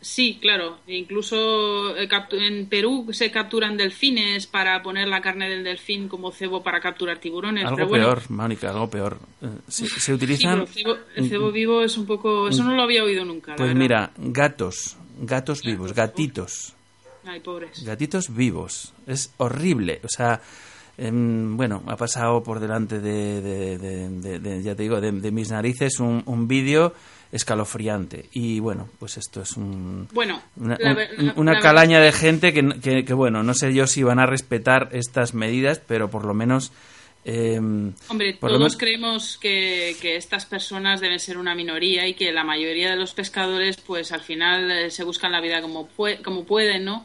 Sí, 0.00 0.38
claro. 0.40 0.78
Incluso 0.86 1.96
eh, 1.96 2.08
en 2.32 2.66
Perú 2.66 3.08
se 3.10 3.30
capturan 3.30 3.76
delfines 3.76 4.46
para 4.46 4.80
poner 4.82 5.08
la 5.08 5.20
carne 5.20 5.48
del 5.48 5.64
delfín 5.64 6.08
como 6.08 6.30
cebo 6.30 6.62
para 6.62 6.80
capturar 6.80 7.18
tiburones. 7.18 7.64
Algo 7.64 7.88
peor, 7.88 8.22
Mónica, 8.30 8.70
algo 8.70 8.88
peor. 8.88 9.18
Eh, 9.42 9.48
se, 9.66 10.12
utilizan. 10.12 10.66
el 11.16 11.28
cebo 11.28 11.50
vivo 11.50 11.82
es 11.82 11.96
un 11.96 12.06
poco. 12.06 12.48
Eso 12.48 12.62
no 12.62 12.76
lo 12.76 12.82
había 12.82 13.02
oído 13.02 13.24
nunca. 13.24 13.56
Pues 13.56 13.74
mira, 13.74 14.12
gatos, 14.16 14.96
gatos 15.20 15.62
vivos, 15.62 15.92
gatitos. 15.92 16.74
Ay, 17.24 17.40
pobres. 17.40 17.84
Gatitos 17.84 18.34
vivos. 18.34 18.94
Es 19.06 19.34
horrible. 19.38 20.00
O 20.04 20.08
sea, 20.08 20.40
em, 20.96 21.56
bueno, 21.56 21.82
ha 21.86 21.96
pasado 21.96 22.40
por 22.42 22.60
delante 22.60 23.00
de, 23.00 24.62
ya 24.62 24.76
te 24.76 24.82
digo, 24.82 25.00
de, 25.00 25.32
mis 25.32 25.50
narices 25.50 25.98
un, 25.98 26.22
un 26.24 26.46
vídeo 26.46 26.94
escalofriante. 27.32 28.28
Y 28.32 28.60
bueno, 28.60 28.88
pues 28.98 29.16
esto 29.16 29.42
es 29.42 29.56
un, 29.56 30.08
bueno, 30.12 30.40
una, 31.36 31.58
calaña 31.60 32.00
de 32.00 32.12
gente 32.12 32.52
que, 32.52 33.04
que, 33.04 33.14
bueno, 33.14 33.42
no 33.42 33.54
sé 33.54 33.74
yo 33.74 33.86
si 33.86 34.02
van 34.02 34.18
a 34.18 34.26
respetar 34.26 34.88
estas 34.92 35.34
medidas, 35.34 35.80
pero 35.86 36.10
por 36.10 36.24
lo 36.24 36.34
menos 36.34 36.72
Em, 37.24 37.92
Hombre, 38.08 38.34
todos 38.34 38.76
creemos 38.76 39.36
que, 39.38 39.96
estas 40.16 40.46
personas 40.46 41.00
deben 41.00 41.20
ser 41.20 41.36
una 41.36 41.54
minoría 41.54 42.06
y 42.06 42.14
que 42.14 42.32
la 42.32 42.44
mayoría 42.44 42.90
de 42.90 42.96
los 42.96 43.12
pescadores, 43.12 43.76
pues 43.76 44.12
al 44.12 44.22
final 44.22 44.70
eh, 44.70 44.90
se 44.90 45.04
buscan 45.04 45.32
la 45.32 45.40
vida 45.40 45.60
como, 45.60 45.88
como 46.24 46.44
pueden, 46.44 46.84
¿no? 46.84 47.04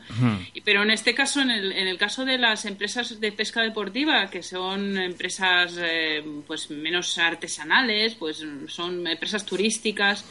Pero 0.64 0.84
en 0.84 0.92
este 0.92 1.14
caso, 1.14 1.42
en 1.42 1.52
el, 1.52 1.72
en 1.74 1.88
el 1.88 1.98
caso 1.98 2.26
de 2.26 2.38
las 2.38 2.66
empresas 2.66 3.20
de 3.20 3.32
pesca 3.32 3.62
deportiva, 3.62 4.30
que 4.30 4.44
son 4.44 4.98
empresas 4.98 5.78
eh, 5.82 6.24
pues 6.48 6.70
menos 6.70 7.18
artesanales, 7.18 8.16
pues 8.16 8.46
son 8.68 9.06
empresas 9.08 9.46
turísticas, 9.46 10.24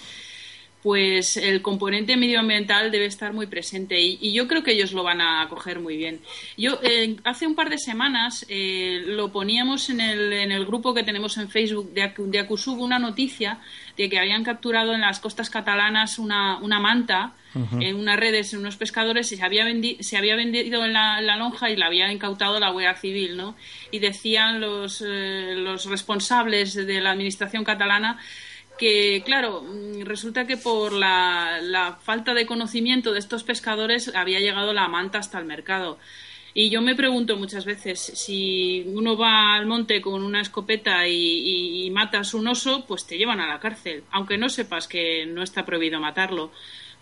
pues 0.83 1.37
el 1.37 1.63
componente 1.63 2.17
medioambiental 2.17 2.91
debe 2.91 3.07
estar 3.07 3.33
muy 3.33 3.47
presente 3.47 4.01
y, 4.01 4.33
yo 4.33 4.49
creo 4.49 4.63
que 4.63 4.73
ellos 4.73 4.93
lo 4.93 5.03
van 5.03 5.21
a 5.21 5.47
coger 5.49 5.79
muy 5.79 5.97
bien. 5.97 6.21
Yo 6.57 6.81
eh, 6.83 7.17
hace 7.25 7.47
un 7.47 7.55
par 7.55 7.71
de 7.71 7.79
semanas 7.79 8.45
eh, 8.49 9.03
lo 9.07 9.31
poníamos 9.31 9.91
en 9.91 10.01
el, 10.01 10.33
en 10.33 10.51
el 10.51 10.65
grupo 10.67 10.93
que 10.95 11.05
tenemos 11.05 11.37
en 11.37 11.49
Facebook 11.49 11.93
de, 11.93 12.13
de 12.17 12.39
Acusub 12.39 12.81
una 12.81 12.99
noticia 12.99 13.61
de 13.97 14.09
que 14.09 14.19
habían 14.19 14.43
capturado 14.43 14.95
en 14.95 15.03
las 15.03 15.21
costas 15.21 15.51
catalanas 15.51 16.19
una, 16.19 16.59
una 16.59 16.81
manta 16.81 17.35
en 17.55 17.97
unas 17.97 18.19
redes, 18.19 18.53
en 18.55 18.61
unos 18.61 18.77
pescadores 18.77 19.31
y 19.33 19.37
se 19.37 19.45
había, 19.45 19.67
se 20.01 20.17
había 20.17 20.37
vendido 20.37 20.85
en 20.87 20.95
la, 20.95 21.21
lonja 21.37 21.69
y 21.69 21.77
la 21.77 21.87
había 21.87 22.11
incautado 22.11 22.59
la 22.59 22.71
Guardia 22.71 22.95
Civil, 22.95 23.37
¿no? 23.37 23.55
Y 23.91 23.99
decían 23.99 24.61
los, 24.61 25.05
eh, 25.07 25.55
los 25.57 25.85
responsables 25.85 26.75
de 26.75 27.01
la 27.01 27.11
administración 27.11 27.63
catalana 27.63 28.19
que, 28.79 29.23
claro, 29.25 29.63
mm, 29.63 30.03
resulta 30.03 30.47
que 30.47 30.57
por 30.57 30.93
la, 30.93 31.99
falta 32.03 32.35
de 32.35 32.47
conocimiento 32.47 33.13
de 33.13 33.19
estos 33.19 33.45
pescadores 33.45 34.15
había 34.15 34.41
llegado 34.41 34.73
la 34.73 34.89
manta 34.89 35.19
hasta 35.19 35.39
el 35.39 35.45
mercado. 35.45 35.99
Y 36.55 36.69
yo 36.69 36.83
me 36.83 36.95
pregunto 36.95 37.37
muchas 37.37 37.65
veces, 37.65 37.99
si 37.99 38.85
uno 38.87 39.17
va 39.17 39.55
al 39.55 39.65
monte 39.65 40.03
con 40.03 40.23
una 40.23 40.43
escopeta 40.43 41.09
y, 41.09 41.91
matas 41.91 42.35
un 42.35 42.47
oso, 42.49 42.85
pues 42.87 43.07
te 43.07 43.17
llevan 43.17 43.41
a 43.41 43.47
la 43.47 43.61
cárcel, 43.61 44.05
aunque 44.11 44.37
no 44.37 44.49
sepas 44.49 44.87
que 44.87 45.25
no 45.27 45.43
está 45.43 45.65
prohibido 45.65 45.99
matarlo. 46.01 46.53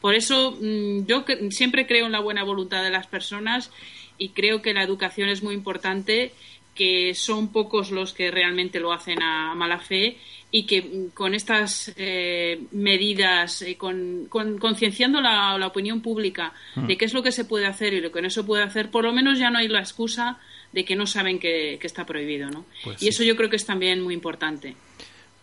Por 0.00 0.14
eso 0.14 0.56
mm, 0.60 1.06
yo 1.06 1.24
siempre 1.50 1.86
creo 1.86 2.06
en 2.06 2.12
la 2.12 2.20
buena 2.20 2.44
voluntad 2.44 2.82
de 2.82 2.90
las 2.90 3.06
personas 3.06 3.70
y 4.18 4.30
creo 4.30 4.62
que 4.62 4.74
la 4.74 4.82
educación 4.82 5.28
es 5.28 5.42
muy 5.42 5.54
importante, 5.54 6.32
que 6.74 7.14
son 7.14 7.52
pocos 7.52 7.90
los 7.90 8.12
que 8.14 8.30
realmente 8.30 8.80
lo 8.80 8.92
hacen 8.92 9.22
a 9.22 9.54
mala 9.54 9.80
fe 9.80 10.18
y 10.51 10.66
que 10.66 11.09
con 11.14 11.34
estas 11.34 11.92
eh, 11.96 12.61
medidas, 12.72 13.62
eh, 13.62 13.76
con, 13.76 14.26
concienciando 14.28 15.20
la, 15.20 15.66
opinión 15.66 16.01
pública 16.01 16.53
mm. 16.74 16.86
de 16.86 16.96
qué 16.96 17.05
es 17.05 17.14
lo 17.14 17.22
que 17.22 17.32
se 17.32 17.44
puede 17.44 17.66
hacer 17.66 17.94
y 17.94 18.01
lo 18.01 18.11
que 18.11 18.22
no 18.22 18.30
se 18.30 18.42
puede 18.42 18.62
hacer, 18.62 18.90
por 18.90 19.05
lo 19.05 19.12
menos 19.12 19.38
ya 19.38 19.51
no 19.51 19.59
hay 19.59 19.68
la 19.68 19.80
excusa 19.80 20.38
de 20.72 20.84
que 20.84 20.96
no 20.96 21.07
saben 21.07 21.38
que, 21.38 21.78
está 21.82 22.05
prohibido, 22.05 22.48
¿no? 22.51 22.64
Pues 22.84 23.03
y 23.03 23.09
eso 23.09 23.22
yo 23.22 23.36
creo 23.36 23.51
que 23.51 23.57
es 23.57 23.66
también 23.66 24.03
muy 24.03 24.14
importante. 24.14 24.76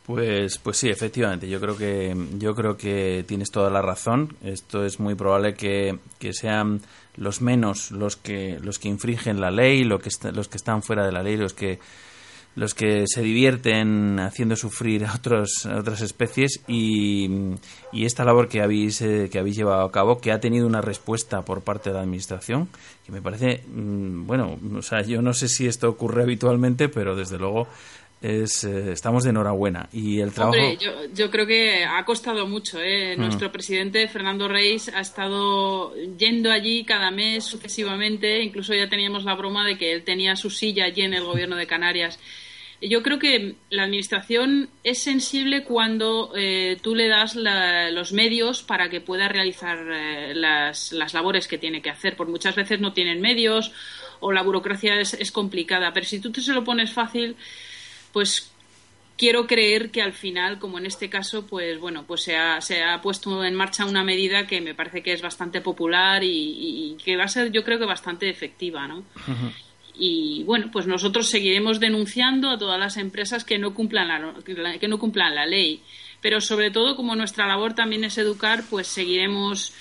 Pues, 0.05 0.57
pues 0.57 0.77
sí, 0.77 0.89
efectivamente. 0.89 1.49
Yo 1.49 1.59
creo 1.59 1.77
que 1.77 2.15
yo 2.37 2.55
creo 2.55 2.77
que 2.77 3.25
tienes 3.27 3.51
toda 3.51 3.69
la 3.69 3.81
razón. 3.81 4.37
Esto 4.41 4.85
es 4.85 5.01
muy 5.01 5.15
probable 5.15 5.53
que, 5.53 5.99
que 6.17 6.31
sean 6.31 6.81
los 7.17 7.41
menos 7.41 7.91
los 7.91 8.15
que 8.15 8.57
los 8.61 8.79
que 8.79 8.87
infringen 8.87 9.41
la 9.41 9.51
ley, 9.51 9.83
lo 9.83 9.99
que 9.99 10.09
los 10.31 10.47
que 10.47 10.57
están 10.57 10.81
fuera 10.81 11.05
de 11.05 11.11
la 11.11 11.23
ley, 11.23 11.35
los 11.35 11.53
que 11.53 11.79
los 12.57 12.73
que 12.73 13.03
se 13.05 13.21
divierten 13.21 14.19
haciendo 14.19 14.55
sufrir 14.55 15.05
a, 15.05 15.13
otros, 15.13 15.67
otras 15.67 16.01
especies 16.01 16.63
y, 16.67 17.29
y, 17.93 18.05
esta 18.05 18.25
labor 18.25 18.49
que 18.49 18.61
habéis, 18.61 18.99
eh, 19.03 19.29
que 19.31 19.37
habéis 19.37 19.57
llevado 19.57 19.83
a 19.83 19.91
cabo, 19.91 20.19
que 20.19 20.31
ha 20.31 20.39
tenido 20.39 20.65
una 20.65 20.81
respuesta 20.81 21.43
por 21.43 21.61
parte 21.61 21.91
de 21.91 21.97
la 21.97 22.01
Administración, 22.01 22.67
que 23.05 23.11
me 23.11 23.21
parece, 23.21 23.63
mm, 23.67 24.25
bueno, 24.25 24.57
o 24.75 24.81
sea, 24.81 25.03
yo 25.03 25.21
no 25.21 25.33
sé 25.33 25.49
si 25.49 25.67
esto 25.67 25.87
ocurre 25.87 26.23
habitualmente, 26.23 26.89
pero 26.89 27.15
desde 27.15 27.37
luego 27.37 27.67
es, 28.23 28.63
eh, 28.63 28.91
estamos 28.91 29.23
de 29.23 29.29
enhorabuena. 29.29 29.87
Y 29.93 30.19
el 30.19 30.33
trabajo... 30.33 30.57
Hombre, 30.57 30.77
yo, 30.83 30.91
yo 31.13 31.29
creo 31.29 31.45
que 31.45 31.85
ha 31.85 32.03
costado 32.05 32.47
mucho. 32.47 32.81
¿eh? 32.81 33.15
Mm. 33.15 33.21
Nuestro 33.21 33.51
presidente, 33.51 34.07
Fernando 34.07 34.47
Reis, 34.47 34.89
ha 34.89 35.01
estado 35.01 35.93
yendo 36.17 36.51
allí 36.51 36.83
cada 36.85 37.11
mes 37.11 37.43
sucesivamente. 37.43 38.41
Incluso 38.41 38.73
ya 38.73 38.89
teníamos 38.89 39.25
la 39.25 39.35
broma 39.35 39.63
de 39.63 39.77
que 39.77 39.93
él 39.93 40.03
tenía 40.03 40.35
su 40.35 40.49
silla 40.49 40.85
allí 40.85 41.03
en 41.03 41.13
el 41.13 41.23
gobierno 41.23 41.55
de 41.55 41.67
Canarias. 41.67 42.19
Yo 42.79 43.01
creo 43.01 43.17
que 43.17 43.55
la 43.71 43.83
administración 43.83 44.69
es 44.83 44.99
sensible 44.99 45.63
cuando 45.63 46.31
eh, 46.35 46.77
tú 46.81 46.93
le 46.93 47.07
das 47.07 47.35
los 47.35 48.13
medios 48.13 48.61
para 48.61 48.89
que 48.89 49.01
pueda 49.01 49.27
realizar 49.27 49.79
eh, 49.91 50.33
las, 50.35 50.91
labores 51.13 51.47
que 51.47 51.57
tiene 51.57 51.81
que 51.81 51.89
hacer, 51.89 52.15
porque 52.15 52.31
muchas 52.31 52.55
veces 52.55 52.79
no 52.79 52.93
tienen 52.93 53.19
medios 53.19 53.71
o 54.19 54.31
la 54.31 54.43
burocracia 54.43 55.01
es, 55.01 55.31
complicada. 55.31 55.91
Pero 55.91 56.05
si 56.05 56.19
tú 56.19 56.31
te 56.31 56.39
se 56.39 56.53
lo 56.53 56.63
pones 56.63 56.93
fácil, 56.93 57.35
pues 58.13 58.51
quiero 59.17 59.47
creer 59.47 59.89
que 59.89 60.03
al 60.03 60.13
final, 60.13 60.59
como 60.59 60.77
en 60.77 60.85
este 60.85 61.09
caso, 61.09 61.47
pues 61.47 61.79
bueno, 61.79 62.05
pues 62.05 62.21
se 62.21 62.37
ha, 62.37 62.61
se 62.61 62.83
ha 62.83 63.01
puesto 63.01 63.43
en 63.43 63.55
marcha 63.55 63.85
una 63.85 64.03
medida 64.03 64.45
que 64.45 64.61
me 64.61 64.75
parece 64.75 65.01
que 65.01 65.13
es 65.13 65.23
bastante 65.23 65.61
popular 65.61 66.23
y, 66.23 66.95
que 67.03 67.17
va 67.17 67.23
a 67.23 67.27
ser, 67.27 67.51
yo 67.51 67.63
creo 67.63 67.79
que 67.79 67.85
bastante 67.85 68.29
efectiva, 68.29 68.87
¿no? 68.87 69.03
Y 69.99 70.43
bueno, 70.43 70.69
pues 70.71 70.87
nosotros 70.87 71.29
seguiremos 71.29 71.79
denunciando 71.79 72.49
a 72.49 72.57
todas 72.57 72.79
las 72.79 72.97
empresas 72.97 73.43
que 73.43 73.57
no 73.57 73.73
cumplan 73.73 74.07
la, 74.07 74.79
que 74.79 74.87
no 74.87 74.99
cumplan 74.99 75.35
la 75.35 75.45
ley. 75.45 75.81
Pero 76.21 76.41
sobre 76.41 76.71
todo, 76.71 76.95
como 76.95 77.15
nuestra 77.15 77.47
labor 77.47 77.73
también 77.73 78.03
es 78.03 78.17
educar, 78.17 78.63
pues 78.69 78.87
seguiremos 78.87 79.73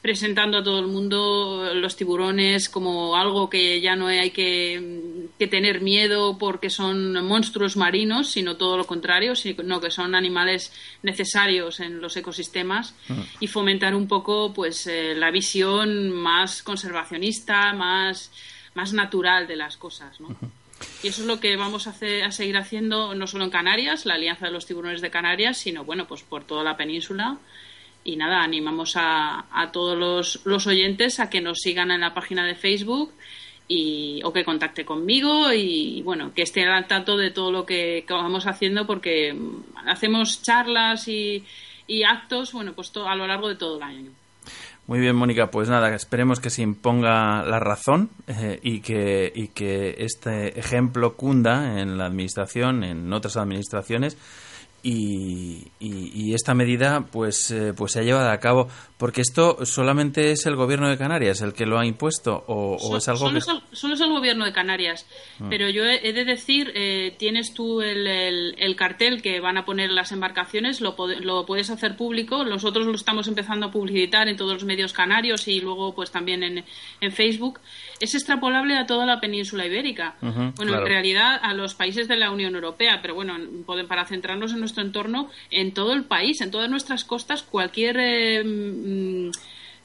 presentando 0.00 0.58
a 0.58 0.62
todo 0.62 0.78
el 0.78 0.86
mundo 0.86 1.74
los 1.74 1.96
tiburones 1.96 2.68
como 2.68 3.16
algo 3.16 3.50
que 3.50 3.80
ya 3.80 3.96
no 3.96 4.06
hay 4.06 4.30
que, 4.30 5.28
tener 5.50 5.80
miedo 5.80 6.38
porque 6.38 6.70
son 6.70 7.24
monstruos 7.24 7.76
marinos, 7.76 8.30
sino 8.30 8.56
todo 8.56 8.76
lo 8.76 8.86
contrario, 8.86 9.34
sino 9.34 9.80
que 9.80 9.90
son 9.90 10.14
animales 10.14 10.72
necesarios 11.02 11.80
en 11.80 12.00
los 12.00 12.16
ecosistemas 12.16 12.94
ah. 13.08 13.24
y 13.40 13.48
fomentar 13.48 13.94
un 13.94 14.06
poco 14.06 14.52
pues 14.52 14.86
eh, 14.86 15.14
la 15.16 15.30
visión 15.30 16.10
más 16.10 16.62
conservacionista, 16.62 17.72
más 17.72 18.30
más 18.78 18.92
natural 18.92 19.48
de 19.48 19.56
las 19.56 19.76
cosas, 19.76 20.20
¿no? 20.20 20.28
Y 21.02 21.08
eso 21.08 21.22
es 21.22 21.26
lo 21.26 21.40
que 21.40 21.56
vamos 21.56 21.88
a, 21.88 21.90
hacer, 21.90 22.22
a 22.22 22.30
seguir 22.30 22.56
haciendo 22.56 23.12
no 23.12 23.26
solo 23.26 23.42
en 23.42 23.50
Canarias, 23.50 24.06
la 24.06 24.14
Alianza 24.14 24.46
de 24.46 24.52
los 24.52 24.66
Tiburones 24.66 25.00
de 25.00 25.10
Canarias, 25.10 25.56
sino 25.56 25.82
bueno, 25.82 26.06
pues 26.06 26.22
por 26.22 26.44
toda 26.44 26.62
la 26.62 26.76
península. 26.76 27.38
Y 28.04 28.14
nada, 28.14 28.40
animamos 28.40 28.94
a, 28.94 29.46
a 29.50 29.72
todos 29.72 29.98
los, 29.98 30.46
los, 30.46 30.68
oyentes 30.68 31.18
a 31.18 31.28
que 31.28 31.40
nos 31.40 31.58
sigan 31.58 31.90
en 31.90 32.02
la 32.02 32.14
página 32.14 32.46
de 32.46 32.54
Facebook 32.54 33.12
y, 33.66 34.20
o 34.22 34.32
que 34.32 34.44
contacte 34.44 34.84
conmigo 34.84 35.52
y, 35.52 36.00
bueno, 36.02 36.32
que 36.32 36.42
estén 36.42 36.68
al 36.68 36.86
tanto 36.86 37.16
de 37.16 37.32
todo 37.32 37.50
lo 37.50 37.66
que, 37.66 38.04
vamos 38.08 38.46
haciendo 38.46 38.86
porque 38.86 39.36
hacemos 39.86 40.40
charlas 40.42 41.08
y, 41.08 41.44
y 41.88 42.04
actos, 42.04 42.52
bueno, 42.52 42.74
pues 42.74 42.92
a 42.96 43.16
lo 43.16 43.26
largo 43.26 43.48
de 43.48 43.56
todo 43.56 43.76
el 43.78 43.82
año. 43.82 44.12
Muy 44.88 45.00
bien, 45.00 45.16
Mónica, 45.16 45.50
pues 45.50 45.68
nada, 45.68 45.94
esperemos 45.94 46.40
que 46.40 46.48
se 46.48 46.62
imponga 46.62 47.42
la 47.42 47.60
razón 47.60 48.08
eh, 48.26 48.58
y, 48.62 48.80
que, 48.80 49.30
y 49.34 49.48
que 49.48 49.96
este 49.98 50.58
ejemplo 50.58 51.14
cunda 51.14 51.78
en 51.78 51.98
la 51.98 52.06
administración, 52.06 52.82
en 52.82 53.12
otras 53.12 53.36
administraciones, 53.36 54.16
y, 54.82 56.34
esta 56.34 56.54
medida 56.54 57.06
pues 57.10 57.50
eh, 57.50 57.72
pues 57.74 57.92
se 57.92 58.00
ha 58.00 58.02
llevado 58.02 58.30
a 58.30 58.38
cabo 58.38 58.68
porque 58.96 59.22
esto 59.22 59.64
solamente 59.64 60.30
es 60.30 60.46
el 60.46 60.54
gobierno 60.54 60.88
de 60.88 60.96
Canarias 60.96 61.40
el 61.40 61.52
que 61.52 61.66
lo 61.66 61.78
ha 61.78 61.86
impuesto 61.86 62.44
o, 62.46 62.96
es 62.96 63.08
algo 63.08 63.20
solo, 63.20 63.32
que... 63.32 63.38
es, 63.38 63.78
solo 63.78 63.94
es 63.94 64.00
el 64.00 64.10
gobierno 64.10 64.44
de 64.44 64.52
Canarias 64.52 65.06
mm. 65.38 65.48
pero 65.48 65.68
yo 65.68 65.84
he, 65.84 66.12
de 66.12 66.24
decir 66.24 66.70
eh, 66.74 67.16
tienes 67.18 67.54
tú 67.54 67.80
el, 67.80 68.06
el, 68.06 68.76
cartel 68.76 69.20
que 69.20 69.40
van 69.40 69.56
a 69.56 69.64
poner 69.64 69.90
las 69.90 70.12
embarcaciones 70.12 70.80
lo, 70.80 70.94
lo 71.20 71.46
puedes 71.46 71.70
hacer 71.70 71.96
público 71.96 72.44
nosotros 72.44 72.86
lo 72.86 72.94
estamos 72.94 73.26
empezando 73.26 73.66
a 73.66 73.70
publicitar 73.72 74.28
en 74.28 74.36
todos 74.36 74.52
los 74.52 74.64
medios 74.64 74.92
canarios 74.92 75.48
y 75.48 75.60
luego 75.60 75.94
pues 75.94 76.10
también 76.10 76.42
en, 76.42 76.64
en 77.00 77.12
Facebook 77.12 77.58
es 78.00 78.14
extrapolable 78.14 78.76
a 78.76 78.86
toda 78.86 79.06
la 79.06 79.20
península 79.20 79.66
ibérica. 79.66 80.16
bueno, 80.20 80.78
en 80.78 80.86
realidad 80.86 81.38
a 81.42 81.54
los 81.54 81.74
países 81.74 82.08
de 82.08 82.16
la 82.16 82.30
Unión 82.30 82.54
Europea, 82.54 83.00
pero 83.02 83.14
bueno, 83.14 83.36
para 83.88 84.06
centrarnos 84.06 84.52
en 84.52 84.60
nuestro 84.60 84.82
entorno, 84.82 85.30
en 85.50 85.72
todo 85.72 85.92
el 85.92 86.04
país, 86.04 86.40
en 86.40 86.50
todas 86.50 86.70
nuestras 86.70 87.04
costas, 87.04 87.42
cualquier 87.42 87.96
eh, 87.98 89.30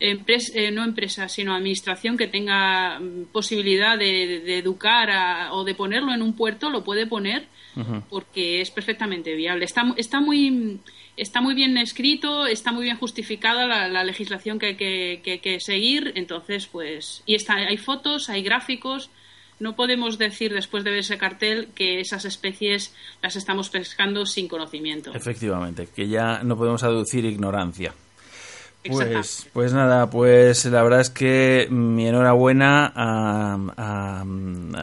eh, 0.04 0.72
no 0.72 0.84
empresa, 0.84 1.30
sino 1.30 1.56
administración 1.56 2.18
que 2.18 2.28
tenga 2.28 2.99
mm, 2.99 3.26
posibilidad 3.32 3.97
de, 3.97 4.58
educar 4.58 5.10
o 5.51 5.64
de 5.64 5.76
ponerlo 5.76 6.14
en 6.14 6.22
un 6.22 6.36
puerto, 6.36 6.70
lo 6.70 6.84
puede 6.84 7.08
poner 7.08 7.47
porque 8.10 8.62
es 8.62 8.70
perfectamente 8.70 9.34
viable. 9.34 9.66
Está, 9.66 9.93
está 9.97 10.20
muy 10.20 10.80
está 11.16 11.41
muy 11.41 11.56
bien 11.56 11.78
escrito, 11.78 12.45
está 12.45 12.72
muy 12.72 12.84
bien 12.84 12.97
justificada 12.97 13.66
la, 13.66 14.04
legislación 14.04 14.60
que 14.60 14.66
hay 14.66 14.76
que, 14.76 15.60
seguir, 15.60 16.12
entonces, 16.16 16.68
pues, 16.68 17.24
y 17.26 17.36
está, 17.36 17.56
hay 17.56 17.78
fotos, 17.78 18.30
hay 18.30 18.43
gráficos, 18.43 19.10
no 19.60 19.76
podemos 19.76 20.18
decir 20.18 20.54
después 20.54 20.84
de 20.84 20.89
ver 20.89 20.99
ese 20.99 21.18
cartel 21.18 21.70
que 21.74 21.99
esas 21.99 22.26
especies 22.26 22.93
las 23.22 23.36
estamos 23.36 23.70
pescando 23.70 24.26
sin 24.26 24.47
conocimiento. 24.47 25.14
Efectivamente, 25.14 25.88
que 25.95 26.08
ya 26.08 26.43
no 26.43 26.58
podemos 26.58 26.84
aducir 26.84 27.26
ignorancia. 27.26 27.93
Pues, 28.86 29.48
pues 29.54 29.74
nada, 29.74 30.10
pues 30.10 30.66
la 30.66 30.84
verdad 30.84 31.00
es 31.00 31.10
que 31.10 31.68
mi 31.72 32.08
enhorabuena 32.08 32.92
a, 32.94 34.26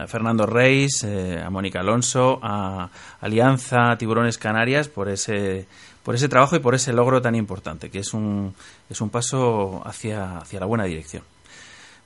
Fernando 0.07 0.47
Reis, 0.47 1.03
eh, 1.03 1.39
a 1.39 1.49
Mónica 1.51 1.81
Alonso, 1.81 2.39
a 2.41 2.89
Alianza 3.19 3.95
Tiburones 3.97 4.39
Canarias 4.39 4.87
por 4.87 5.07
ese 5.07 5.67
por 6.03 6.15
ese 6.15 6.29
trabajo 6.29 6.55
y 6.55 6.59
por 6.59 6.73
ese 6.73 6.93
logro 6.93 7.21
tan 7.21 7.35
importante, 7.35 7.89
que 7.89 7.99
es 7.99 8.13
un, 8.13 8.55
es 8.89 9.01
un 9.01 9.09
paso 9.09 9.81
hacia, 9.85 10.37
hacia 10.37 10.59
la 10.59 10.65
buena 10.65 10.85
dirección. 10.85 11.23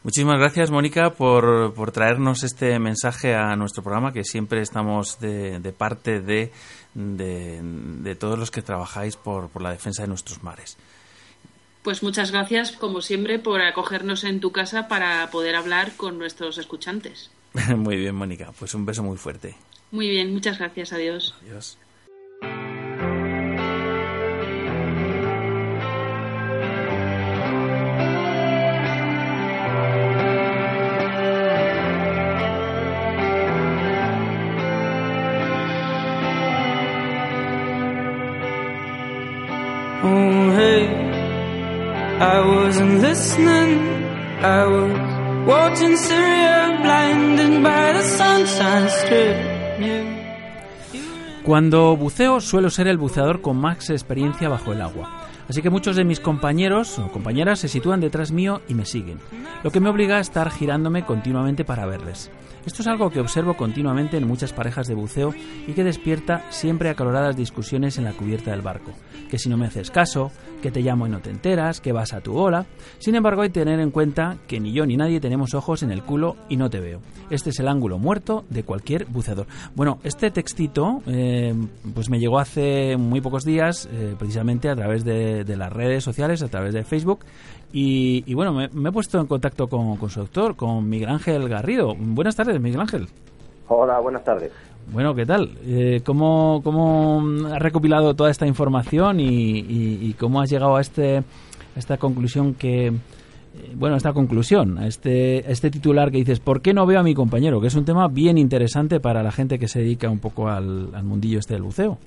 Muchísimas 0.03 0.37
gracias, 0.37 0.69
Mónica, 0.69 1.11
por, 1.11 1.73
por 1.73 1.91
traernos 1.91 2.43
este 2.43 2.77
mensaje 2.77 3.33
a 3.35 3.55
nuestro 3.55 3.81
programa, 3.81 4.11
que 4.11 4.23
siempre 4.23 4.61
estamos 4.61 5.19
de, 5.19 5.59
de 5.59 5.71
parte 5.71 6.19
de, 6.19 6.51
de, 6.93 8.15
todos 8.15 8.37
los 8.37 8.51
que 8.51 8.61
trabajáis 8.61 9.15
por, 9.15 9.49
por 9.49 9.63
la 9.63 9.71
defensa 9.71 10.03
de 10.03 10.09
nuestros 10.09 10.43
mares. 10.43 10.77
Pues 11.85 12.01
muchas 12.01 12.31
gracias, 12.31 12.71
como 12.71 12.99
siempre, 12.99 13.37
por 13.37 13.61
acogernos 13.61 14.23
en 14.23 14.39
tu 14.39 14.51
casa 14.51 14.87
para 14.87 15.29
poder 15.29 15.55
hablar 15.55 15.95
con 15.95 16.17
nuestros 16.17 16.57
escuchantes. 16.57 17.29
muy 17.77 17.95
bien, 17.95 18.15
Mónica. 18.15 18.51
Pues 18.57 18.73
un 18.73 18.87
beso 18.87 19.03
muy 19.03 19.17
fuerte. 19.17 19.55
Muy 19.91 20.09
bien, 20.09 20.33
muchas 20.33 20.57
gracias. 20.57 20.93
Adiós. 20.93 21.35
Adiós. 21.43 21.77
Cuando 51.43 51.95
buceo 51.95 52.41
suelo 52.41 52.69
ser 52.69 52.87
el 52.87 52.97
buceador 52.97 53.41
con 53.41 53.57
más 53.57 53.89
experiencia 53.89 54.49
bajo 54.49 54.73
el 54.73 54.81
agua. 54.81 55.24
Así 55.47 55.61
que 55.61 55.69
muchos 55.69 55.95
de 55.95 56.03
mis 56.03 56.19
compañeros 56.19 56.97
o 56.99 57.11
compañeras 57.11 57.59
se 57.59 57.67
sitúan 57.67 58.01
detrás 58.01 58.31
mío 58.31 58.61
y 58.67 58.73
me 58.73 58.85
siguen, 58.85 59.19
lo 59.63 59.71
que 59.71 59.79
me 59.79 59.89
obliga 59.89 60.17
a 60.17 60.21
estar 60.21 60.49
girándome 60.49 61.05
continuamente 61.05 61.65
para 61.65 61.85
verles. 61.85 62.31
Esto 62.65 62.81
es 62.81 62.87
algo 62.87 63.11
que 63.11 63.19
observo 63.19 63.55
continuamente 63.55 64.17
en 64.17 64.27
muchas 64.27 64.51
parejas 64.51 64.87
de 64.87 64.95
buceo 64.95 65.35
y 65.67 65.73
que 65.73 65.83
despierta 65.83 66.43
siempre 66.49 66.89
acaloradas 66.89 67.37
discusiones 67.37 67.99
en 67.99 68.05
la 68.05 68.13
cubierta 68.13 68.49
del 68.49 68.61
barco. 68.61 68.91
Que 69.29 69.37
si 69.37 69.49
no 69.49 69.57
me 69.57 69.67
haces 69.67 69.91
caso, 69.91 70.31
que 70.63 70.71
te 70.71 70.81
llamo 70.81 71.05
y 71.05 71.11
no 71.11 71.19
te 71.19 71.29
enteras, 71.29 71.79
que 71.79 71.91
vas 71.91 72.13
a 72.13 72.21
tu 72.21 72.35
ola. 72.35 72.65
Sin 72.97 73.13
embargo, 73.13 73.43
hay 73.43 73.49
que 73.49 73.59
tener 73.59 73.79
en 73.79 73.91
cuenta 73.91 74.37
que 74.47 74.59
ni 74.59 74.71
yo 74.71 74.87
ni 74.87 74.97
nadie 74.97 75.19
tenemos 75.19 75.53
ojos 75.53 75.83
en 75.83 75.91
el 75.91 76.01
culo 76.01 76.37
y 76.49 76.57
no 76.57 76.71
te 76.71 76.79
veo. 76.79 77.01
Este 77.29 77.51
es 77.51 77.59
el 77.59 77.67
ángulo 77.67 77.99
muerto 77.99 78.45
de 78.49 78.63
cualquier 78.63 79.05
buceador. 79.05 79.45
Bueno, 79.75 79.99
este 80.03 80.31
textito 80.31 81.03
eh, 81.05 81.53
pues 81.93 82.09
me 82.09 82.19
llegó 82.19 82.39
hace 82.39 82.97
muy 82.97 83.21
pocos 83.21 83.43
días, 83.43 83.87
eh, 83.91 84.15
precisamente 84.17 84.69
a 84.69 84.75
través 84.75 85.05
de, 85.05 85.34
las 85.43 85.73
redes 85.73 86.03
sociales, 86.03 86.41
a 86.43 86.47
través 86.47 86.73
de 86.73 86.83
Facebook. 86.83 87.25
Y, 87.73 88.33
bueno, 88.33 88.53
me, 88.53 88.89
he 88.89 88.91
puesto 88.91 89.19
en 89.19 89.27
contacto 89.27 89.67
con, 89.67 89.97
con 89.97 90.09
su 90.09 90.21
doctor, 90.21 90.55
con 90.55 90.87
Miguel 90.87 91.09
Ángel 91.09 91.49
Garrido. 91.49 91.93
Buenas 91.97 92.35
tardes, 92.35 92.61
Miguel 92.61 92.79
Ángel. 92.79 93.07
Hola, 93.67 93.99
buenas 93.99 94.23
tardes. 94.23 94.51
Bueno, 94.91 95.15
¿qué 95.15 95.25
tal? 95.25 95.49
Eh, 95.65 96.01
¿cómo, 96.05 96.61
¿Cómo 96.63 97.23
has 97.51 97.59
recopilado 97.59 98.13
toda 98.13 98.29
esta 98.29 98.45
información 98.45 99.19
y, 99.19 100.13
cómo 100.19 100.41
has 100.41 100.49
llegado 100.49 100.75
a, 100.75 100.81
este, 100.81 101.23
esta 101.75 101.97
conclusión 101.97 102.53
que, 102.53 102.87
eh, 102.87 102.93
bueno, 103.73 103.95
esta 103.95 104.13
conclusión, 104.13 104.77
a 104.77 104.87
este, 104.87 105.51
este 105.51 105.71
titular 105.71 106.11
que 106.11 106.17
dices, 106.17 106.39
¿por 106.39 106.61
qué 106.61 106.73
no 106.73 106.85
veo 106.85 106.99
a 106.99 107.03
mi 107.03 107.15
compañero? 107.15 107.59
Que 107.59 107.67
es 107.67 107.75
un 107.75 107.85
tema 107.85 108.07
bien 108.07 108.37
interesante 108.37 108.99
para 108.99 109.23
la 109.23 109.31
gente 109.31 109.57
que 109.57 109.67
se 109.67 109.79
dedica 109.79 110.09
un 110.09 110.19
poco 110.19 110.47
al, 110.49 110.91
mundillo 111.03 111.39
este 111.39 111.55
del 111.55 111.63
buceo. 111.63 111.97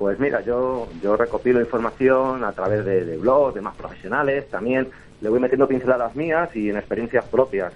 Pues 0.00 0.18
mira, 0.18 0.40
yo, 0.40 0.88
yo 1.02 1.14
recopilo 1.14 1.60
información 1.60 2.42
a 2.42 2.52
través 2.52 2.86
de, 2.86 3.18
blogs, 3.18 3.54
de 3.54 3.60
más 3.60 3.76
profesionales, 3.76 4.48
también 4.48 4.88
le 5.20 5.28
voy 5.28 5.38
metiendo 5.38 5.68
pinceladas 5.68 6.16
mías 6.16 6.48
y 6.56 6.70
en 6.70 6.78
experiencias 6.78 7.26
propias. 7.26 7.70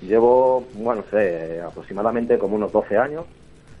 Llevo, 0.00 0.64
bueno, 0.74 1.02
sé, 1.10 1.60
aproximadamente 1.60 2.38
como 2.38 2.54
unos 2.54 2.70
12 2.70 2.96
años 2.96 3.24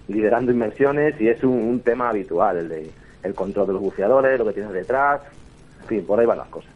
liderando 0.08 0.50
inmersiones 0.50 1.14
y 1.20 1.28
es 1.28 1.44
un, 1.44 1.80
tema 1.84 2.08
habitual, 2.08 2.56
el, 2.56 2.68
de, 2.68 2.90
el 3.22 3.34
control 3.34 3.68
de 3.68 3.72
los 3.74 3.82
buceadores, 3.82 4.36
lo 4.36 4.46
que 4.46 4.54
tienes 4.54 4.72
detrás, 4.72 5.20
en 5.82 5.86
fin, 5.86 6.04
por 6.04 6.18
ahí 6.18 6.26
van 6.26 6.38
las 6.38 6.48
cosas. 6.48 6.72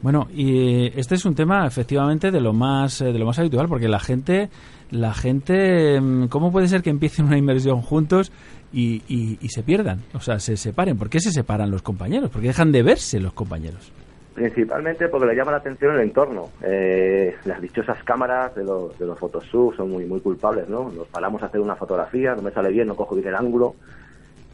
Bueno, 0.00 0.28
y 0.32 0.96
este 0.96 1.16
es 1.16 1.24
un 1.24 1.34
tema 1.34 1.66
efectivamente 1.66 2.30
de 2.30 2.40
lo 2.40 2.52
más 2.52 3.00
eh, 3.00 3.06
de 3.06 3.18
lo 3.18 3.26
más 3.26 3.40
habitual 3.40 3.66
porque 3.66 3.88
la 3.88 3.98
gente 3.98 4.50
la 4.90 5.14
gente 5.14 6.00
mm, 6.00 6.28
cómo 6.28 6.52
puede 6.52 6.68
ser 6.68 6.82
que 6.82 6.90
empiecen 6.90 7.24
una 7.24 7.38
inmersión 7.38 7.80
juntos 7.80 8.30
y, 8.76 9.38
y 9.40 9.48
se 9.48 9.62
pierdan, 9.62 10.02
o 10.12 10.20
sea, 10.20 10.38
se 10.38 10.56
separen. 10.56 10.98
¿Por 10.98 11.08
qué 11.08 11.18
se 11.20 11.30
separan 11.30 11.70
los 11.70 11.82
compañeros? 11.82 12.30
Porque 12.30 12.48
dejan 12.48 12.72
de 12.72 12.82
verse 12.82 13.18
los 13.20 13.32
compañeros. 13.32 13.92
Principalmente 14.34 15.08
porque 15.08 15.28
le 15.28 15.34
llama 15.34 15.52
la 15.52 15.56
atención 15.56 15.94
el 15.94 16.02
entorno. 16.02 16.50
Eh, 16.62 17.34
las 17.46 17.58
dichosas 17.58 18.02
cámaras 18.04 18.54
de 18.54 18.64
los, 18.64 18.98
de 18.98 19.06
los 19.06 19.18
photoshoot 19.18 19.74
son 19.76 19.90
muy, 19.90 20.04
muy 20.04 20.20
culpables, 20.20 20.68
¿no? 20.68 20.90
Nos 20.90 21.08
paramos 21.08 21.42
a 21.42 21.46
hacer 21.46 21.58
una 21.58 21.74
fotografía, 21.74 22.34
no 22.34 22.42
me 22.42 22.50
sale 22.50 22.68
bien, 22.68 22.86
no 22.86 22.94
cojo 22.94 23.14
bien 23.14 23.28
el 23.28 23.34
ángulo. 23.34 23.76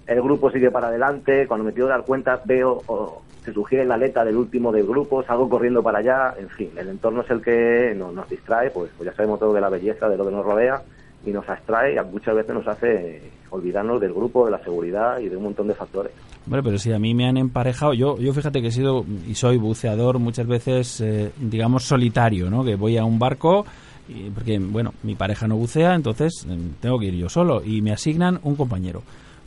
El 0.06 0.22
grupo 0.22 0.52
sigue 0.52 0.70
para 0.70 0.86
adelante, 0.86 1.48
cuando 1.48 1.64
me 1.64 1.72
quiero 1.72 1.88
dar 1.88 2.04
cuenta 2.04 2.40
veo 2.44 2.80
o 2.86 3.22
se 3.44 3.52
sugiere 3.52 3.84
la 3.84 3.94
aleta 3.94 4.24
del 4.24 4.36
último 4.36 4.70
del 4.70 4.86
grupo, 4.86 5.24
salgo 5.24 5.48
corriendo 5.48 5.82
para 5.82 5.98
allá, 5.98 6.34
en 6.38 6.48
fin, 6.48 6.70
el 6.76 6.88
entorno 6.88 7.22
es 7.22 7.30
el 7.30 7.42
que 7.42 7.92
nos, 7.96 8.14
nos 8.14 8.28
distrae, 8.28 8.70
pues, 8.70 8.92
pues 8.96 9.10
ya 9.10 9.16
sabemos 9.16 9.40
todo 9.40 9.52
de 9.52 9.60
la 9.60 9.68
belleza 9.68 10.08
de 10.08 10.16
lo 10.16 10.24
que 10.24 10.30
nos 10.30 10.44
rodea 10.44 10.80
y 11.24 11.30
nos 11.30 11.48
abstrae, 11.48 12.00
muchas 12.02 12.34
veces 12.34 12.54
nos 12.54 12.66
hace 12.66 13.22
olvidarnos 13.50 14.00
del 14.00 14.12
grupo, 14.12 14.46
de 14.46 14.52
la 14.52 14.62
seguridad 14.62 15.18
y 15.18 15.28
de 15.28 15.36
un 15.36 15.44
montón 15.44 15.68
de 15.68 15.74
factores. 15.74 16.12
Bueno, 16.46 16.64
pero 16.64 16.78
si 16.78 16.92
a 16.92 16.98
mí 16.98 17.14
me 17.14 17.28
han 17.28 17.36
emparejado, 17.36 17.94
yo, 17.94 18.18
yo 18.18 18.32
fíjate 18.32 18.60
que 18.60 18.68
he 18.68 18.72
sido 18.72 19.04
y 19.28 19.34
soy 19.34 19.58
buceador 19.58 20.18
muchas 20.18 20.46
veces, 20.46 21.00
eh, 21.00 21.30
digamos, 21.38 21.84
solitario, 21.84 22.50
¿no? 22.50 22.64
Que 22.64 22.74
voy 22.74 22.96
a 22.96 23.04
un 23.04 23.18
barco, 23.18 23.64
y, 24.08 24.30
porque, 24.30 24.58
bueno, 24.58 24.94
mi 25.04 25.14
pareja 25.14 25.46
no 25.46 25.56
bucea, 25.56 25.94
entonces 25.94 26.46
eh, 26.48 26.58
tengo 26.80 26.98
que 26.98 27.06
ir 27.06 27.14
yo 27.14 27.28
solo 27.28 27.62
y 27.64 27.82
me 27.82 27.92
asignan 27.92 28.40
un 28.42 28.56
compañero. 28.56 29.02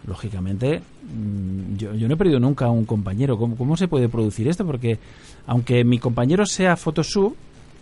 Lógicamente, 0.07 0.81
mm, 1.03 1.75
yo, 1.77 1.93
yo 1.95 2.07
no 2.07 2.13
he 2.13 2.17
perdido 2.17 2.39
nunca 2.39 2.69
un 2.69 2.85
compañero. 2.85 3.37
¿Cómo, 3.37 3.57
¿Cómo 3.57 3.75
se 3.75 3.87
puede 3.87 4.07
producir 4.07 4.47
esto? 4.47 4.65
Porque 4.65 4.99
aunque 5.47 5.83
mi 5.83 5.99
compañero 5.99 6.45
sea 6.45 6.77
Photoshoot, 6.77 7.35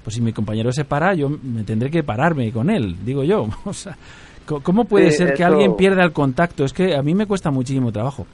pues 0.03 0.15
si 0.15 0.21
mi 0.21 0.33
compañero 0.33 0.71
se 0.71 0.85
para, 0.85 1.13
yo 1.13 1.29
me 1.29 1.63
tendré 1.63 1.89
que 1.89 2.03
pararme 2.03 2.51
con 2.51 2.69
él, 2.69 2.95
digo 3.05 3.23
yo. 3.23 3.47
O 3.65 3.73
sea, 3.73 3.97
¿cómo 4.45 4.85
puede 4.85 5.11
ser 5.11 5.33
que 5.33 5.43
alguien 5.43 5.75
pierda 5.75 6.03
el 6.03 6.11
contacto? 6.11 6.65
Es 6.65 6.73
que 6.73 6.95
a 6.95 7.01
mí 7.01 7.15
me 7.15 7.25
cuesta 7.25 7.51
muchísimo 7.51 7.91
trabajo. 7.91 8.25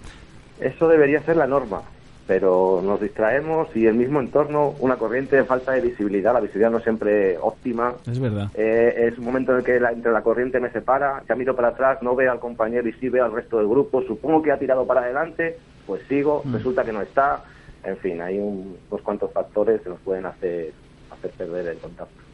Eso 0.60 0.88
debería 0.88 1.22
ser 1.22 1.38
la 1.38 1.48
norma. 1.48 1.82
pero 2.30 2.80
nos 2.84 3.02
distraemos 3.02 3.76
y 3.76 3.88
el 3.88 3.96
mismo 3.96 4.20
entorno, 4.20 4.76
una 4.82 4.98
corriente 4.98 5.36
de 5.36 5.46
falta 5.46 5.72
de 5.72 5.82
visibilidad, 5.82 6.32
la 6.32 6.40
visibilidad 6.40 6.70
no 6.70 6.78
es 6.78 6.84
siempre 6.84 7.40
óptima. 7.40 7.96
Es 8.06 8.20
verdad. 8.20 8.52
Eh, 8.54 9.08
es 9.08 9.18
un 9.18 9.26
momento 9.26 9.52
en 9.52 9.58
el 9.58 9.64
que 9.64 9.80
la, 9.80 9.92
entre 9.92 10.12
la 10.12 10.22
corriente 10.22 10.60
me 10.60 10.70
separa, 10.70 11.24
ya 11.28 11.34
miro 11.34 11.56
para 11.56 11.70
atrás, 11.70 12.04
no 12.04 12.16
veo 12.16 12.32
al 12.32 12.40
compañero 12.40 12.88
y 12.88 12.94
sí 12.94 13.10
veo 13.10 13.26
al 13.26 13.32
resto 13.32 13.58
del 13.58 13.68
grupo, 13.68 14.04
supongo 14.04 14.44
que 14.44 14.52
ha 14.52 14.60
tirado 14.60 14.86
para 14.86 15.02
adelante, 15.02 15.58
pues 15.88 16.04
sigo, 16.08 16.44
mm. 16.46 16.54
resulta 16.54 16.84
que 16.84 16.92
no 16.92 17.02
está, 17.02 17.44
en 17.84 17.98
fin, 17.98 18.22
hay 18.22 18.38
unos 18.38 19.02
cuantos 19.02 19.32
factores 19.34 19.82
que 19.82 19.90
nos 19.90 20.00
pueden 20.02 20.28
hacer, 20.28 20.72
hacer 21.20 21.32
perder 21.32 21.68
el 21.68 21.78
contacto. 21.78 22.30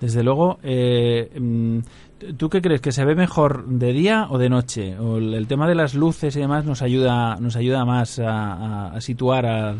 Desde 0.00 0.22
luego, 0.22 0.58
eh, 0.62 1.28
mm, 1.38 1.78
¿tú 2.36 2.48
qué 2.48 2.62
crees? 2.62 2.80
¿Que 2.80 2.92
se 2.92 3.04
ve 3.04 3.14
mejor 3.14 3.64
de 3.66 3.92
día 3.92 4.28
o 4.30 4.38
de 4.38 4.48
noche? 4.48 4.96
¿O 4.98 5.16
el, 5.18 5.46
tema 5.48 5.68
de 5.68 5.74
las 5.74 5.94
luces 5.94 6.36
y 6.36 6.40
demás 6.40 6.64
nos 6.64 6.82
ayuda, 6.82 7.36
nos 7.40 7.56
ayuda 7.56 7.84
más 7.84 8.20
a, 8.24 9.00
situar 9.00 9.46
al... 9.46 9.78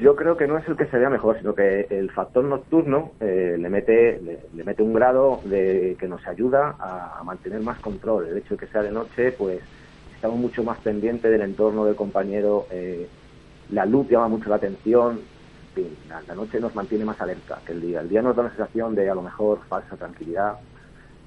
Yo 0.00 0.14
creo 0.14 0.36
que 0.36 0.46
no 0.46 0.56
es 0.56 0.68
el 0.68 0.76
que 0.76 0.86
se 0.86 0.96
vea 0.96 1.10
mejor, 1.10 1.38
sino 1.38 1.54
que 1.54 1.88
el 1.90 2.10
factor 2.12 2.44
nocturno 2.44 3.12
eh, 3.20 3.56
le, 3.58 3.68
mete, 3.68 4.20
le, 4.54 4.64
mete 4.64 4.82
un 4.82 4.94
grado 4.94 5.40
de 5.44 5.96
que 5.98 6.06
nos 6.06 6.24
ayuda 6.26 6.76
a, 6.78 7.20
mantener 7.24 7.60
más 7.60 7.80
control. 7.80 8.28
El 8.28 8.38
hecho 8.38 8.54
de 8.54 8.58
que 8.58 8.72
sea 8.72 8.82
de 8.82 8.92
noche, 8.92 9.32
pues 9.32 9.60
estamos 10.14 10.38
mucho 10.38 10.62
más 10.62 10.78
pendientes 10.78 11.30
del 11.30 11.42
entorno 11.42 11.84
del 11.84 11.96
compañero, 11.96 12.66
eh, 12.70 13.08
la 13.70 13.84
luz 13.84 14.08
llama 14.08 14.28
mucho 14.28 14.48
la 14.48 14.56
atención, 14.56 15.20
la, 16.08 16.34
noche 16.34 16.60
nos 16.60 16.74
mantiene 16.74 17.04
más 17.04 17.20
alerta 17.20 17.60
que 17.64 17.72
el 17.72 17.80
día. 17.80 18.00
El 18.00 18.08
día 18.08 18.22
nos 18.22 18.36
da 18.36 18.42
una 18.42 18.50
sensación 18.50 18.94
de 18.94 19.10
a 19.10 19.14
lo 19.14 19.22
mejor 19.22 19.60
falsa 19.68 19.96
tranquilidad 19.96 20.54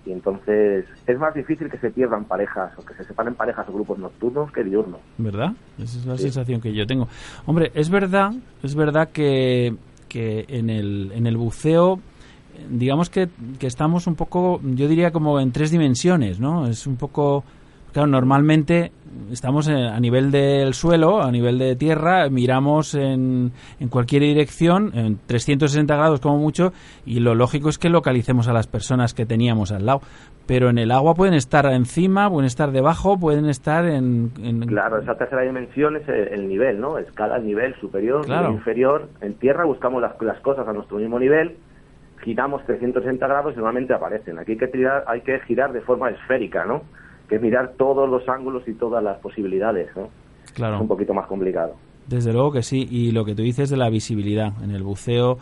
y 0.06 0.12
entonces 0.12 0.86
es 1.06 1.20
más 1.20 1.34
difícil 1.34 1.70
que 1.70 1.78
se 1.78 1.92
pierdan 1.92 2.26
parejas 2.26 2.72
o 2.78 2.84
que 2.84 2.94
se 2.96 3.04
separen 3.04 3.36
parejas 3.36 3.68
o 3.70 3.74
grupos 3.74 4.00
nocturnos 4.00 4.52
que 4.52 4.64
diurnos. 4.64 5.00
¿Verdad? 5.18 5.54
Esa 5.78 6.00
es 6.00 6.06
la 6.06 6.18
sensación 6.18 6.60
que 6.62 6.74
yo 6.74 6.86
tengo. 6.88 7.08
Hombre, 7.46 7.72
es 7.76 7.90
verdad, 7.90 8.32
es 8.64 8.76
verdad 8.76 9.10
que, 9.10 9.76
que 10.08 10.46
en, 10.48 10.70
el, 10.70 11.12
en 11.14 11.28
el 11.28 11.38
buceo 11.38 12.00
digamos 12.70 13.10
que, 13.10 13.30
que 13.60 13.68
estamos 13.68 14.08
un 14.08 14.16
poco, 14.16 14.62
yo 14.64 14.88
diría 14.88 15.12
como 15.12 15.40
en 15.40 15.52
tres 15.52 15.72
dimensiones, 15.72 16.40
¿no? 16.40 16.68
Es 16.68 16.86
un 16.86 16.96
poco 16.96 17.44
Claro, 17.94 18.08
normalmente 18.08 18.92
estamos 19.32 19.68
a 19.68 20.00
nivel 20.00 20.32
del 20.32 20.74
suelo, 20.74 21.22
a 21.22 21.32
nivel 21.32 21.58
de 21.60 21.76
tierra, 21.76 22.30
miramos 22.30 22.96
en, 22.96 23.52
en, 23.80 23.90
cualquier 23.90 24.24
dirección, 24.24 24.92
en 24.94 25.18
360 25.26 25.96
grados 25.96 26.20
como 26.22 26.38
mucho, 26.38 26.72
y 27.06 27.20
lo 27.20 27.36
lógico 27.36 27.70
es 27.70 27.78
que 27.78 27.90
localicemos 27.90 28.48
a 28.48 28.54
las 28.54 28.68
personas 28.68 29.14
que 29.14 29.26
teníamos 29.26 29.72
al 29.72 29.86
lado. 29.86 30.02
Pero 30.48 30.70
en 30.70 30.78
el 30.78 30.92
agua 30.92 31.14
pueden 31.14 31.34
estar 31.34 31.66
encima, 31.68 32.30
pueden 32.30 32.46
estar 32.46 32.72
debajo, 32.72 33.18
pueden 33.18 33.46
estar 33.46 33.86
en... 33.86 34.30
Claro, 34.68 35.00
esa 35.00 35.16
tercera 35.16 35.44
dimensión 35.44 35.96
es 35.98 36.08
el, 36.10 36.48
nivel, 36.48 36.80
¿no? 36.80 36.98
Escala 36.98 37.38
el 37.38 37.46
nivel 37.46 37.76
superior, 37.80 38.28
nivel 38.28 38.52
inferior. 38.52 39.10
En 39.22 39.36
tierra 39.36 39.66
buscamos 39.66 40.02
las, 40.02 40.20
las 40.22 40.40
cosas 40.42 40.68
a 40.68 40.74
nuestro 40.74 40.98
mismo 40.98 41.20
nivel, 41.20 41.58
giramos 42.24 42.66
360 42.66 43.26
grados 43.28 43.54
y 43.54 43.58
normalmente 43.58 43.94
aparecen. 43.94 44.40
Aquí 44.40 44.54
hay 44.54 44.58
que, 44.58 44.68
tirar, 44.68 45.04
hay 45.08 45.22
que 45.22 45.40
girar 45.42 45.72
de 45.74 45.82
forma 45.82 46.10
esférica, 46.10 46.66
¿no? 46.66 46.82
Que 47.32 47.40
mirar 47.40 47.76
todos 47.78 48.10
los 48.10 48.28
ángulos 48.28 48.68
y 48.68 48.74
todas 48.74 49.02
las 49.02 49.18
posibilidades, 49.20 49.88
¿no? 49.96 50.10
Claro. 50.54 50.76
Es 50.76 50.82
un 50.82 50.88
poquito 50.90 51.14
más 51.14 51.28
complicado. 51.28 51.76
Desde 52.06 52.34
luego 52.34 52.52
que 52.52 52.62
sí, 52.62 52.86
y 52.92 53.12
lo 53.12 53.24
que 53.24 53.34
tú 53.34 53.42
dices 53.42 53.70
de 53.70 53.78
la 53.78 53.90
visibilidad 53.90 54.52
en 54.62 54.72
el 54.72 54.84
buceo, 54.84 55.38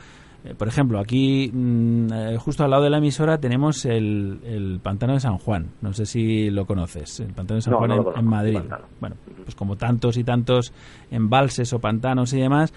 eh, 0.45 0.53
por 0.55 0.67
ejemplo, 0.67 0.99
aquí 0.99 1.49
mm, 1.51 2.13
eh, 2.13 2.37
justo 2.37 2.63
al 2.63 2.69
lado 2.69 2.83
de 2.83 2.91
la 2.91 2.99
emisora 2.99 3.39
tenemos 3.39 3.85
el, 3.85 4.79
pantano 4.83 5.13
de 5.13 5.19
San 5.19 5.39
Juan, 5.39 5.71
no 5.81 5.91
sé 5.93 6.05
si 6.05 6.51
lo 6.51 6.65
conoces, 6.65 7.21
el 7.21 7.33
pantano 7.33 7.55
de 7.55 7.61
San 7.63 7.73
Juan 7.73 7.91
en, 8.15 8.25
Madrid. 8.25 8.59
Bueno, 8.99 9.15
pues 9.43 9.55
como 9.55 9.75
tantos 9.75 10.15
y 10.17 10.23
tantos 10.23 10.71
embalses 11.09 11.73
o 11.73 11.79
pantanos 11.79 12.33
y 12.33 12.39
demás, 12.39 12.71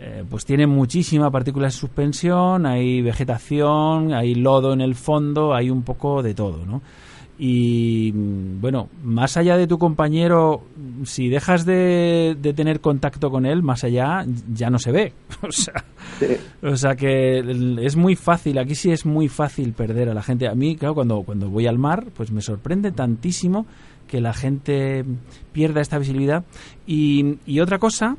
eh, 0.00 0.24
pues 0.28 0.44
tiene 0.44 0.66
muchísima 0.66 1.30
partícula 1.30 1.66
de 1.66 1.70
suspensión, 1.70 2.66
hay 2.66 3.02
vegetación, 3.02 4.14
hay 4.14 4.34
lodo 4.34 4.72
en 4.72 4.80
el 4.80 4.96
fondo, 4.96 5.54
hay 5.54 5.70
un 5.70 5.84
poco 5.84 6.24
de 6.24 6.34
todo, 6.34 6.66
¿no? 6.66 6.82
Y 7.40 8.10
bueno, 8.10 8.88
más 9.04 9.36
allá 9.36 9.56
de 9.56 9.68
tu 9.68 9.78
compañero, 9.78 10.64
si 11.04 11.28
dejas 11.28 11.64
de, 11.64 12.36
tener 12.56 12.80
contacto 12.80 13.30
con 13.30 13.46
él, 13.46 13.62
más 13.62 13.84
allá 13.84 14.26
ya 14.52 14.70
no 14.70 14.78
se 14.80 14.90
ve. 14.90 15.12
o, 15.42 15.52
sea, 15.52 15.84
o 16.62 16.76
sea 16.76 16.96
que 16.96 17.38
es 17.80 17.96
muy 17.96 18.16
fácil, 18.16 18.58
aquí 18.58 18.74
sí 18.74 18.90
es 18.90 19.06
muy 19.06 19.28
fácil 19.28 19.72
perder 19.72 20.08
a 20.08 20.14
la 20.14 20.22
gente. 20.22 20.48
A 20.48 20.54
mí, 20.54 20.76
claro, 20.76 20.96
cuando, 20.96 21.22
cuando 21.22 21.48
voy 21.48 21.68
al 21.68 21.78
mar, 21.78 22.06
pues 22.16 22.32
me 22.32 22.42
sorprende 22.42 22.90
tantísimo 22.90 23.66
que 24.08 24.20
la 24.20 24.32
gente 24.34 25.04
pierda 25.52 25.80
esta 25.80 25.98
visibilidad. 25.98 26.44
Y, 26.88 27.38
y 27.46 27.60
otra 27.60 27.78
cosa 27.78 28.16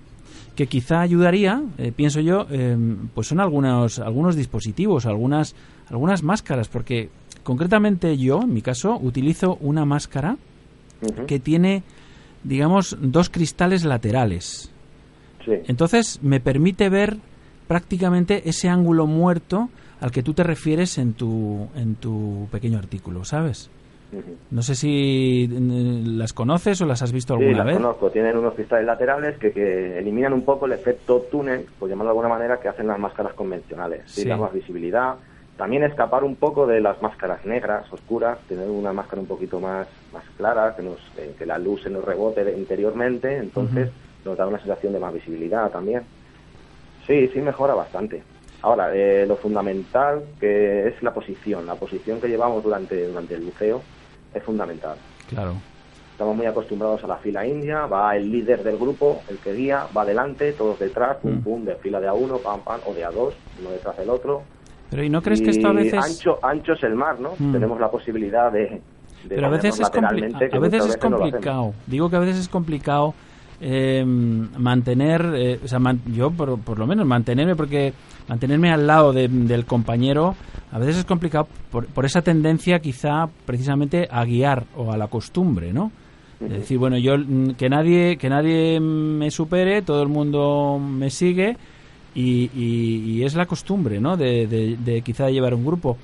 que 0.59 0.67
quizá 0.67 0.99
ayudaría, 0.99 1.63
eh, 1.77 1.93
pienso 1.95 2.19
yo, 2.19 2.45
eh, 2.49 2.77
pues 3.13 3.27
son 3.27 3.39
algunos, 3.39 3.99
algunos 3.99 4.35
dispositivos, 4.35 5.05
algunas, 5.05 5.55
algunas 5.87 6.21
máscaras, 6.21 6.67
porque 6.67 7.09
Concretamente 7.49 8.15
yo, 8.15 8.43
en 8.43 8.53
mi 8.53 8.61
caso, 8.61 8.99
utilizo 9.01 9.57
una 9.61 9.83
máscara 9.83 10.37
que 11.25 11.39
tiene, 11.39 11.81
digamos, 12.43 12.95
dos 13.01 13.31
cristales 13.31 13.83
laterales. 13.85 14.71
Entonces 15.47 16.19
me 16.21 16.39
permite 16.39 16.89
ver 16.89 17.17
prácticamente 17.67 18.47
ese 18.47 18.69
ángulo 18.69 19.07
muerto 19.07 19.69
al 19.99 20.11
que 20.11 20.21
tú 20.21 20.35
te 20.35 20.43
refieres 20.43 20.99
en 20.99 21.13
tu, 21.13 21.67
en 21.75 21.95
tu 21.95 22.47
pequeño 22.51 22.77
artículo, 22.77 23.25
¿sabes? 23.25 23.71
No 24.51 24.61
sé 24.61 24.75
si 24.75 25.47
las 25.49 26.33
conoces 26.33 26.79
o 26.81 26.85
las 26.85 27.01
has 27.01 27.11
visto 27.11 27.33
alguna 27.33 27.51
sí, 27.51 27.57
las 27.57 27.65
vez. 27.65 27.77
conozco. 27.77 28.11
Tienen 28.11 28.37
unos 28.37 28.53
cristales 28.53 28.85
laterales 28.85 29.39
que, 29.39 29.97
eliminan 29.97 30.33
un 30.33 30.45
poco 30.45 30.67
el 30.67 30.73
efecto 30.73 31.25
túnel, 31.31 31.65
por 31.79 31.89
llamarlo 31.89 32.09
de 32.09 32.19
alguna 32.19 32.29
manera, 32.29 32.59
que 32.59 32.67
hacen 32.67 32.85
las 32.85 32.99
máscaras 32.99 33.33
convencionales. 33.33 34.03
Sí. 34.05 34.27
Da 34.27 34.37
más 34.37 34.53
visibilidad, 34.53 35.15
también 35.59 35.83
escapar 35.83 36.23
un 36.23 36.37
poco 36.37 36.65
de 36.65 36.79
las 36.79 37.01
máscaras 37.01 37.45
negras, 37.45 37.91
oscuras, 37.91 38.39
tener 38.47 38.69
una 38.69 38.93
máscara 38.93 39.21
un 39.21 39.27
poquito 39.27 39.59
más, 39.59 39.87
más 40.13 40.23
clara, 40.37 40.73
que, 40.73 40.81
nos, 40.81 40.99
que 41.37 41.45
la 41.45 41.57
luz 41.57 41.83
se 41.83 41.89
nos 41.89 42.05
rebote 42.05 42.49
interiormente, 42.57 43.35
entonces 43.35 43.91
nos 44.23 44.37
da 44.37 44.47
una 44.47 44.57
sensación 44.59 44.93
de 44.93 44.99
más 44.99 45.13
visibilidad 45.13 45.69
también. 45.69 46.03
Sí, 47.05 47.27
sí 47.33 47.41
mejora 47.41 47.73
bastante. 47.73 48.23
Ahora, 48.61 48.95
eh, 48.95 49.25
lo 49.27 49.35
fundamental 49.35 50.23
que 50.39 50.87
es 50.87 51.03
la 51.03 51.13
posición, 51.13 51.65
la 51.65 51.75
posición 51.75 52.21
que 52.21 52.29
llevamos 52.29 52.63
durante, 52.63 53.07
durante 53.07 53.35
el 53.35 53.41
buceo 53.41 53.81
es 54.33 54.41
fundamental. 54.41 54.95
Claro. 55.27 55.55
Estamos 56.13 56.37
muy 56.37 56.45
acostumbrados 56.45 57.03
a 57.03 57.07
la 57.07 57.17
fila 57.17 57.45
india, 57.45 57.85
va 57.85 58.15
el 58.15 58.31
líder 58.31 58.63
del 58.63 58.77
grupo, 58.77 59.23
el 59.27 59.37
que 59.39 59.51
guía, 59.51 59.87
va 59.95 60.03
adelante, 60.03 60.53
todos 60.53 60.79
detrás, 60.79 61.17
pum, 61.17 61.33
mm. 61.33 61.43
pum, 61.43 61.65
de 61.65 61.75
fila 61.75 61.99
de 61.99 62.07
a 62.07 62.13
uno, 62.13 62.37
pam, 62.37 62.61
pam, 62.61 62.79
o 62.85 62.93
de 62.93 63.03
a 63.03 63.11
dos, 63.11 63.33
uno 63.59 63.71
detrás 63.71 63.97
del 63.97 64.09
otro, 64.09 64.43
pero 64.89 65.03
¿y 65.03 65.09
no 65.09 65.21
crees 65.21 65.41
que 65.41 65.51
esto 65.51 65.67
a 65.67 65.73
veces... 65.73 66.03
Ancho, 66.03 66.39
ancho 66.43 66.73
es 66.73 66.83
el 66.83 66.95
mar, 66.95 67.19
¿no? 67.19 67.31
Hmm. 67.37 67.51
Tenemos 67.51 67.79
la 67.79 67.89
posibilidad 67.89 68.51
de... 68.51 68.81
Pero 69.27 69.47
a 69.47 69.49
veces 69.49 69.79
es, 69.79 69.91
a 69.91 70.59
veces 70.59 70.85
es 70.85 70.97
complicado. 70.97 71.73
Digo 71.87 72.09
que 72.09 72.15
a 72.15 72.19
veces 72.19 72.37
es 72.37 72.47
complicado 72.47 73.13
eh, 73.61 74.03
mantener, 74.05 75.33
eh, 75.35 75.59
o 75.61 75.67
sea, 75.67 75.79
yo 76.07 76.31
por, 76.31 76.59
por, 76.61 76.79
lo 76.79 76.87
menos 76.87 77.05
mantenerme, 77.05 77.57
porque 77.57 77.93
mantenerme 78.29 78.71
al 78.71 78.87
lado 78.87 79.11
del 79.11 79.65
compañero 79.65 80.35
a 80.71 80.79
veces 80.79 80.99
es 80.99 81.05
complicado 81.05 81.47
por, 81.69 81.85
por, 81.87 82.05
esa 82.05 82.21
tendencia 82.21 82.79
quizá 82.79 83.27
precisamente 83.45 84.07
a 84.09 84.23
guiar 84.23 84.63
o 84.77 84.93
a 84.93 84.97
la 84.97 85.07
costumbre, 85.07 85.73
¿no? 85.73 85.91
Es 86.39 86.51
decir, 86.51 86.77
bueno, 86.77 86.97
yo 86.97 87.15
que 87.57 87.67
nadie 87.67 88.15
que 88.15 88.29
nadie 88.29 88.79
me 88.79 89.29
supere, 89.29 89.81
todo 89.81 90.01
el 90.01 90.07
mundo 90.07 90.79
me 90.79 91.09
sigue 91.09 91.57
y, 92.15 93.21
es 93.23 93.35
la 93.35 93.45
costumbre, 93.45 93.99
¿no? 93.99 94.17
De, 94.17 94.47
de, 94.47 95.01
quizá 95.01 95.29
llevar 95.29 95.53
un 95.53 95.65
grupo. 95.65 95.97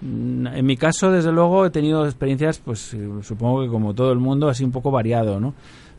Mm, 0.00 0.46
en 0.48 0.66
mi 0.66 0.76
caso, 0.76 1.10
desde 1.10 1.32
luego, 1.32 1.66
he 1.66 1.70
tenido 1.70 2.04
experiencias, 2.04 2.58
pues 2.58 2.94
eh, 2.94 3.08
supongo 3.22 3.62
que 3.62 3.68
como 3.68 3.94
todo 3.94 4.12
el 4.12 4.18
mundo, 4.18 4.48
así 4.48 4.64
un 4.64 4.72
poco 4.72 4.90
variado, 4.90 5.40
¿no? 5.40 5.54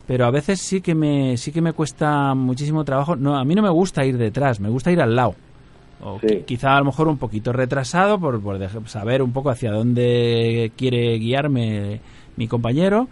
Pero 0.06 0.26
a 0.26 0.30
veces 0.30 0.60
sí 0.60 0.80
que 0.80 0.94
me 0.94 1.36
sí 1.36 1.50
que 1.50 1.60
me 1.60 1.72
cuesta 1.72 2.34
muchísimo 2.34 2.84
trabajo. 2.84 3.16
No, 3.16 3.36
a 3.36 3.44
mí 3.44 3.54
no 3.54 3.62
me 3.62 3.70
gusta 3.70 4.04
ir 4.04 4.16
detrás, 4.18 4.60
me 4.60 4.68
gusta 4.68 4.92
ir 4.92 5.00
al 5.00 5.16
lado. 5.16 5.34
O 6.00 6.20
quizá 6.46 6.76
a 6.76 6.78
lo 6.78 6.84
mejor 6.84 7.08
un 7.08 7.16
poquito 7.16 7.52
retrasado 7.52 8.20
por, 8.20 8.40
por 8.40 8.58
saber 8.86 9.22
un 9.22 9.32
poco 9.32 9.50
hacia 9.50 9.72
dónde 9.72 10.70
quiere 10.76 11.18
guiarme 11.18 12.00
mi 12.36 12.46
compañero, 12.46 13.08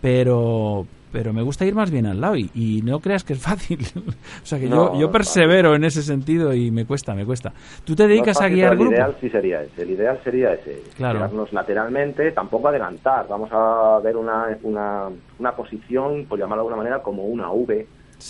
pero 0.00 0.86
pero 1.18 1.32
me 1.32 1.42
gusta 1.42 1.66
ir 1.66 1.74
más 1.74 1.90
bien 1.90 2.06
al 2.06 2.20
lado 2.20 2.36
y, 2.36 2.80
no 2.84 3.00
creas 3.00 3.24
que 3.24 3.32
es 3.32 3.42
fácil. 3.42 3.80
o 3.96 4.46
sea 4.46 4.60
que 4.60 4.68
yo, 4.68 4.96
yo 4.96 5.10
persevero 5.10 5.74
en 5.74 5.82
ese 5.82 6.00
sentido 6.00 6.54
y 6.54 6.70
me 6.70 6.86
cuesta, 6.86 7.12
me 7.12 7.26
cuesta. 7.26 7.52
¿Tú 7.84 7.96
te 7.96 8.06
dedicas 8.06 8.40
a 8.40 8.48
guiar 8.48 8.76
grupos? 8.76 8.92
El 8.92 8.98
ideal 8.98 9.16
sí 9.20 9.28
sería 9.28 9.62
ese, 9.62 9.82
el 9.82 9.90
ideal 9.90 10.20
sería 10.22 10.52
ese, 10.52 10.80
claro. 10.96 11.28
lateralmente, 11.50 12.30
tampoco 12.30 12.68
adelantar, 12.68 13.26
vamos 13.26 13.50
a 13.50 13.98
ver 13.98 14.16
una, 14.16 14.56
una, 14.62 15.08
una 15.40 15.52
posición, 15.56 16.24
por 16.26 16.38
llamarlo 16.38 16.62
de 16.62 16.68
alguna 16.68 16.76
manera, 16.76 17.02
como 17.02 17.24
una 17.24 17.50
V, 17.50 17.84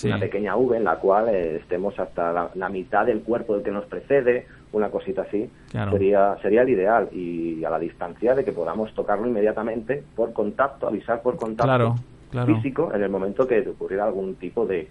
una 0.04 0.18
pequeña 0.18 0.56
V 0.56 0.78
en 0.78 0.84
la 0.84 0.96
cual 0.96 1.28
eh, 1.28 1.56
estemos 1.56 1.98
hasta 1.98 2.50
la, 2.54 2.68
mitad 2.70 3.04
del 3.04 3.20
cuerpo 3.20 3.52
del 3.52 3.64
que 3.64 3.70
nos 3.70 3.84
precede, 3.84 4.46
una 4.72 4.88
cosita 4.88 5.22
así, 5.22 5.50
sería, 5.70 6.38
sería 6.40 6.62
el 6.62 6.70
ideal 6.70 7.08
y 7.12 7.62
a 7.64 7.68
la 7.68 7.78
distancia 7.78 8.34
de 8.34 8.46
que 8.46 8.52
podamos 8.52 8.94
tocarlo 8.94 9.26
inmediatamente 9.26 10.02
por 10.16 10.32
contacto, 10.32 10.88
avisar 10.88 11.20
por 11.20 11.36
contacto. 11.36 11.64
Claro 11.64 11.94
físico 12.30 12.92
en 12.94 13.02
el 13.02 13.10
momento 13.10 13.46
que 13.46 13.60
ocurriera 13.68 14.04
algún 14.04 14.34
tipo 14.36 14.66
de, 14.66 14.88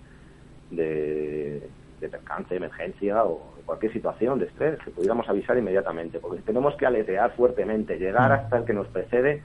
de, 0.71 1.61
de 1.99 2.09
percance, 2.09 2.55
emergencia 2.55 3.23
o 3.23 3.41
cualquier 3.65 3.91
situación 3.93 4.39
de 4.39 4.45
estrés, 4.45 4.79
que 4.83 4.91
pudiéramos 4.91 5.27
avisar 5.27 5.57
inmediatamente, 5.57 6.19
porque 6.19 6.41
tenemos 6.41 6.75
que 6.75 6.85
aletear 6.85 7.31
fuertemente, 7.35 7.97
llegar 7.97 8.31
hasta 8.31 8.57
el 8.59 8.65
que 8.65 8.73
nos 8.73 8.87
precede, 8.87 9.41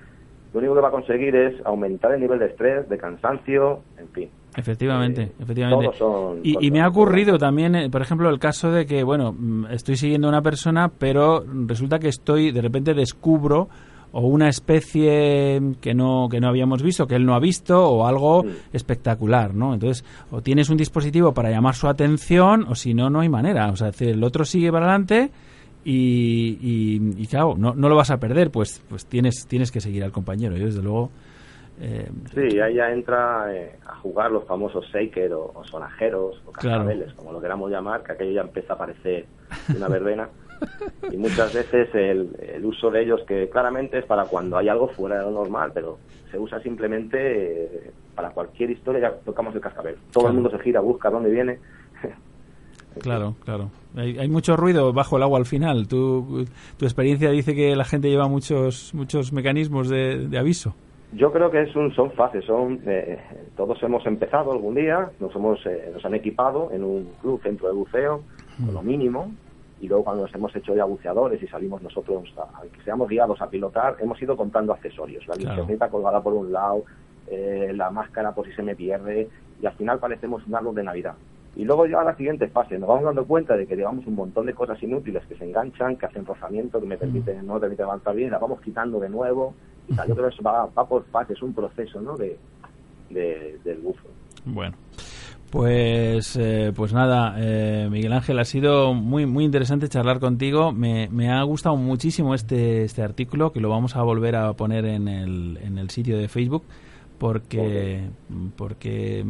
lo 0.52 0.58
único 0.60 0.74
que 0.74 0.80
va 0.82 0.88
a 0.88 0.92
conseguir 0.92 1.34
es 1.34 1.54
aumentar 1.64 2.12
el 2.12 2.20
nivel 2.20 2.38
de 2.38 2.46
estrés, 2.46 2.88
de 2.88 2.98
cansancio, 2.98 3.80
en 3.98 4.08
fin. 4.08 4.28
Efectivamente, 4.54 5.22
Eh, 5.22 5.32
efectivamente. 5.40 5.88
Y, 6.42 6.66
y 6.66 6.70
me 6.70 6.82
ha 6.82 6.88
ocurrido 6.88 7.38
también, 7.38 7.74
eh, 7.74 7.88
por 7.90 8.02
ejemplo, 8.02 8.28
el 8.28 8.38
caso 8.38 8.70
de 8.70 8.84
que, 8.84 9.02
bueno, 9.02 9.32
mm, 9.32 9.66
estoy 9.70 9.96
siguiendo 9.96 10.28
a 10.28 10.30
una 10.30 10.42
persona, 10.42 10.90
pero 10.90 11.42
resulta 11.66 11.98
que 11.98 12.08
estoy, 12.08 12.52
de 12.52 12.60
repente 12.60 12.92
descubro 12.92 13.68
o 14.12 14.20
una 14.26 14.48
especie 14.48 15.60
que 15.80 15.94
no 15.94 16.28
que 16.30 16.40
no 16.40 16.48
habíamos 16.48 16.82
visto, 16.82 17.06
que 17.06 17.14
él 17.16 17.24
no 17.26 17.34
ha 17.34 17.40
visto, 17.40 17.82
o 17.88 18.06
algo 18.06 18.44
espectacular, 18.72 19.54
¿no? 19.54 19.74
Entonces, 19.74 20.04
o 20.30 20.42
tienes 20.42 20.68
un 20.70 20.76
dispositivo 20.76 21.32
para 21.32 21.50
llamar 21.50 21.74
su 21.74 21.88
atención, 21.88 22.64
o 22.68 22.74
si 22.74 22.94
no, 22.94 23.10
no 23.10 23.20
hay 23.20 23.28
manera. 23.28 23.70
O 23.70 23.76
sea, 23.76 23.88
es 23.88 23.98
decir, 23.98 24.14
el 24.14 24.22
otro 24.24 24.44
sigue 24.44 24.70
para 24.70 24.86
adelante 24.86 25.30
y, 25.84 26.58
y, 26.60 27.22
y, 27.22 27.26
claro, 27.26 27.54
no, 27.58 27.74
no 27.74 27.88
lo 27.88 27.96
vas 27.96 28.10
a 28.10 28.18
perder, 28.18 28.50
pues 28.50 28.82
pues 28.88 29.06
tienes 29.06 29.46
tienes 29.46 29.72
que 29.72 29.80
seguir 29.80 30.04
al 30.04 30.12
compañero. 30.12 30.56
Yo, 30.56 30.66
desde 30.66 30.82
luego... 30.82 31.10
eh, 31.80 32.08
Sí, 32.34 32.60
ahí 32.60 32.74
ya 32.74 32.90
entra 32.92 33.46
eh, 33.52 33.76
a 33.86 33.96
jugar 33.96 34.30
los 34.30 34.44
famosos 34.46 34.84
shaker 34.92 35.32
o, 35.32 35.50
o 35.54 35.64
sonajeros 35.64 36.36
o 36.46 36.52
Claro. 36.52 36.84
cascabeles, 36.84 37.12
como 37.14 37.32
lo 37.32 37.40
queramos 37.40 37.70
llamar, 37.70 38.02
que 38.04 38.12
aquello 38.12 38.32
ya 38.32 38.40
empieza 38.42 38.74
a 38.74 38.78
parecer 38.78 39.26
una 39.76 39.88
verbena. 39.88 40.28
y 41.10 41.16
muchas 41.16 41.54
veces 41.54 41.88
el, 41.94 42.30
el 42.54 42.64
uso 42.64 42.90
de 42.90 43.02
ellos, 43.02 43.22
que 43.26 43.48
claramente 43.48 43.98
es 43.98 44.04
para 44.04 44.24
cuando 44.24 44.56
hay 44.56 44.68
algo 44.68 44.88
fuera 44.88 45.18
de 45.18 45.22
lo 45.24 45.30
normal, 45.30 45.70
pero 45.74 45.98
se 46.30 46.38
usa 46.38 46.60
simplemente 46.60 47.64
eh, 47.64 47.90
para 48.14 48.30
cualquier 48.30 48.70
historia, 48.70 49.00
ya 49.00 49.16
tocamos 49.24 49.54
el 49.54 49.60
cascabel. 49.60 49.96
Todo 50.12 50.28
el 50.28 50.34
mundo 50.34 50.50
se 50.50 50.58
gira, 50.58 50.80
busca 50.80 51.10
dónde 51.10 51.30
viene. 51.30 51.58
Claro, 53.00 53.36
claro. 53.44 53.70
Hay, 53.96 54.18
hay 54.18 54.28
mucho 54.28 54.56
ruido 54.56 54.92
bajo 54.92 55.16
el 55.16 55.22
agua 55.22 55.38
al 55.38 55.46
final. 55.46 55.88
Tu, 55.88 56.46
tu 56.76 56.84
experiencia 56.84 57.30
dice 57.30 57.54
que 57.54 57.74
la 57.74 57.84
gente 57.84 58.10
lleva 58.10 58.28
muchos 58.28 58.92
muchos 58.94 59.32
mecanismos 59.32 59.88
de, 59.88 60.28
de 60.28 60.38
aviso. 60.38 60.74
Yo 61.14 61.30
creo 61.30 61.50
que 61.50 61.62
es 61.62 61.76
un, 61.76 61.94
son 61.94 62.10
fases, 62.12 62.44
son 62.44 62.80
eh, 62.86 63.18
todos 63.56 63.82
hemos 63.82 64.04
empezado 64.06 64.52
algún 64.52 64.74
día, 64.74 65.10
nos 65.20 65.34
hemos 65.34 65.64
eh, 65.66 65.90
nos 65.92 66.04
han 66.04 66.14
equipado 66.14 66.70
en 66.72 66.84
un 66.84 67.08
club 67.20 67.40
centro 67.42 67.68
de 67.68 67.74
buceo 67.74 68.22
con 68.58 68.74
lo 68.74 68.82
mínimo 68.82 69.30
y 69.82 69.88
luego 69.88 70.04
cuando 70.04 70.22
nos 70.22 70.34
hemos 70.34 70.54
hecho 70.54 70.74
ya 70.76 70.84
buceadores 70.84 71.42
y 71.42 71.46
salimos 71.48 71.82
nosotros 71.82 72.22
a, 72.38 72.42
a 72.58 72.62
que 72.62 72.80
seamos 72.84 73.08
guiados 73.08 73.42
a 73.42 73.50
pilotar, 73.50 73.96
hemos 74.00 74.22
ido 74.22 74.36
comprando 74.36 74.72
accesorios, 74.72 75.26
la 75.26 75.34
Claro. 75.34 75.90
colgada 75.90 76.22
por 76.22 76.32
un 76.34 76.52
lado, 76.52 76.84
eh, 77.26 77.72
la 77.74 77.90
máscara 77.90 78.32
por 78.32 78.46
si 78.46 78.52
se 78.52 78.62
me 78.62 78.76
pierde 78.76 79.28
y 79.60 79.66
al 79.66 79.72
final 79.74 79.98
parecemos 79.98 80.46
un 80.46 80.54
árbol 80.54 80.74
de 80.76 80.84
Navidad. 80.84 81.14
Y 81.56 81.64
luego 81.64 81.84
ya 81.86 82.00
a 82.00 82.04
la 82.04 82.16
siguiente 82.16 82.46
fase, 82.48 82.78
nos 82.78 82.88
vamos 82.88 83.04
dando 83.04 83.26
cuenta 83.26 83.56
de 83.56 83.66
que 83.66 83.74
llevamos 83.76 84.06
un 84.06 84.14
montón 84.14 84.46
de 84.46 84.54
cosas 84.54 84.80
inútiles 84.82 85.22
que 85.26 85.34
se 85.36 85.44
enganchan, 85.44 85.96
que 85.96 86.06
hacen 86.06 86.24
rozamiento, 86.24 86.80
que 86.80 86.86
me 86.86 86.96
permiten, 86.96 87.44
no 87.44 87.54
me 87.54 87.60
permiten 87.60 87.84
avanzar 87.84 88.14
bien, 88.14 88.30
las 88.30 88.40
vamos 88.40 88.60
quitando 88.60 89.00
de 89.00 89.08
nuevo. 89.10 89.52
Y 89.88 89.94
tal. 89.94 90.06
Yo 90.08 90.14
creo 90.14 90.28
que 90.28 90.34
eso 90.34 90.42
va, 90.44 90.66
va 90.66 90.86
por 90.88 91.04
fases, 91.06 91.42
un 91.42 91.52
proceso 91.52 92.00
¿no? 92.00 92.16
de, 92.16 92.38
de- 93.10 93.58
del 93.64 93.78
bufo. 93.80 94.06
Bueno, 94.44 94.74
pues 95.52 96.34
eh, 96.36 96.72
pues 96.74 96.94
nada, 96.94 97.36
eh, 97.38 97.86
Miguel 97.90 98.14
Ángel, 98.14 98.38
ha 98.38 98.44
sido 98.46 98.94
muy 98.94 99.26
muy 99.26 99.44
interesante 99.44 99.86
charlar 99.86 100.18
contigo. 100.18 100.72
Me, 100.72 101.10
me 101.10 101.30
ha 101.30 101.42
gustado 101.42 101.76
muchísimo 101.76 102.34
este 102.34 102.84
este 102.84 103.02
artículo 103.02 103.52
que 103.52 103.60
lo 103.60 103.68
vamos 103.68 103.94
a 103.94 104.02
volver 104.02 104.34
a 104.34 104.54
poner 104.54 104.86
en 104.86 105.08
el, 105.08 105.58
en 105.62 105.76
el 105.76 105.90
sitio 105.90 106.16
de 106.16 106.28
Facebook 106.28 106.64
porque 107.18 108.00
porque 108.56 109.26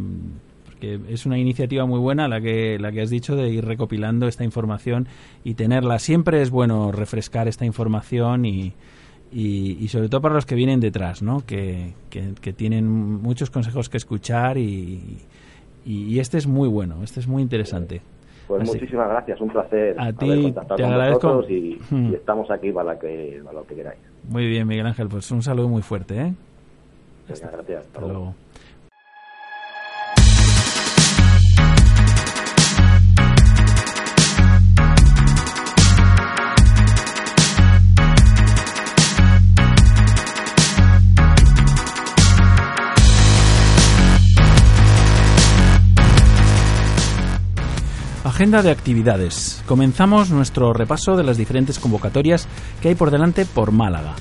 porque 0.64 1.00
es 1.08 1.26
una 1.26 1.38
iniciativa 1.38 1.86
muy 1.86 1.98
buena 1.98 2.28
la 2.28 2.40
que 2.40 2.78
la 2.78 2.92
que 2.92 3.00
has 3.00 3.10
dicho 3.10 3.34
de 3.34 3.50
ir 3.50 3.64
recopilando 3.64 4.28
esta 4.28 4.44
información 4.44 5.08
y 5.42 5.54
tenerla. 5.54 5.98
Siempre 5.98 6.40
es 6.40 6.50
bueno 6.50 6.92
refrescar 6.92 7.48
esta 7.48 7.64
información 7.64 8.44
y 8.44 8.74
y, 9.32 9.76
y 9.80 9.88
sobre 9.88 10.08
todo 10.08 10.20
para 10.20 10.36
los 10.36 10.46
que 10.46 10.54
vienen 10.54 10.78
detrás, 10.78 11.20
¿no? 11.20 11.44
Que, 11.44 11.94
que, 12.10 12.34
que 12.40 12.52
tienen 12.52 12.88
muchos 12.88 13.50
consejos 13.50 13.88
que 13.88 13.96
escuchar 13.96 14.56
y, 14.56 15.18
y, 15.84 16.04
y 16.14 16.20
este 16.20 16.38
es 16.38 16.46
muy 16.46 16.68
bueno, 16.68 16.96
este 17.02 17.20
es 17.20 17.26
muy 17.26 17.42
interesante. 17.42 18.00
Pues 18.46 18.62
Así- 18.62 18.72
muchísimas 18.72 19.08
gracias, 19.08 19.40
un 19.40 19.48
placer 19.50 19.96
A 19.98 20.12
ti 20.12 20.52
te 20.76 20.84
agradezco. 20.84 21.42
y, 21.48 21.78
Hmm. 21.90 22.10
y 22.12 22.14
estamos 22.14 22.50
aquí 22.50 22.72
para, 22.72 22.98
que, 22.98 23.40
para 23.44 23.58
lo 23.60 23.66
que 23.66 23.74
queráis. 23.76 24.00
Muy 24.28 24.46
bien, 24.46 24.66
Miguel 24.66 24.86
Ángel, 24.86 25.08
pues 25.08 25.30
un 25.30 25.42
saludo 25.42 25.68
muy 25.68 25.82
fuerte, 25.82 26.14
¿eh? 26.20 26.34
Venga, 27.28 27.50
gracias. 27.52 27.86
Hasta 27.86 27.98
Hasta 27.98 28.00
luego. 28.00 28.34
Agenda 48.32 48.62
de 48.62 48.70
actividades. 48.70 49.62
Comenzamos 49.66 50.30
nuestro 50.30 50.72
repaso 50.72 51.18
de 51.18 51.22
las 51.22 51.36
diferentes 51.36 51.78
convocatorias 51.78 52.48
que 52.80 52.88
hay 52.88 52.94
por 52.94 53.10
delante 53.10 53.44
por 53.44 53.72
Málaga. 53.72 54.14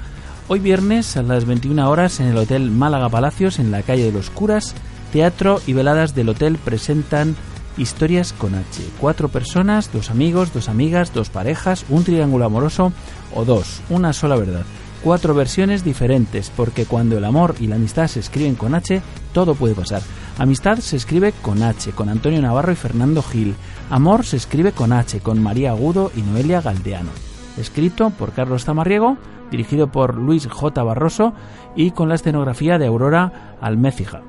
Hoy 0.49 0.59
viernes 0.59 1.15
a 1.15 1.21
las 1.23 1.45
21 1.45 1.89
horas 1.89 2.19
en 2.19 2.27
el 2.27 2.35
Hotel 2.35 2.71
Málaga 2.71 3.07
Palacios 3.07 3.57
en 3.57 3.71
la 3.71 3.83
calle 3.83 4.03
de 4.03 4.11
los 4.11 4.29
Curas, 4.29 4.75
teatro 5.13 5.61
y 5.65 5.71
veladas 5.71 6.13
del 6.13 6.27
hotel 6.27 6.57
presentan 6.57 7.37
Historias 7.77 8.33
con 8.33 8.53
H. 8.53 8.83
Cuatro 8.99 9.29
personas, 9.29 9.93
dos 9.93 10.09
amigos, 10.09 10.53
dos 10.53 10.67
amigas, 10.67 11.13
dos 11.13 11.29
parejas, 11.29 11.85
un 11.87 12.03
triángulo 12.03 12.43
amoroso 12.43 12.91
o 13.33 13.45
dos, 13.45 13.79
una 13.89 14.11
sola 14.11 14.35
verdad. 14.35 14.65
Cuatro 15.05 15.33
versiones 15.33 15.85
diferentes, 15.85 16.51
porque 16.53 16.85
cuando 16.85 17.17
el 17.17 17.23
amor 17.23 17.55
y 17.61 17.67
la 17.67 17.77
amistad 17.77 18.07
se 18.07 18.19
escriben 18.19 18.55
con 18.55 18.75
H, 18.75 19.01
todo 19.33 19.55
puede 19.55 19.73
pasar. 19.73 20.01
Amistad 20.37 20.79
se 20.79 20.97
escribe 20.97 21.33
con 21.41 21.63
H, 21.63 21.91
con 21.91 22.09
Antonio 22.09 22.41
Navarro 22.41 22.71
y 22.71 22.75
Fernando 22.75 23.23
Gil. 23.23 23.55
Amor 23.91 24.25
se 24.25 24.37
escribe 24.37 24.71
con 24.71 24.93
H, 24.93 25.19
con 25.19 25.43
María 25.43 25.71
Agudo 25.71 26.11
y 26.15 26.21
Noelia 26.21 26.61
Galdeano. 26.61 27.09
Escrito 27.57 28.11
por 28.11 28.31
Carlos 28.31 28.63
Tamarriego, 28.63 29.17
dirigido 29.51 29.91
por 29.91 30.15
Luis 30.15 30.47
J. 30.47 30.81
Barroso 30.81 31.33
y 31.75 31.91
con 31.91 32.07
la 32.07 32.15
escenografía 32.15 32.77
de 32.77 32.87
Aurora 32.87 33.57
Almécija. 33.59 34.21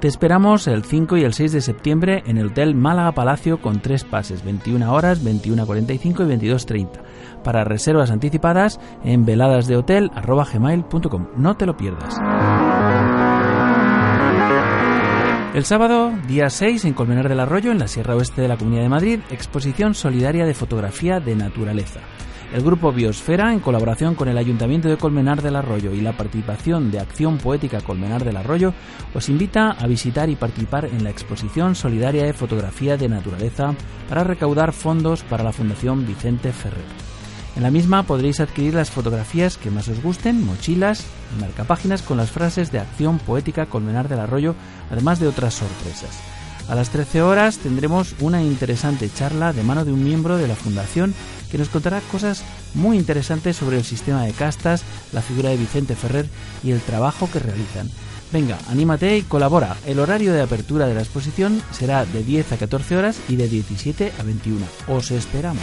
Te 0.00 0.06
esperamos 0.06 0.68
el 0.68 0.84
5 0.84 1.16
y 1.16 1.24
el 1.24 1.34
6 1.34 1.50
de 1.52 1.60
septiembre 1.60 2.22
en 2.26 2.38
el 2.38 2.46
Hotel 2.48 2.74
Málaga 2.76 3.12
Palacio 3.12 3.60
con 3.60 3.80
tres 3.80 4.04
pases, 4.04 4.44
21 4.44 4.92
horas, 4.92 5.24
21.45 5.24 6.04
y 6.04 6.08
22.30. 6.46 6.88
Para 7.42 7.64
reservas 7.64 8.12
anticipadas 8.12 8.78
en 9.02 9.24
veladasdehotel.gmail.com. 9.24 11.26
No 11.36 11.56
te 11.56 11.66
lo 11.66 11.76
pierdas. 11.76 12.20
El 15.54 15.64
sábado, 15.64 16.12
día 16.26 16.50
6, 16.50 16.84
en 16.84 16.94
Colmenar 16.94 17.28
del 17.28 17.38
Arroyo, 17.38 17.70
en 17.70 17.78
la 17.78 17.86
Sierra 17.86 18.16
Oeste 18.16 18.42
de 18.42 18.48
la 18.48 18.56
Comunidad 18.56 18.82
de 18.82 18.88
Madrid, 18.88 19.20
exposición 19.30 19.94
solidaria 19.94 20.46
de 20.46 20.52
fotografía 20.52 21.20
de 21.20 21.36
naturaleza. 21.36 22.00
El 22.52 22.64
grupo 22.64 22.90
Biosfera, 22.90 23.52
en 23.52 23.60
colaboración 23.60 24.16
con 24.16 24.26
el 24.26 24.36
Ayuntamiento 24.36 24.88
de 24.88 24.96
Colmenar 24.96 25.42
del 25.42 25.54
Arroyo 25.54 25.94
y 25.94 26.00
la 26.00 26.16
participación 26.16 26.90
de 26.90 26.98
Acción 26.98 27.38
Poética 27.38 27.80
Colmenar 27.82 28.24
del 28.24 28.36
Arroyo, 28.36 28.74
os 29.14 29.28
invita 29.28 29.70
a 29.70 29.86
visitar 29.86 30.28
y 30.28 30.34
participar 30.34 30.86
en 30.86 31.04
la 31.04 31.10
exposición 31.10 31.76
solidaria 31.76 32.24
de 32.24 32.32
fotografía 32.32 32.96
de 32.96 33.08
naturaleza 33.08 33.76
para 34.08 34.24
recaudar 34.24 34.72
fondos 34.72 35.22
para 35.22 35.44
la 35.44 35.52
Fundación 35.52 36.04
Vicente 36.04 36.52
Ferrer. 36.52 37.13
En 37.56 37.62
la 37.62 37.70
misma 37.70 38.02
podréis 38.02 38.40
adquirir 38.40 38.74
las 38.74 38.90
fotografías 38.90 39.56
que 39.56 39.70
más 39.70 39.86
os 39.88 40.02
gusten, 40.02 40.44
mochilas 40.44 41.04
y 41.36 41.40
marcapáginas 41.40 42.02
con 42.02 42.16
las 42.16 42.30
frases 42.30 42.72
de 42.72 42.80
Acción 42.80 43.18
Poética 43.18 43.66
Colmenar 43.66 44.08
del 44.08 44.18
Arroyo, 44.18 44.56
además 44.90 45.20
de 45.20 45.28
otras 45.28 45.54
sorpresas. 45.54 46.10
A 46.68 46.74
las 46.74 46.90
13 46.90 47.22
horas 47.22 47.58
tendremos 47.58 48.14
una 48.20 48.42
interesante 48.42 49.10
charla 49.10 49.52
de 49.52 49.62
mano 49.62 49.84
de 49.84 49.92
un 49.92 50.02
miembro 50.02 50.36
de 50.36 50.48
la 50.48 50.56
Fundación 50.56 51.14
que 51.50 51.58
nos 51.58 51.68
contará 51.68 52.00
cosas 52.10 52.42
muy 52.74 52.96
interesantes 52.96 53.56
sobre 53.56 53.76
el 53.76 53.84
sistema 53.84 54.24
de 54.24 54.32
castas, 54.32 54.82
la 55.12 55.22
figura 55.22 55.50
de 55.50 55.56
Vicente 55.56 55.94
Ferrer 55.94 56.26
y 56.64 56.72
el 56.72 56.80
trabajo 56.80 57.28
que 57.30 57.38
realizan. 57.38 57.90
Venga, 58.32 58.58
anímate 58.68 59.16
y 59.18 59.22
colabora. 59.22 59.76
El 59.86 60.00
horario 60.00 60.32
de 60.32 60.42
apertura 60.42 60.88
de 60.88 60.94
la 60.94 61.02
exposición 61.02 61.62
será 61.70 62.04
de 62.04 62.24
10 62.24 62.52
a 62.52 62.56
14 62.56 62.96
horas 62.96 63.20
y 63.28 63.36
de 63.36 63.48
17 63.48 64.12
a 64.18 64.22
21. 64.24 64.66
Os 64.88 65.12
esperamos. 65.12 65.62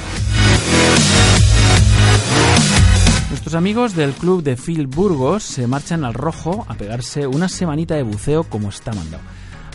Nuestros 3.31 3.55
amigos 3.55 3.95
del 3.95 4.11
club 4.11 4.43
de 4.43 4.57
Phil 4.57 4.87
Burgos 4.87 5.43
se 5.43 5.65
marchan 5.65 6.03
al 6.03 6.13
rojo 6.13 6.65
a 6.67 6.73
pegarse 6.73 7.27
una 7.27 7.47
semanita 7.47 7.95
de 7.95 8.03
buceo 8.03 8.43
como 8.43 8.67
está 8.67 8.91
mandado. 8.91 9.23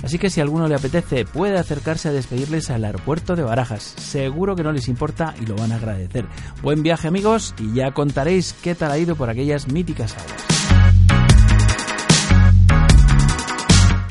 Así 0.05 0.19
que 0.19 0.29
si 0.29 0.41
a 0.41 0.43
alguno 0.43 0.69
le 0.69 0.75
apetece, 0.75 1.25
puede 1.25 1.59
acercarse 1.59 2.11
a 2.11 2.13
despedirles 2.13 2.69
al 2.69 2.85
aeropuerto 2.85 3.35
de 3.35 3.45
Barajas. 3.45 3.95
Seguro 3.97 4.57
que 4.57 4.63
no 4.63 4.73
les 4.73 4.89
importa 4.89 5.35
y 5.41 5.47
lo 5.47 5.57
van 5.57 5.73
a 5.73 5.77
agradecer. 5.77 6.27
Buen 6.63 6.83
viaje 6.83 7.09
amigos 7.09 7.55
y 7.59 7.73
ya 7.73 7.93
contaréis 7.93 8.53
qué 8.53 8.75
tal 8.75 8.93
ha 8.93 8.99
ido 8.99 9.17
por 9.17 9.31
aquellas 9.31 9.69
míticas 9.69 10.15
aguas. 10.19 10.45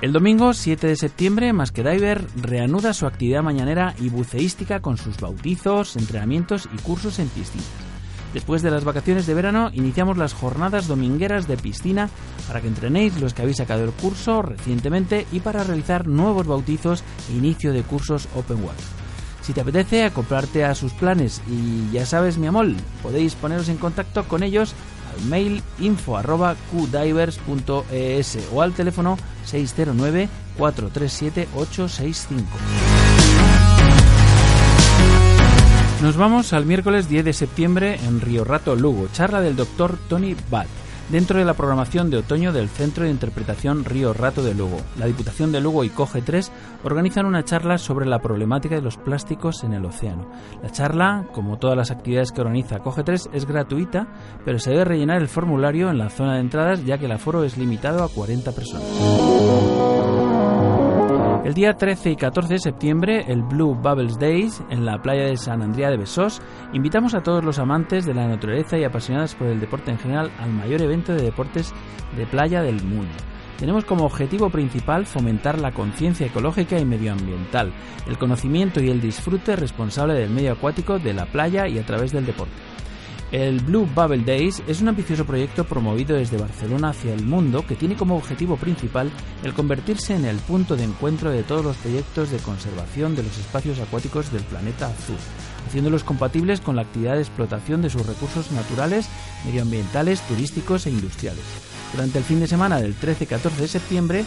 El 0.02 0.12
domingo 0.12 0.56
7 0.56 0.88
de 0.88 0.96
septiembre, 0.96 1.54
Más 1.54 1.72
que 1.72 1.84
Diver 1.84 2.26
reanuda 2.36 2.96
su 2.96 3.06
actividad 3.06 3.43
mañanera 3.43 3.93
y 4.00 4.10
buceística 4.10 4.80
con 4.80 4.98
sus 4.98 5.18
bautizos, 5.18 5.98
entrenamientos 5.98 6.68
y 6.74 6.82
cursos 6.82 7.20
en 7.20 7.28
piscinas. 7.28 7.85
Después 8.36 8.62
de 8.62 8.70
las 8.70 8.84
vacaciones 8.84 9.26
de 9.28 9.34
verano, 9.34 9.70
iniciamos 9.72 10.18
las 10.18 10.34
jornadas 10.34 10.88
domingueras 10.88 11.48
de 11.48 11.56
piscina 11.56 12.10
para 12.50 12.60
que 12.60 12.68
entrenéis 12.68 13.18
los 13.22 13.34
que 13.34 13.44
habéis 13.44 13.56
sacado 13.56 13.86
el 13.86 13.92
curso 13.92 14.42
recientemente 14.42 15.26
y 15.32 15.40
para 15.40 15.64
realizar 15.64 16.06
nuevos 16.06 16.46
bautizos 16.46 17.02
e 17.30 17.34
inicio 17.38 17.72
de 17.72 17.84
cursos 17.84 18.28
Open 18.36 18.62
Water. 18.62 18.84
Si 19.42 19.54
te 19.54 19.62
apetece 19.62 20.04
acoplarte 20.04 20.66
a 20.66 20.76
sus 20.76 20.92
planes 20.92 21.42
y 21.50 21.90
ya 21.94 22.06
sabes, 22.06 22.38
mi 22.38 22.48
amor, 22.48 22.68
podéis 23.02 23.36
poneros 23.36 23.70
en 23.70 23.78
contacto 23.78 24.26
con 24.26 24.44
ellos 24.44 24.74
al 25.14 25.22
mail 25.30 25.64
info@qdivers.es 25.80 28.38
o 28.54 28.62
al 28.62 28.74
teléfono 28.74 29.18
609 29.46 30.28
437 30.58 31.48
865. 31.56 32.50
Nos 36.06 36.18
vamos 36.18 36.53
al 36.53 36.68
miércoles 36.68 37.10
10 37.10 37.26
de 37.26 37.34
septiembre 37.34 37.97
en 38.06 38.22
Río 38.22 38.43
Rato, 38.43 38.76
Lugo, 38.76 39.08
charla 39.12 39.41
del 39.41 39.56
doctor 39.56 39.97
Tony 40.08 40.36
Bad, 40.51 40.68
dentro 41.10 41.39
de 41.39 41.45
la 41.45 41.56
programación 41.56 42.12
de 42.12 42.18
otoño 42.18 42.53
del 42.53 42.70
Centro 42.70 43.06
de 43.06 43.10
Interpretación 43.10 43.84
Río 43.84 44.14
Rato 44.14 44.43
de 44.43 44.53
Lugo. 44.53 44.78
La 44.99 45.08
Diputación 45.08 45.51
de 45.51 45.62
Lugo 45.62 45.84
y 45.84 45.89
Coge 45.89 46.22
3 46.22 46.51
organizan 46.84 47.26
una 47.26 47.43
charla 47.43 47.80
sobre 47.80 48.06
la 48.06 48.20
problemática 48.20 48.76
de 48.76 48.84
los 48.84 48.97
plásticos 48.97 49.64
en 49.64 49.74
el 49.74 49.84
océano. 49.84 50.30
La 50.62 50.70
charla, 50.70 51.26
como 51.34 51.58
todas 51.58 51.76
las 51.76 51.89
actividades 51.89 52.32
que 52.32 52.41
organiza 52.41 52.78
Coge 52.78 53.03
3, 53.03 53.32
es 53.34 53.47
gratuita, 53.47 54.08
pero 54.45 54.60
se 54.60 54.70
debe 54.70 54.86
rellenar 54.86 55.20
el 55.20 55.28
formulario 55.28 55.89
en 55.89 55.97
la 55.97 56.12
zona 56.12 56.36
de 56.36 56.41
entradas 56.41 56.86
ya 56.86 56.99
que 56.99 57.06
el 57.06 57.14
aforo 57.14 57.43
es 57.43 57.58
limitado 57.58 58.03
a 58.03 58.10
40 58.10 58.51
personas. 58.51 59.75
El 61.46 61.54
día 61.54 61.74
13 61.74 62.10
y 62.10 62.16
14 62.16 62.56
de 62.56 62.60
septiembre, 62.60 63.26
el 63.28 63.43
Blue 63.43 63.76
Bubbles 63.76 64.18
Days, 64.18 64.64
en 64.72 64.84
la 64.84 65.00
playa 65.00 65.26
de 65.26 65.38
San 65.38 65.62
Andrea 65.62 65.91
de 65.91 65.98
Besós, 65.98 66.41
invitamos 66.74 67.14
a 67.14 67.22
todos 67.22 67.46
los 67.46 67.60
amantes 67.60 68.04
de 68.04 68.16
la 68.16 68.28
naturaleza 68.28 68.80
y 68.80 68.84
apasionados 68.84 69.36
por 69.36 69.46
el 69.46 69.60
deporte 69.60 69.91
en 69.91 70.00
general 70.00 70.32
al 70.39 70.50
mayor 70.52 70.82
evento 70.82 71.14
de 71.14 71.22
deportes 71.22 71.72
de 72.18 72.26
playa 72.26 72.64
del 72.64 72.84
mundo. 72.84 73.14
Tenemos 73.60 73.86
como 73.86 74.06
objetivo 74.06 74.50
principal 74.50 75.06
fomentar 75.06 75.62
la 75.62 75.72
conciencia 75.72 76.26
ecológica 76.26 76.80
y 76.80 76.86
medioambiental, 76.86 77.72
el 78.08 78.18
conocimiento 78.18 78.82
y 78.82 78.89
el 78.89 79.00
disfrute 79.00 79.56
responsable 79.56 80.16
del 80.16 80.32
medio 80.32 80.54
acuático 80.54 80.98
de 80.98 81.14
la 81.14 81.28
playa 81.28 81.68
y 81.68 81.78
a 81.78 81.86
través 81.86 82.12
del 82.12 82.26
deporte. 82.26 82.56
El 83.32 83.60
Blue 83.60 83.90
Bubble 83.94 84.24
Days 84.24 84.62
es 84.68 84.82
un 84.82 84.88
ambicioso 84.88 85.26
proyecto 85.26 85.64
promovido 85.64 86.16
desde 86.16 86.38
Barcelona 86.38 86.90
hacia 86.90 87.14
el 87.14 87.26
mundo 87.26 87.66
que 87.66 87.76
tiene 87.76 87.96
como 87.96 88.16
objetivo 88.16 88.56
principal 88.56 89.10
el 89.44 89.54
convertirse 89.54 90.14
en 90.16 90.26
el 90.26 90.38
punto 90.38 90.76
de 90.76 90.84
encuentro 90.84 91.32
de 91.32 91.42
todos 91.42 91.66
los 91.66 91.76
proyectos 91.78 92.30
de 92.30 92.38
conservación 92.38 93.16
de 93.16 93.24
los 93.24 93.38
espacios 93.38 93.80
acuáticos 93.80 94.32
del 94.32 94.44
planeta 94.44 94.88
azul, 94.88 95.18
haciéndolos 95.68 96.04
compatibles 96.04 96.62
con 96.62 96.76
la 96.76 96.84
actividad 96.84 97.16
de 97.16 97.22
explotación 97.22 97.82
de 97.82 97.90
sus 97.90 98.06
recursos 98.06 98.52
naturales, 98.52 99.10
medioambientales, 99.44 100.22
turísticos 100.28 100.86
e 100.86 100.92
industriales. 100.92 101.75
Durante 101.92 102.18
el 102.18 102.24
fin 102.24 102.40
de 102.40 102.48
semana 102.48 102.80
del 102.80 103.00
13-14 103.00 103.56
de 103.56 103.68
septiembre, 103.68 104.26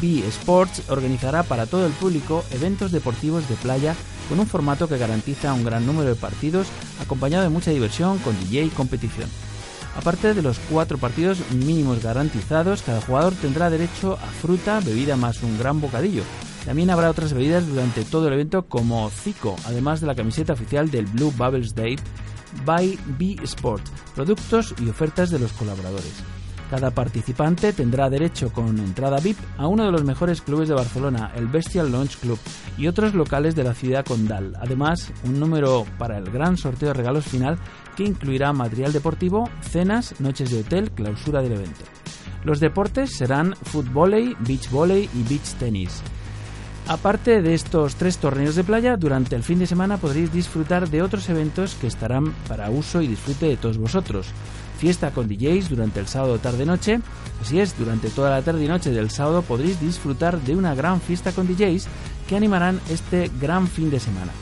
B 0.00 0.26
Sports 0.28 0.82
organizará 0.88 1.42
para 1.42 1.66
todo 1.66 1.86
el 1.86 1.92
público 1.92 2.44
eventos 2.50 2.92
deportivos 2.92 3.48
de 3.48 3.56
playa 3.56 3.94
con 4.28 4.38
un 4.38 4.46
formato 4.46 4.88
que 4.88 4.98
garantiza 4.98 5.52
un 5.52 5.64
gran 5.64 5.86
número 5.86 6.08
de 6.08 6.14
partidos 6.14 6.68
acompañado 7.00 7.44
de 7.44 7.50
mucha 7.50 7.70
diversión 7.70 8.18
con 8.18 8.38
DJ 8.38 8.64
y 8.64 8.68
competición. 8.70 9.28
Aparte 9.96 10.32
de 10.32 10.42
los 10.42 10.60
cuatro 10.70 10.96
partidos 10.98 11.38
mínimos 11.50 12.02
garantizados, 12.02 12.82
cada 12.82 13.00
jugador 13.00 13.34
tendrá 13.34 13.68
derecho 13.68 14.12
a 14.14 14.26
fruta, 14.26 14.80
bebida 14.80 15.16
más 15.16 15.42
un 15.42 15.58
gran 15.58 15.80
bocadillo. 15.80 16.22
También 16.64 16.90
habrá 16.90 17.10
otras 17.10 17.32
bebidas 17.32 17.66
durante 17.66 18.04
todo 18.04 18.28
el 18.28 18.34
evento 18.34 18.66
como 18.66 19.10
Zico, 19.10 19.56
además 19.64 20.00
de 20.00 20.06
la 20.06 20.14
camiseta 20.14 20.52
oficial 20.52 20.90
del 20.90 21.06
Blue 21.06 21.32
Bubbles 21.36 21.74
Day 21.74 21.96
by 22.64 22.96
B 23.18 23.36
Sport, 23.42 23.82
productos 24.14 24.74
y 24.80 24.88
ofertas 24.88 25.30
de 25.30 25.38
los 25.38 25.52
colaboradores. 25.52 26.12
Cada 26.70 26.90
participante 26.90 27.72
tendrá 27.72 28.10
derecho 28.10 28.52
con 28.52 28.78
entrada 28.78 29.20
VIP 29.20 29.38
a 29.56 29.66
uno 29.66 29.86
de 29.86 29.90
los 29.90 30.04
mejores 30.04 30.42
clubes 30.42 30.68
de 30.68 30.74
Barcelona, 30.74 31.32
el 31.34 31.46
Bestial 31.46 31.90
Launch 31.90 32.18
Club, 32.18 32.38
y 32.76 32.88
otros 32.88 33.14
locales 33.14 33.54
de 33.54 33.64
la 33.64 33.72
ciudad 33.72 34.04
condal. 34.04 34.54
Además, 34.60 35.10
un 35.24 35.40
número 35.40 35.86
para 35.98 36.18
el 36.18 36.30
gran 36.30 36.58
sorteo 36.58 36.88
de 36.88 36.94
regalos 36.94 37.24
final 37.24 37.58
que 37.96 38.04
incluirá 38.04 38.52
material 38.52 38.92
deportivo, 38.92 39.48
cenas, 39.62 40.20
noches 40.20 40.50
de 40.50 40.60
hotel, 40.60 40.90
clausura 40.90 41.40
del 41.40 41.52
evento. 41.52 41.84
Los 42.44 42.60
deportes 42.60 43.16
serán 43.16 43.54
fútbol, 43.62 44.36
beach 44.40 44.70
volley 44.70 45.08
y 45.14 45.22
beach 45.22 45.54
tenis. 45.58 46.02
Aparte 46.86 47.42
de 47.42 47.54
estos 47.54 47.96
tres 47.96 48.18
torneos 48.18 48.54
de 48.54 48.64
playa, 48.64 48.96
durante 48.96 49.36
el 49.36 49.42
fin 49.42 49.58
de 49.58 49.66
semana 49.66 49.96
podréis 49.96 50.32
disfrutar 50.32 50.88
de 50.88 51.02
otros 51.02 51.28
eventos 51.28 51.74
que 51.74 51.86
estarán 51.86 52.32
para 52.46 52.70
uso 52.70 53.02
y 53.02 53.06
disfrute 53.06 53.46
de 53.46 53.56
todos 53.56 53.78
vosotros 53.78 54.26
fiesta 54.78 55.10
con 55.10 55.28
DJs 55.28 55.68
durante 55.68 56.00
el 56.00 56.06
sábado 56.06 56.38
tarde-noche. 56.38 57.00
Así 57.42 57.60
es, 57.60 57.78
durante 57.78 58.08
toda 58.08 58.30
la 58.30 58.40
tarde 58.42 58.64
y 58.64 58.68
noche 58.68 58.90
del 58.90 59.10
sábado 59.10 59.42
podréis 59.42 59.78
disfrutar 59.80 60.40
de 60.40 60.56
una 60.56 60.74
gran 60.74 61.00
fiesta 61.00 61.32
con 61.32 61.46
DJs 61.46 61.86
que 62.26 62.36
animarán 62.36 62.80
este 62.88 63.30
gran 63.40 63.66
fin 63.66 63.90
de 63.90 64.00
semana. 64.00 64.32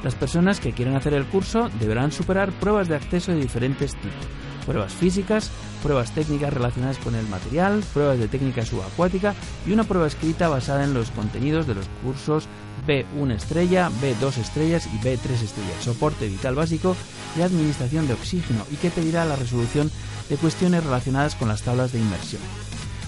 Las 0.02 0.14
personas 0.14 0.60
que 0.60 0.72
quieran 0.72 0.96
hacer 0.96 1.14
el 1.14 1.24
curso 1.24 1.70
deberán 1.80 2.12
superar 2.12 2.52
pruebas 2.52 2.88
de 2.88 2.96
acceso 2.96 3.32
de 3.32 3.40
diferentes 3.40 3.94
tipos 3.96 4.26
pruebas 4.66 4.92
físicas, 4.92 5.50
pruebas 5.82 6.12
técnicas 6.12 6.52
relacionadas 6.52 6.98
con 6.98 7.14
el 7.14 7.26
material, 7.28 7.82
pruebas 7.92 8.18
de 8.18 8.28
técnica 8.28 8.64
subacuática 8.64 9.34
y 9.66 9.72
una 9.72 9.84
prueba 9.84 10.06
escrita 10.06 10.48
basada 10.48 10.84
en 10.84 10.94
los 10.94 11.10
contenidos 11.10 11.66
de 11.66 11.74
los 11.74 11.86
cursos 12.02 12.48
B1 12.86 13.32
estrella, 13.32 13.90
B2 14.02 14.38
estrellas 14.38 14.86
y 14.86 14.98
B3 14.98 15.30
estrellas, 15.42 15.82
soporte 15.82 16.26
vital 16.26 16.54
básico 16.54 16.96
y 17.36 17.42
administración 17.42 18.06
de 18.06 18.14
oxígeno 18.14 18.64
y 18.70 18.76
que 18.76 18.90
pedirá 18.90 19.24
la 19.24 19.36
resolución 19.36 19.90
de 20.28 20.36
cuestiones 20.36 20.84
relacionadas 20.84 21.34
con 21.34 21.48
las 21.48 21.62
tablas 21.62 21.92
de 21.92 22.00
inmersión. 22.00 22.42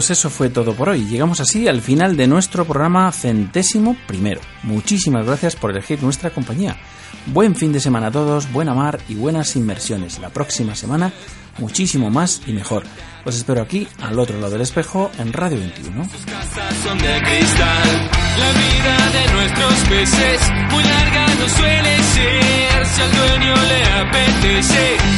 Amigos, 0.00 0.10
eso 0.10 0.30
fue 0.30 0.48
todo 0.48 0.74
por 0.74 0.88
hoy. 0.88 1.04
Llegamos 1.06 1.40
así 1.40 1.68
al 1.68 1.82
final 1.82 2.16
de 2.16 2.26
nuestro 2.26 2.64
programa 2.64 3.12
centésimo 3.12 3.96
primero. 4.06 4.40
Muchísimas 4.62 5.26
gracias 5.26 5.56
por 5.56 5.70
elegir 5.70 6.02
nuestra 6.02 6.30
compañía. 6.30 6.76
Buen 7.26 7.54
fin 7.54 7.72
de 7.72 7.80
semana 7.80 8.06
a 8.06 8.10
todos, 8.10 8.50
buena 8.50 8.72
mar 8.72 8.98
y 9.08 9.14
buenas 9.14 9.56
inmersiones. 9.56 10.18
La 10.18 10.30
próxima 10.30 10.74
semana 10.74 11.12
muchísimo 11.58 12.08
más 12.08 12.40
y 12.46 12.52
mejor. 12.52 12.84
Os 13.26 13.36
espero 13.36 13.60
aquí, 13.60 13.86
al 14.00 14.18
otro 14.18 14.38
lado 14.40 14.52
del 14.52 14.62
espejo, 14.62 15.10
en 15.18 15.32
Radio 15.32 15.58
21. 15.58 16.08
casas 16.24 16.74
son 16.82 16.98
de 16.98 17.22
cristal. 17.22 18.10
La 18.38 18.52
vida 18.52 18.96
de 19.12 19.32
nuestros 19.34 19.74
peces 19.88 20.40
muy 20.70 20.84
larga 20.84 21.26
no 21.34 21.48
suele 21.48 22.02
ser. 22.14 22.86
Si 22.86 23.02
al 23.02 23.12
dueño 23.12 23.54
le 23.54 23.84
apetece. 24.00 25.10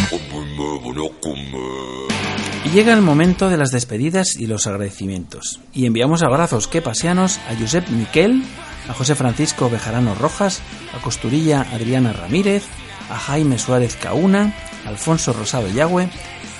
Llega 2.72 2.94
el 2.94 3.02
momento 3.02 3.50
de 3.50 3.58
las 3.58 3.70
despedidas 3.70 4.34
y 4.34 4.46
los 4.46 4.66
agradecimientos. 4.66 5.60
Y 5.74 5.84
enviamos 5.84 6.22
abrazos 6.22 6.68
que 6.68 6.80
pasianos 6.80 7.38
a 7.50 7.54
Josep 7.54 7.86
Miquel, 7.90 8.42
a 8.88 8.94
José 8.94 9.14
Francisco 9.14 9.68
Bejarano 9.68 10.14
Rojas, 10.14 10.62
a 10.96 11.02
Costurilla 11.02 11.66
Adriana 11.70 12.14
Ramírez, 12.14 12.64
a 13.10 13.18
Jaime 13.18 13.58
Suárez 13.58 13.96
Cauna, 13.96 14.54
a 14.86 14.88
Alfonso 14.88 15.34
Rosado 15.34 15.68
Yagüe, 15.68 16.08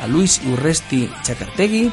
a 0.03 0.07
Luis 0.07 0.43
Urresti 0.45 1.11
Chacartegui, 1.23 1.91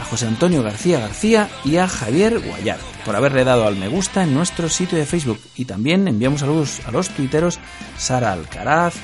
a 0.00 0.04
José 0.04 0.28
Antonio 0.28 0.62
García 0.62 1.00
García 1.00 1.48
y 1.64 1.78
a 1.78 1.88
Javier 1.88 2.38
Guayar 2.38 2.78
por 3.04 3.16
haberle 3.16 3.42
dado 3.42 3.66
al 3.66 3.74
me 3.74 3.88
gusta 3.88 4.22
en 4.22 4.32
nuestro 4.32 4.68
sitio 4.68 4.96
de 4.96 5.06
Facebook. 5.06 5.40
Y 5.56 5.64
también 5.64 6.06
enviamos 6.06 6.40
saludos 6.40 6.82
a 6.86 6.92
los 6.92 7.08
tuiteros 7.08 7.58
Sara 7.96 8.32
Alcaraz, 8.32 8.94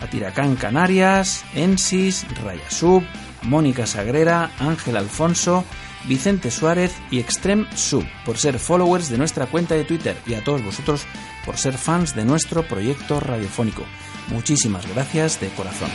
a 0.00 0.06
Tiracán 0.06 0.56
Canarias, 0.56 1.44
Ensis, 1.54 2.26
Rayasub, 2.42 3.02
Mónica 3.42 3.86
Sagrera, 3.86 4.50
Ángel 4.58 4.96
Alfonso, 4.96 5.64
Vicente 6.04 6.50
Suárez 6.50 6.92
y 7.10 7.18
Extreme 7.18 7.66
Sub 7.74 8.04
por 8.24 8.38
ser 8.38 8.58
followers 8.58 9.08
de 9.10 9.18
nuestra 9.18 9.46
cuenta 9.46 9.74
de 9.74 9.84
Twitter 9.84 10.16
y 10.26 10.34
a 10.34 10.42
todos 10.42 10.64
vosotros 10.64 11.04
por 11.44 11.56
ser 11.56 11.76
fans 11.76 12.14
de 12.14 12.24
nuestro 12.24 12.62
proyecto 12.66 13.20
radiofónico. 13.20 13.84
Muchísimas 14.28 14.86
gracias 14.94 15.40
de 15.40 15.48
corazón. 15.50 15.90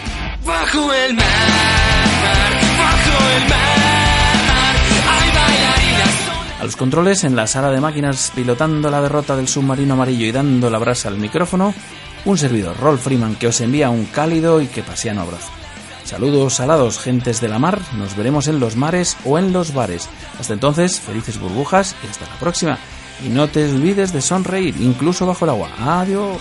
Bajo 0.45 0.93
el 0.93 1.15
mar, 1.15 1.25
bajo 2.77 3.29
el 3.29 3.49
mar, 3.49 4.75
hay 5.09 5.29
bailarinas. 5.29 6.59
A 6.59 6.63
los 6.65 6.75
controles 6.75 7.23
en 7.23 7.35
la 7.35 7.47
sala 7.47 7.71
de 7.71 7.81
máquinas 7.81 8.31
pilotando 8.35 8.89
la 8.89 9.01
derrota 9.01 9.35
del 9.35 9.47
submarino 9.47 9.93
amarillo 9.93 10.25
y 10.25 10.31
dando 10.31 10.69
la 10.69 10.79
brasa 10.79 11.07
al 11.07 11.17
micrófono, 11.17 11.73
un 12.25 12.37
servidor, 12.37 12.77
Rolf 12.77 13.03
Freeman, 13.03 13.35
que 13.35 13.47
os 13.47 13.61
envía 13.61 13.89
un 13.89 14.05
cálido 14.05 14.61
y 14.61 14.67
que 14.67 14.83
pasiano 14.83 15.21
abrazo. 15.21 15.51
Saludos 16.05 16.53
salados, 16.53 16.99
gentes 16.99 17.41
de 17.41 17.47
la 17.47 17.57
mar, 17.57 17.81
nos 17.93 18.15
veremos 18.15 18.47
en 18.47 18.59
los 18.59 18.75
mares 18.75 19.17
o 19.25 19.39
en 19.39 19.51
los 19.51 19.73
bares. 19.73 20.07
Hasta 20.39 20.53
entonces, 20.53 20.99
felices 20.99 21.39
burbujas 21.39 21.95
y 22.03 22.07
hasta 22.07 22.27
la 22.27 22.39
próxima. 22.39 22.77
Y 23.25 23.29
no 23.29 23.47
te 23.47 23.67
olvides 23.67 24.13
de 24.13 24.21
sonreír, 24.21 24.75
incluso 24.79 25.25
bajo 25.25 25.45
el 25.45 25.49
agua. 25.49 25.69
Adiós. 25.79 26.39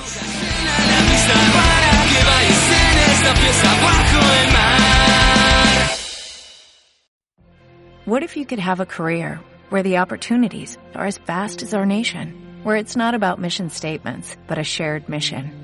What 8.05 8.23
if 8.23 8.37
you 8.37 8.45
could 8.45 8.59
have 8.59 8.81
a 8.81 8.87
career 8.87 9.41
where 9.71 9.83
the 9.83 9.97
opportunities 9.97 10.77
are 10.95 11.07
as 11.07 11.17
vast 11.17 11.63
as 11.63 11.73
our 11.73 11.87
nation, 11.87 12.35
where 12.63 12.77
it's 12.77 12.97
not 12.97 13.15
about 13.15 13.41
mission 13.41 13.71
statements, 13.71 14.37
but 14.47 14.59
a 14.59 14.63
shared 14.63 15.09
mission? 15.09 15.64